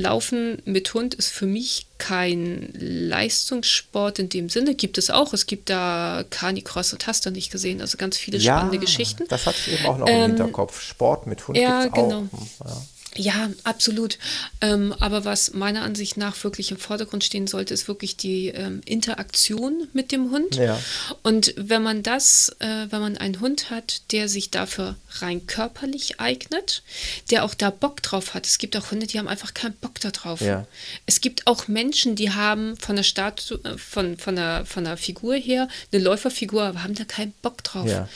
[0.00, 4.74] Laufen mit Hund ist für mich kein Leistungssport in dem Sinne.
[4.74, 5.32] Gibt es auch.
[5.32, 7.80] Es gibt da Carnicross und hast du nicht gesehen.
[7.80, 9.24] Also ganz viele ja, spannende Geschichten.
[9.28, 10.80] Das hatte ich eben auch noch ähm, im Hinterkopf.
[10.80, 12.28] Sport mit Hund ja, gibt's genau.
[12.32, 12.38] auch.
[12.38, 12.82] Hm, ja.
[13.16, 14.18] Ja, absolut.
[14.60, 18.82] Ähm, aber was meiner Ansicht nach wirklich im Vordergrund stehen sollte, ist wirklich die ähm,
[18.84, 20.54] Interaktion mit dem Hund.
[20.56, 20.80] Ja.
[21.22, 26.20] Und wenn man das, äh, wenn man einen Hund hat, der sich dafür rein körperlich
[26.20, 26.82] eignet,
[27.30, 28.46] der auch da Bock drauf hat.
[28.46, 30.40] Es gibt auch Hunde, die haben einfach keinen Bock darauf.
[30.40, 30.66] Ja.
[31.06, 34.96] Es gibt auch Menschen, die haben von der Statu äh, von, von, der, von der
[34.96, 37.88] Figur her eine Läuferfigur, aber haben da keinen Bock drauf.
[37.88, 38.08] Ja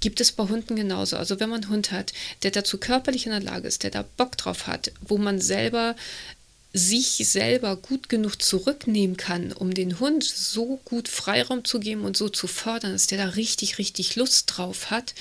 [0.00, 1.16] gibt es bei Hunden genauso.
[1.16, 2.12] Also wenn man einen Hund hat,
[2.42, 5.96] der dazu körperlich in der Lage ist, der da Bock drauf hat, wo man selber
[6.74, 12.16] sich selber gut genug zurücknehmen kann, um den Hund so gut Freiraum zu geben und
[12.16, 15.14] so zu fördern, dass der da richtig, richtig Lust drauf hat,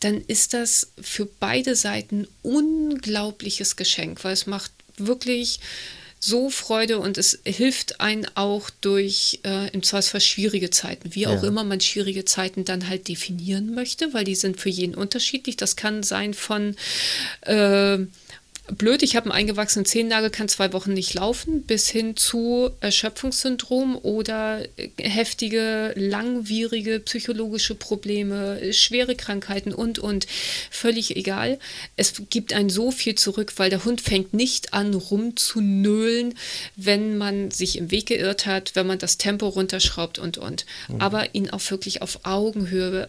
[0.00, 5.60] dann ist das für beide Seiten unglaubliches Geschenk, weil es macht wirklich
[6.24, 11.42] so Freude und es hilft einen auch durch äh, im Zweifelsfall schwierige Zeiten, wie auch
[11.42, 11.48] ja.
[11.48, 15.56] immer man schwierige Zeiten dann halt definieren möchte, weil die sind für jeden unterschiedlich.
[15.56, 16.76] Das kann sein von
[17.40, 17.98] äh,
[18.70, 23.96] blöd, ich habe einen eingewachsenen Zehennagel, kann zwei Wochen nicht laufen, bis hin zu Erschöpfungssyndrom
[23.96, 24.64] oder
[24.98, 30.26] heftige, langwierige psychologische Probleme, schwere Krankheiten und, und.
[30.70, 31.58] Völlig egal.
[31.96, 36.34] Es gibt ein so viel zurück, weil der Hund fängt nicht an, rumzunölen,
[36.76, 40.66] wenn man sich im Weg geirrt hat, wenn man das Tempo runterschraubt und, und.
[40.88, 41.00] Mhm.
[41.00, 43.08] Aber ihn auch wirklich auf Augenhöhe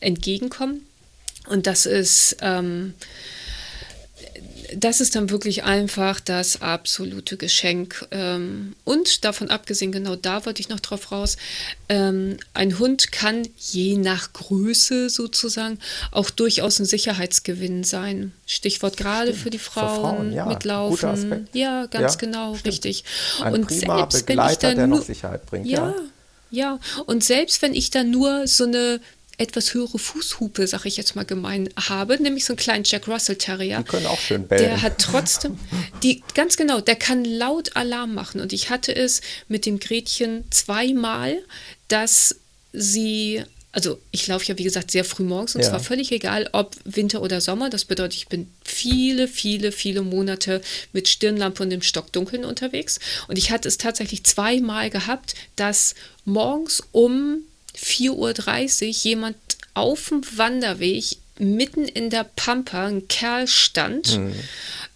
[0.00, 0.86] entgegenkommen.
[1.46, 2.36] Und das ist...
[2.40, 2.94] Ähm,
[4.76, 8.06] das ist dann wirklich einfach das absolute Geschenk.
[8.10, 11.36] Ähm, und davon abgesehen, genau da wollte ich noch drauf raus,
[11.88, 15.78] ähm, ein Hund kann je nach Größe sozusagen
[16.10, 18.32] auch durchaus ein Sicherheitsgewinn sein.
[18.46, 19.42] Stichwort gerade Stimmt.
[19.42, 20.46] für die Frauen, Frauen ja.
[20.46, 21.48] mitlaufen.
[21.52, 22.66] Ja, ganz ja, genau, stimmt.
[22.66, 23.04] richtig.
[23.42, 25.66] Ein und selbst Begleiter, wenn ich dann der noch Sicherheit bringt.
[25.66, 25.94] Ja, ja,
[26.50, 26.80] ja.
[27.06, 29.00] Und selbst wenn ich dann nur so eine
[29.38, 33.36] etwas höhere Fußhupe, sag ich jetzt mal gemein, habe, nämlich so einen kleinen Jack Russell
[33.36, 33.78] Terrier.
[33.78, 34.64] Die können auch schön bellen.
[34.64, 35.58] Der hat trotzdem,
[36.02, 38.40] die, ganz genau, der kann laut Alarm machen.
[38.40, 41.38] Und ich hatte es mit dem Gretchen zweimal,
[41.88, 42.36] dass
[42.72, 43.44] sie
[43.74, 45.68] also ich laufe ja wie gesagt sehr früh morgens und ja.
[45.68, 47.70] zwar völlig egal, ob Winter oder Sommer.
[47.70, 50.62] Das bedeutet, ich bin viele, viele, viele Monate
[50.92, 53.00] mit Stirnlampe und dem Stockdunkeln unterwegs.
[53.26, 57.40] Und ich hatte es tatsächlich zweimal gehabt, dass morgens um
[57.76, 59.36] 4.30 Uhr jemand
[59.74, 61.04] auf dem Wanderweg
[61.38, 64.34] mitten in der Pampa ein Kerl stand mhm.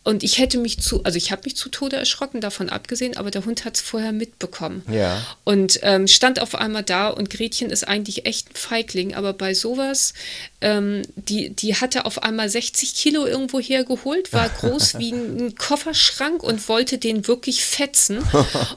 [0.08, 3.30] Und ich hätte mich zu, also ich habe mich zu Tode erschrocken, davon abgesehen, aber
[3.30, 4.82] der Hund hat es vorher mitbekommen.
[4.90, 5.22] Ja.
[5.44, 9.52] Und ähm, stand auf einmal da und Gretchen ist eigentlich echt ein Feigling, aber bei
[9.52, 10.14] sowas,
[10.60, 16.42] ähm, die, die hatte auf einmal 60 Kilo irgendwo hergeholt, war groß wie ein Kofferschrank
[16.42, 18.18] und wollte den wirklich fetzen.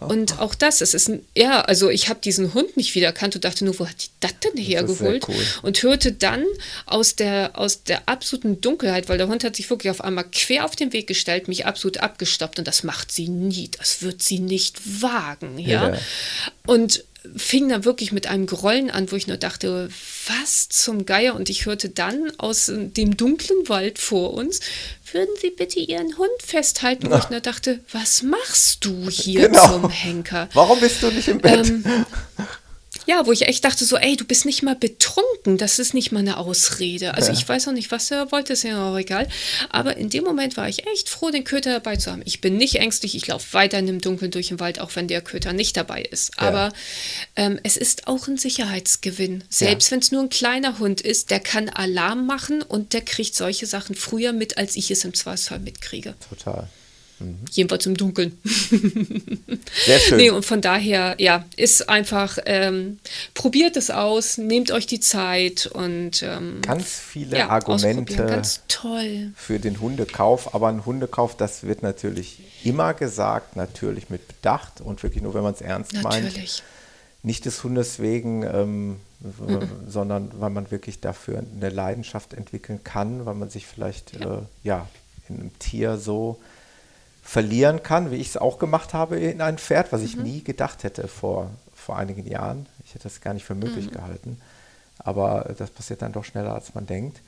[0.02, 3.46] Und auch das, es ist ein, ja, also ich habe diesen Hund nicht wiedererkannt und
[3.46, 5.28] dachte nur, wo hat die das denn hergeholt?
[5.28, 5.36] Cool.
[5.62, 6.44] Und hörte dann
[6.86, 10.66] aus der, aus der absoluten Dunkelheit, weil der Hund hat sich wirklich auf einmal quer
[10.66, 14.22] auf den Weg gestellt, gestellt, mich absolut abgestoppt und das macht sie nie, das wird
[14.22, 15.90] sie nicht wagen, ja.
[15.90, 15.98] ja.
[16.66, 17.04] Und
[17.36, 19.90] fing dann wirklich mit einem Grollen an, wo ich nur dachte,
[20.28, 21.36] was zum Geier?
[21.36, 24.60] Und ich hörte dann aus dem dunklen Wald vor uns,
[25.12, 27.12] würden Sie bitte Ihren Hund festhalten?
[27.12, 29.68] Wo ich nur dachte, was machst du hier genau.
[29.68, 30.50] zum Henker?
[30.54, 31.68] Warum bist du nicht im Bett?
[31.68, 31.84] Ähm,
[33.06, 36.12] ja, wo ich echt dachte so, ey, du bist nicht mal betrunken, das ist nicht
[36.12, 37.14] mal eine Ausrede.
[37.14, 37.38] Also ja.
[37.38, 39.28] ich weiß auch nicht, was er wollte, ist ja auch egal.
[39.70, 42.22] Aber in dem Moment war ich echt froh, den Köter dabei zu haben.
[42.26, 45.08] Ich bin nicht ängstlich, ich laufe weiter in dem Dunkeln durch den Wald, auch wenn
[45.08, 46.32] der Köter nicht dabei ist.
[46.38, 46.48] Ja.
[46.48, 46.74] Aber
[47.36, 49.44] ähm, es ist auch ein Sicherheitsgewinn.
[49.50, 49.92] Selbst ja.
[49.92, 53.66] wenn es nur ein kleiner Hund ist, der kann Alarm machen und der kriegt solche
[53.66, 56.16] Sachen früher mit, als ich es im Zweifelsfall mitkriege.
[56.30, 56.68] Total.
[57.22, 57.40] Mhm.
[57.52, 58.38] Jedenfalls im Dunkeln.
[58.44, 60.18] Sehr schön.
[60.18, 63.00] Nee, und von daher, ja, ist einfach, ähm,
[63.34, 69.32] probiert es aus, nehmt euch die Zeit und ähm, ganz viele ja, Argumente ganz toll.
[69.36, 70.56] für den Hundekauf.
[70.56, 75.44] Aber ein Hundekauf, das wird natürlich immer gesagt, natürlich mit Bedacht und wirklich nur, wenn
[75.44, 76.36] man es ernst natürlich.
[76.36, 76.64] meint.
[77.24, 79.70] Nicht des Hundes wegen, ähm, mhm.
[79.88, 84.42] sondern weil man wirklich dafür eine Leidenschaft entwickeln kann, weil man sich vielleicht ja, äh,
[84.64, 84.88] ja
[85.30, 86.40] in einem Tier so
[87.22, 90.24] verlieren kann, wie ich es auch gemacht habe in ein Pferd, was ich mhm.
[90.24, 92.66] nie gedacht hätte vor, vor einigen Jahren.
[92.86, 93.92] Ich hätte das gar nicht für möglich mhm.
[93.92, 94.42] gehalten.
[95.00, 97.22] Aber das passiert dann doch schneller, als man denkt.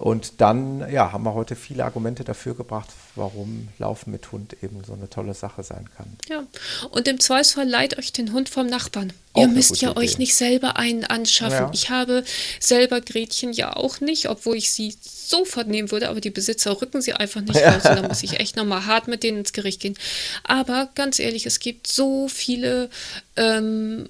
[0.00, 4.82] Und dann ja, haben wir heute viele Argumente dafür gebracht, warum Laufen mit Hund eben
[4.82, 6.06] so eine tolle Sache sein kann.
[6.26, 6.44] Ja,
[6.90, 9.12] und im Zweifelsfall leiht euch den Hund vom Nachbarn.
[9.34, 10.00] Auch Ihr müsst ja Idee.
[10.00, 11.66] euch nicht selber einen anschaffen.
[11.66, 11.70] Ja.
[11.74, 12.24] Ich habe
[12.60, 14.94] selber Gretchen ja auch nicht, obwohl ich sie
[15.30, 17.84] sofort nehmen würde, aber die Besitzer rücken sie einfach nicht raus.
[17.86, 19.96] Und da muss ich echt nochmal hart mit denen ins Gericht gehen.
[20.44, 22.90] Aber ganz ehrlich, es gibt so viele
[23.36, 24.08] ähm,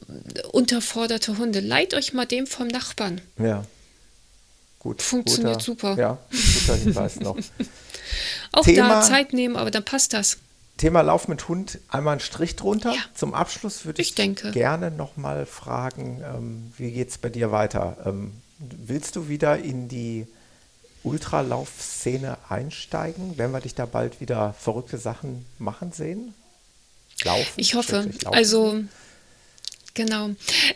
[0.52, 1.60] unterforderte Hunde.
[1.60, 3.20] Leiht euch mal dem vom Nachbarn.
[3.38, 3.64] Ja.
[4.80, 5.96] Gut, Funktioniert guter, super.
[5.98, 7.36] Ja, guter Hinweis noch.
[8.52, 10.38] Auch Thema, da Zeit nehmen, aber dann passt das.
[10.78, 12.94] Thema Lauf mit Hund, einmal einen Strich drunter.
[12.94, 17.52] Ja, Zum Abschluss würde ich, ich gerne nochmal fragen, ähm, wie geht es bei dir
[17.52, 17.98] weiter?
[18.06, 20.26] Ähm, willst du wieder in die
[21.02, 23.38] Ultralaufszene einsteigen?
[23.38, 26.34] Werden wir dich da bald wieder verrückte Sachen machen sehen?
[27.24, 27.52] Laufen?
[27.56, 27.96] Ich hoffe.
[27.96, 28.34] Laufen?
[28.34, 28.80] Also
[29.94, 30.30] Genau.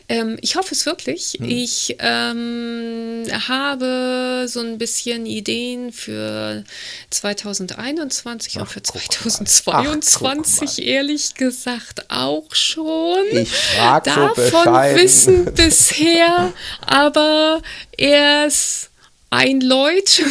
[0.08, 1.36] Ähm, ich hoffe es wirklich.
[1.38, 1.48] Hm.
[1.48, 6.64] Ich ähm, habe so ein bisschen Ideen für
[7.10, 13.24] 2021 Ach, und für 2022, Ach, ehrlich gesagt, auch schon.
[13.32, 17.62] Ich frage Davon so wissen bisher aber
[17.96, 18.90] erst
[19.34, 20.16] ein Leut.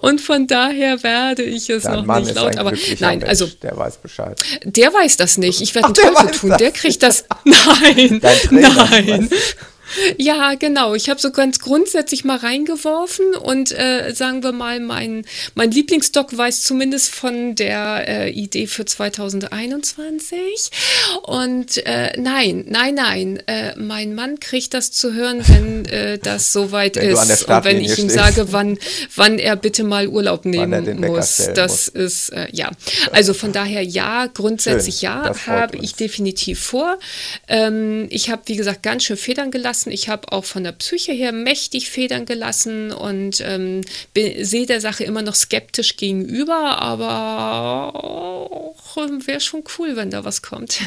[0.00, 2.56] und von daher werde ich es Dein noch Mann nicht laut.
[2.56, 4.40] Aber nein, Mensch, also der weiß Bescheid.
[4.64, 5.60] Der weiß das nicht.
[5.60, 6.54] Ich werde einen Teufel tun.
[6.58, 7.24] Der kriegt das.
[7.44, 8.20] Nein,
[8.50, 9.30] nein.
[10.16, 10.94] Ja, genau.
[10.94, 15.24] Ich habe so ganz grundsätzlich mal reingeworfen und äh, sagen wir mal, mein,
[15.54, 20.70] mein Lieblingsdoc weiß zumindest von der äh, Idee für 2021.
[21.22, 23.42] Und äh, nein, nein, nein.
[23.46, 27.44] Äh, mein Mann kriegt das zu hören, wenn äh, das soweit ist.
[27.48, 28.78] Und wenn ich ihm sage, wann,
[29.14, 31.50] wann er bitte mal Urlaub nehmen muss.
[31.54, 32.04] Das muss.
[32.04, 32.70] ist, äh, ja.
[33.12, 36.98] Also von daher ja, grundsätzlich Schön, ja, habe ich definitiv vor.
[37.48, 39.90] Ähm, ich habe, wie gesagt, ganz schön Federn gelassen gelassen.
[39.90, 43.82] Ich habe auch von der Psyche her mächtig Federn gelassen und ähm,
[44.14, 47.92] sehe der Sache immer noch skeptisch gegenüber, aber
[49.26, 50.80] wäre schon cool, wenn da was kommt.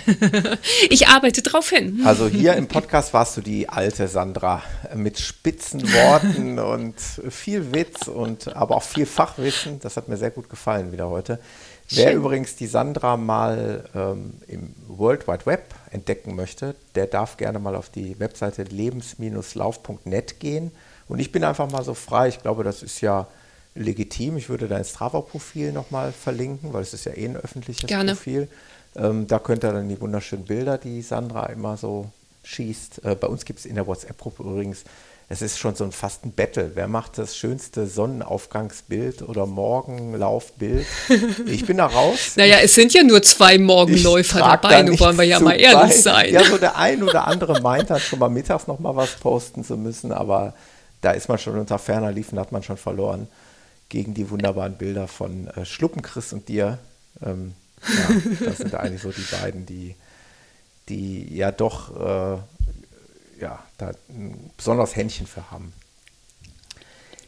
[0.90, 2.02] ich arbeite drauf hin.
[2.04, 4.62] Also hier im Podcast warst du die alte Sandra
[4.94, 6.96] mit spitzen Worten und
[7.30, 9.80] viel Witz und aber auch viel Fachwissen.
[9.80, 11.40] Das hat mir sehr gut gefallen wieder heute.
[11.90, 17.60] Wer übrigens die Sandra mal ähm, im World Wide Web entdecken möchte, der darf gerne
[17.60, 20.72] mal auf die Webseite lebens-lauf.net gehen.
[21.08, 22.30] Und ich bin einfach mal so frei.
[22.30, 23.28] Ich glaube, das ist ja
[23.76, 24.38] legitim.
[24.38, 28.14] Ich würde dein Strava-Profil nochmal verlinken, weil es ist ja eh ein öffentliches gerne.
[28.16, 28.48] Profil.
[28.96, 32.10] Ähm, da könnt ihr dann die wunderschönen Bilder, die Sandra immer so
[32.44, 33.06] schießt.
[33.06, 34.84] Äh, bei uns gibt es in der WhatsApp-Gruppe übrigens
[35.32, 36.72] es ist schon so ein fast ein Battle.
[36.74, 40.86] Wer macht das schönste Sonnenaufgangsbild oder Morgenlaufbild?
[41.46, 42.34] Ich bin da raus.
[42.36, 45.98] naja, es sind ja nur zwei Morgenläufer dabei, nun wollen wir ja mal ehrlich bei.
[45.98, 46.34] sein.
[46.34, 49.64] Ja, so der ein oder andere meint dann schon mal mittags noch mal was posten
[49.64, 50.54] zu müssen, aber
[51.00, 53.28] da ist man schon unter ferner Liefen, hat man schon verloren
[53.88, 56.78] gegen die wunderbaren Bilder von äh, Schluppenchris und dir.
[57.26, 57.54] Ähm,
[57.88, 59.96] ja, das sind eigentlich so die beiden, die,
[60.90, 62.38] die ja doch äh,
[63.42, 65.74] ja, da ein besonderes Händchen für haben.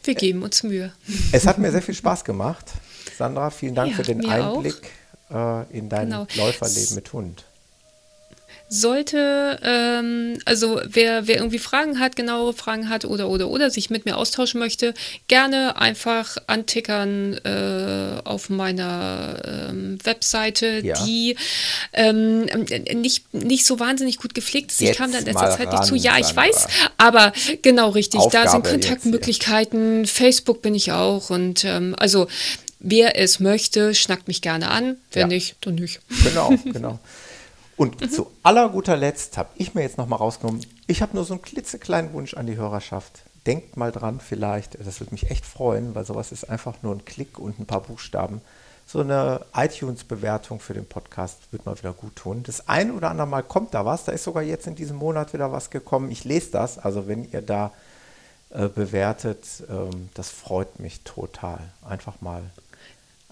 [0.02, 0.92] Wir geben uns Mühe.
[1.32, 2.72] Es hat mir sehr viel Spaß gemacht.
[3.16, 4.90] Sandra, vielen Dank ja, für den Einblick
[5.30, 6.26] äh, in dein genau.
[6.36, 7.44] Läuferleben mit Hund
[8.68, 13.90] sollte, ähm, also wer, wer irgendwie Fragen hat, genauere Fragen hat oder oder oder sich
[13.90, 14.94] mit mir austauschen möchte,
[15.28, 21.04] gerne einfach antickern äh, auf meiner ähm, Webseite, ja.
[21.04, 21.36] die
[21.92, 22.46] ähm,
[22.94, 24.80] nicht, nicht so wahnsinnig gut gepflegt ist.
[24.80, 25.94] Jetzt ich kam da in letzter Zeit nicht zu.
[25.94, 26.66] Ja, ich weiß,
[26.96, 27.32] aber
[27.62, 28.20] genau richtig.
[28.20, 30.06] Aufgabe da sind Kontaktmöglichkeiten.
[30.06, 32.26] Facebook bin ich auch und ähm, also
[32.80, 34.96] wer es möchte, schnackt mich gerne an.
[35.12, 35.26] Wer ja.
[35.28, 36.00] nicht, dann nicht.
[36.22, 36.98] Genau, genau.
[37.76, 38.10] Und mhm.
[38.10, 41.42] zu aller guter Letzt habe ich mir jetzt nochmal rausgenommen, ich habe nur so einen
[41.42, 43.22] klitzekleinen Wunsch an die Hörerschaft.
[43.46, 47.04] Denkt mal dran vielleicht, das würde mich echt freuen, weil sowas ist einfach nur ein
[47.04, 48.40] Klick und ein paar Buchstaben.
[48.86, 52.42] So eine iTunes-Bewertung für den Podcast wird mal wieder gut tun.
[52.42, 54.04] Das ein oder andere Mal kommt da was.
[54.04, 56.10] Da ist sogar jetzt in diesem Monat wieder was gekommen.
[56.10, 56.78] Ich lese das.
[56.78, 57.72] Also wenn ihr da
[58.50, 61.58] äh, bewertet, ähm, das freut mich total.
[61.82, 62.42] Einfach mal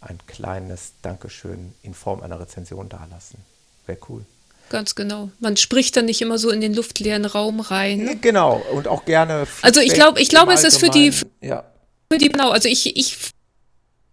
[0.01, 3.39] ein kleines Dankeschön in Form einer Rezension dalassen.
[3.87, 4.25] Wäre cool.
[4.73, 5.31] Ganz genau.
[5.39, 7.99] Man spricht dann nicht immer so in den luftleeren Raum rein.
[7.99, 8.17] Ne?
[8.17, 9.47] Genau, und auch gerne.
[9.61, 11.13] Also ich glaube, ich glaube, es ist für die,
[11.43, 11.65] ja.
[12.11, 13.19] für die, genau, also ich, ich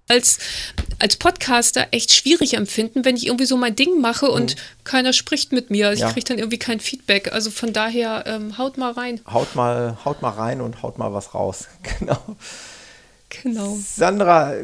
[0.09, 0.39] als,
[0.99, 4.59] als Podcaster echt schwierig empfinden, wenn ich irgendwie so mein Ding mache und mhm.
[4.83, 5.93] keiner spricht mit mir.
[5.93, 6.11] Ich ja.
[6.11, 7.31] kriege dann irgendwie kein Feedback.
[7.31, 9.21] Also von daher, ähm, haut mal rein.
[9.31, 11.67] Haut mal, haut mal rein und haut mal was raus.
[11.99, 12.35] Genau.
[13.29, 13.77] Genau.
[13.77, 14.55] Sandra,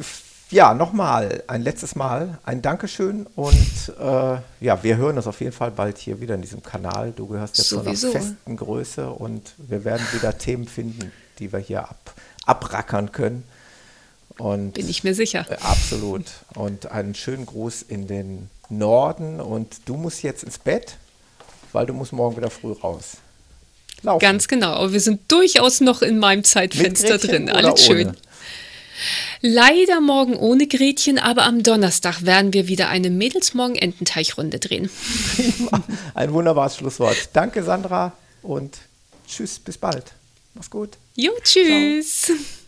[0.51, 5.51] ja, nochmal, ein letztes Mal ein Dankeschön und äh, ja, wir hören uns auf jeden
[5.51, 7.13] Fall bald hier wieder in diesem Kanal.
[7.15, 8.11] Du gehörst jetzt Sowieso.
[8.11, 12.13] zu einer festen Größe und wir werden wieder Themen finden, die wir hier ab,
[12.45, 13.43] abrackern können.
[14.37, 15.45] Und, Bin ich mir sicher.
[15.49, 16.25] Äh, absolut.
[16.53, 20.97] Und einen schönen Gruß in den Norden und du musst jetzt ins Bett,
[21.71, 23.17] weil du musst morgen wieder früh raus.
[24.01, 24.19] Laufen.
[24.19, 27.49] Ganz genau, aber wir sind durchaus noch in meinem Zeitfenster drin.
[27.49, 28.09] Alles schön.
[28.09, 28.17] Ohne?
[29.41, 34.89] Leider morgen ohne Gretchen, aber am Donnerstag werden wir wieder eine Mädelsmorgen-Ententeichrunde drehen.
[36.13, 37.29] Ein wunderbares Schlusswort.
[37.33, 38.77] Danke, Sandra, und
[39.27, 40.13] tschüss, bis bald.
[40.53, 40.91] Mach's gut.
[41.15, 42.21] Jo, tschüss.
[42.21, 42.37] Ciao.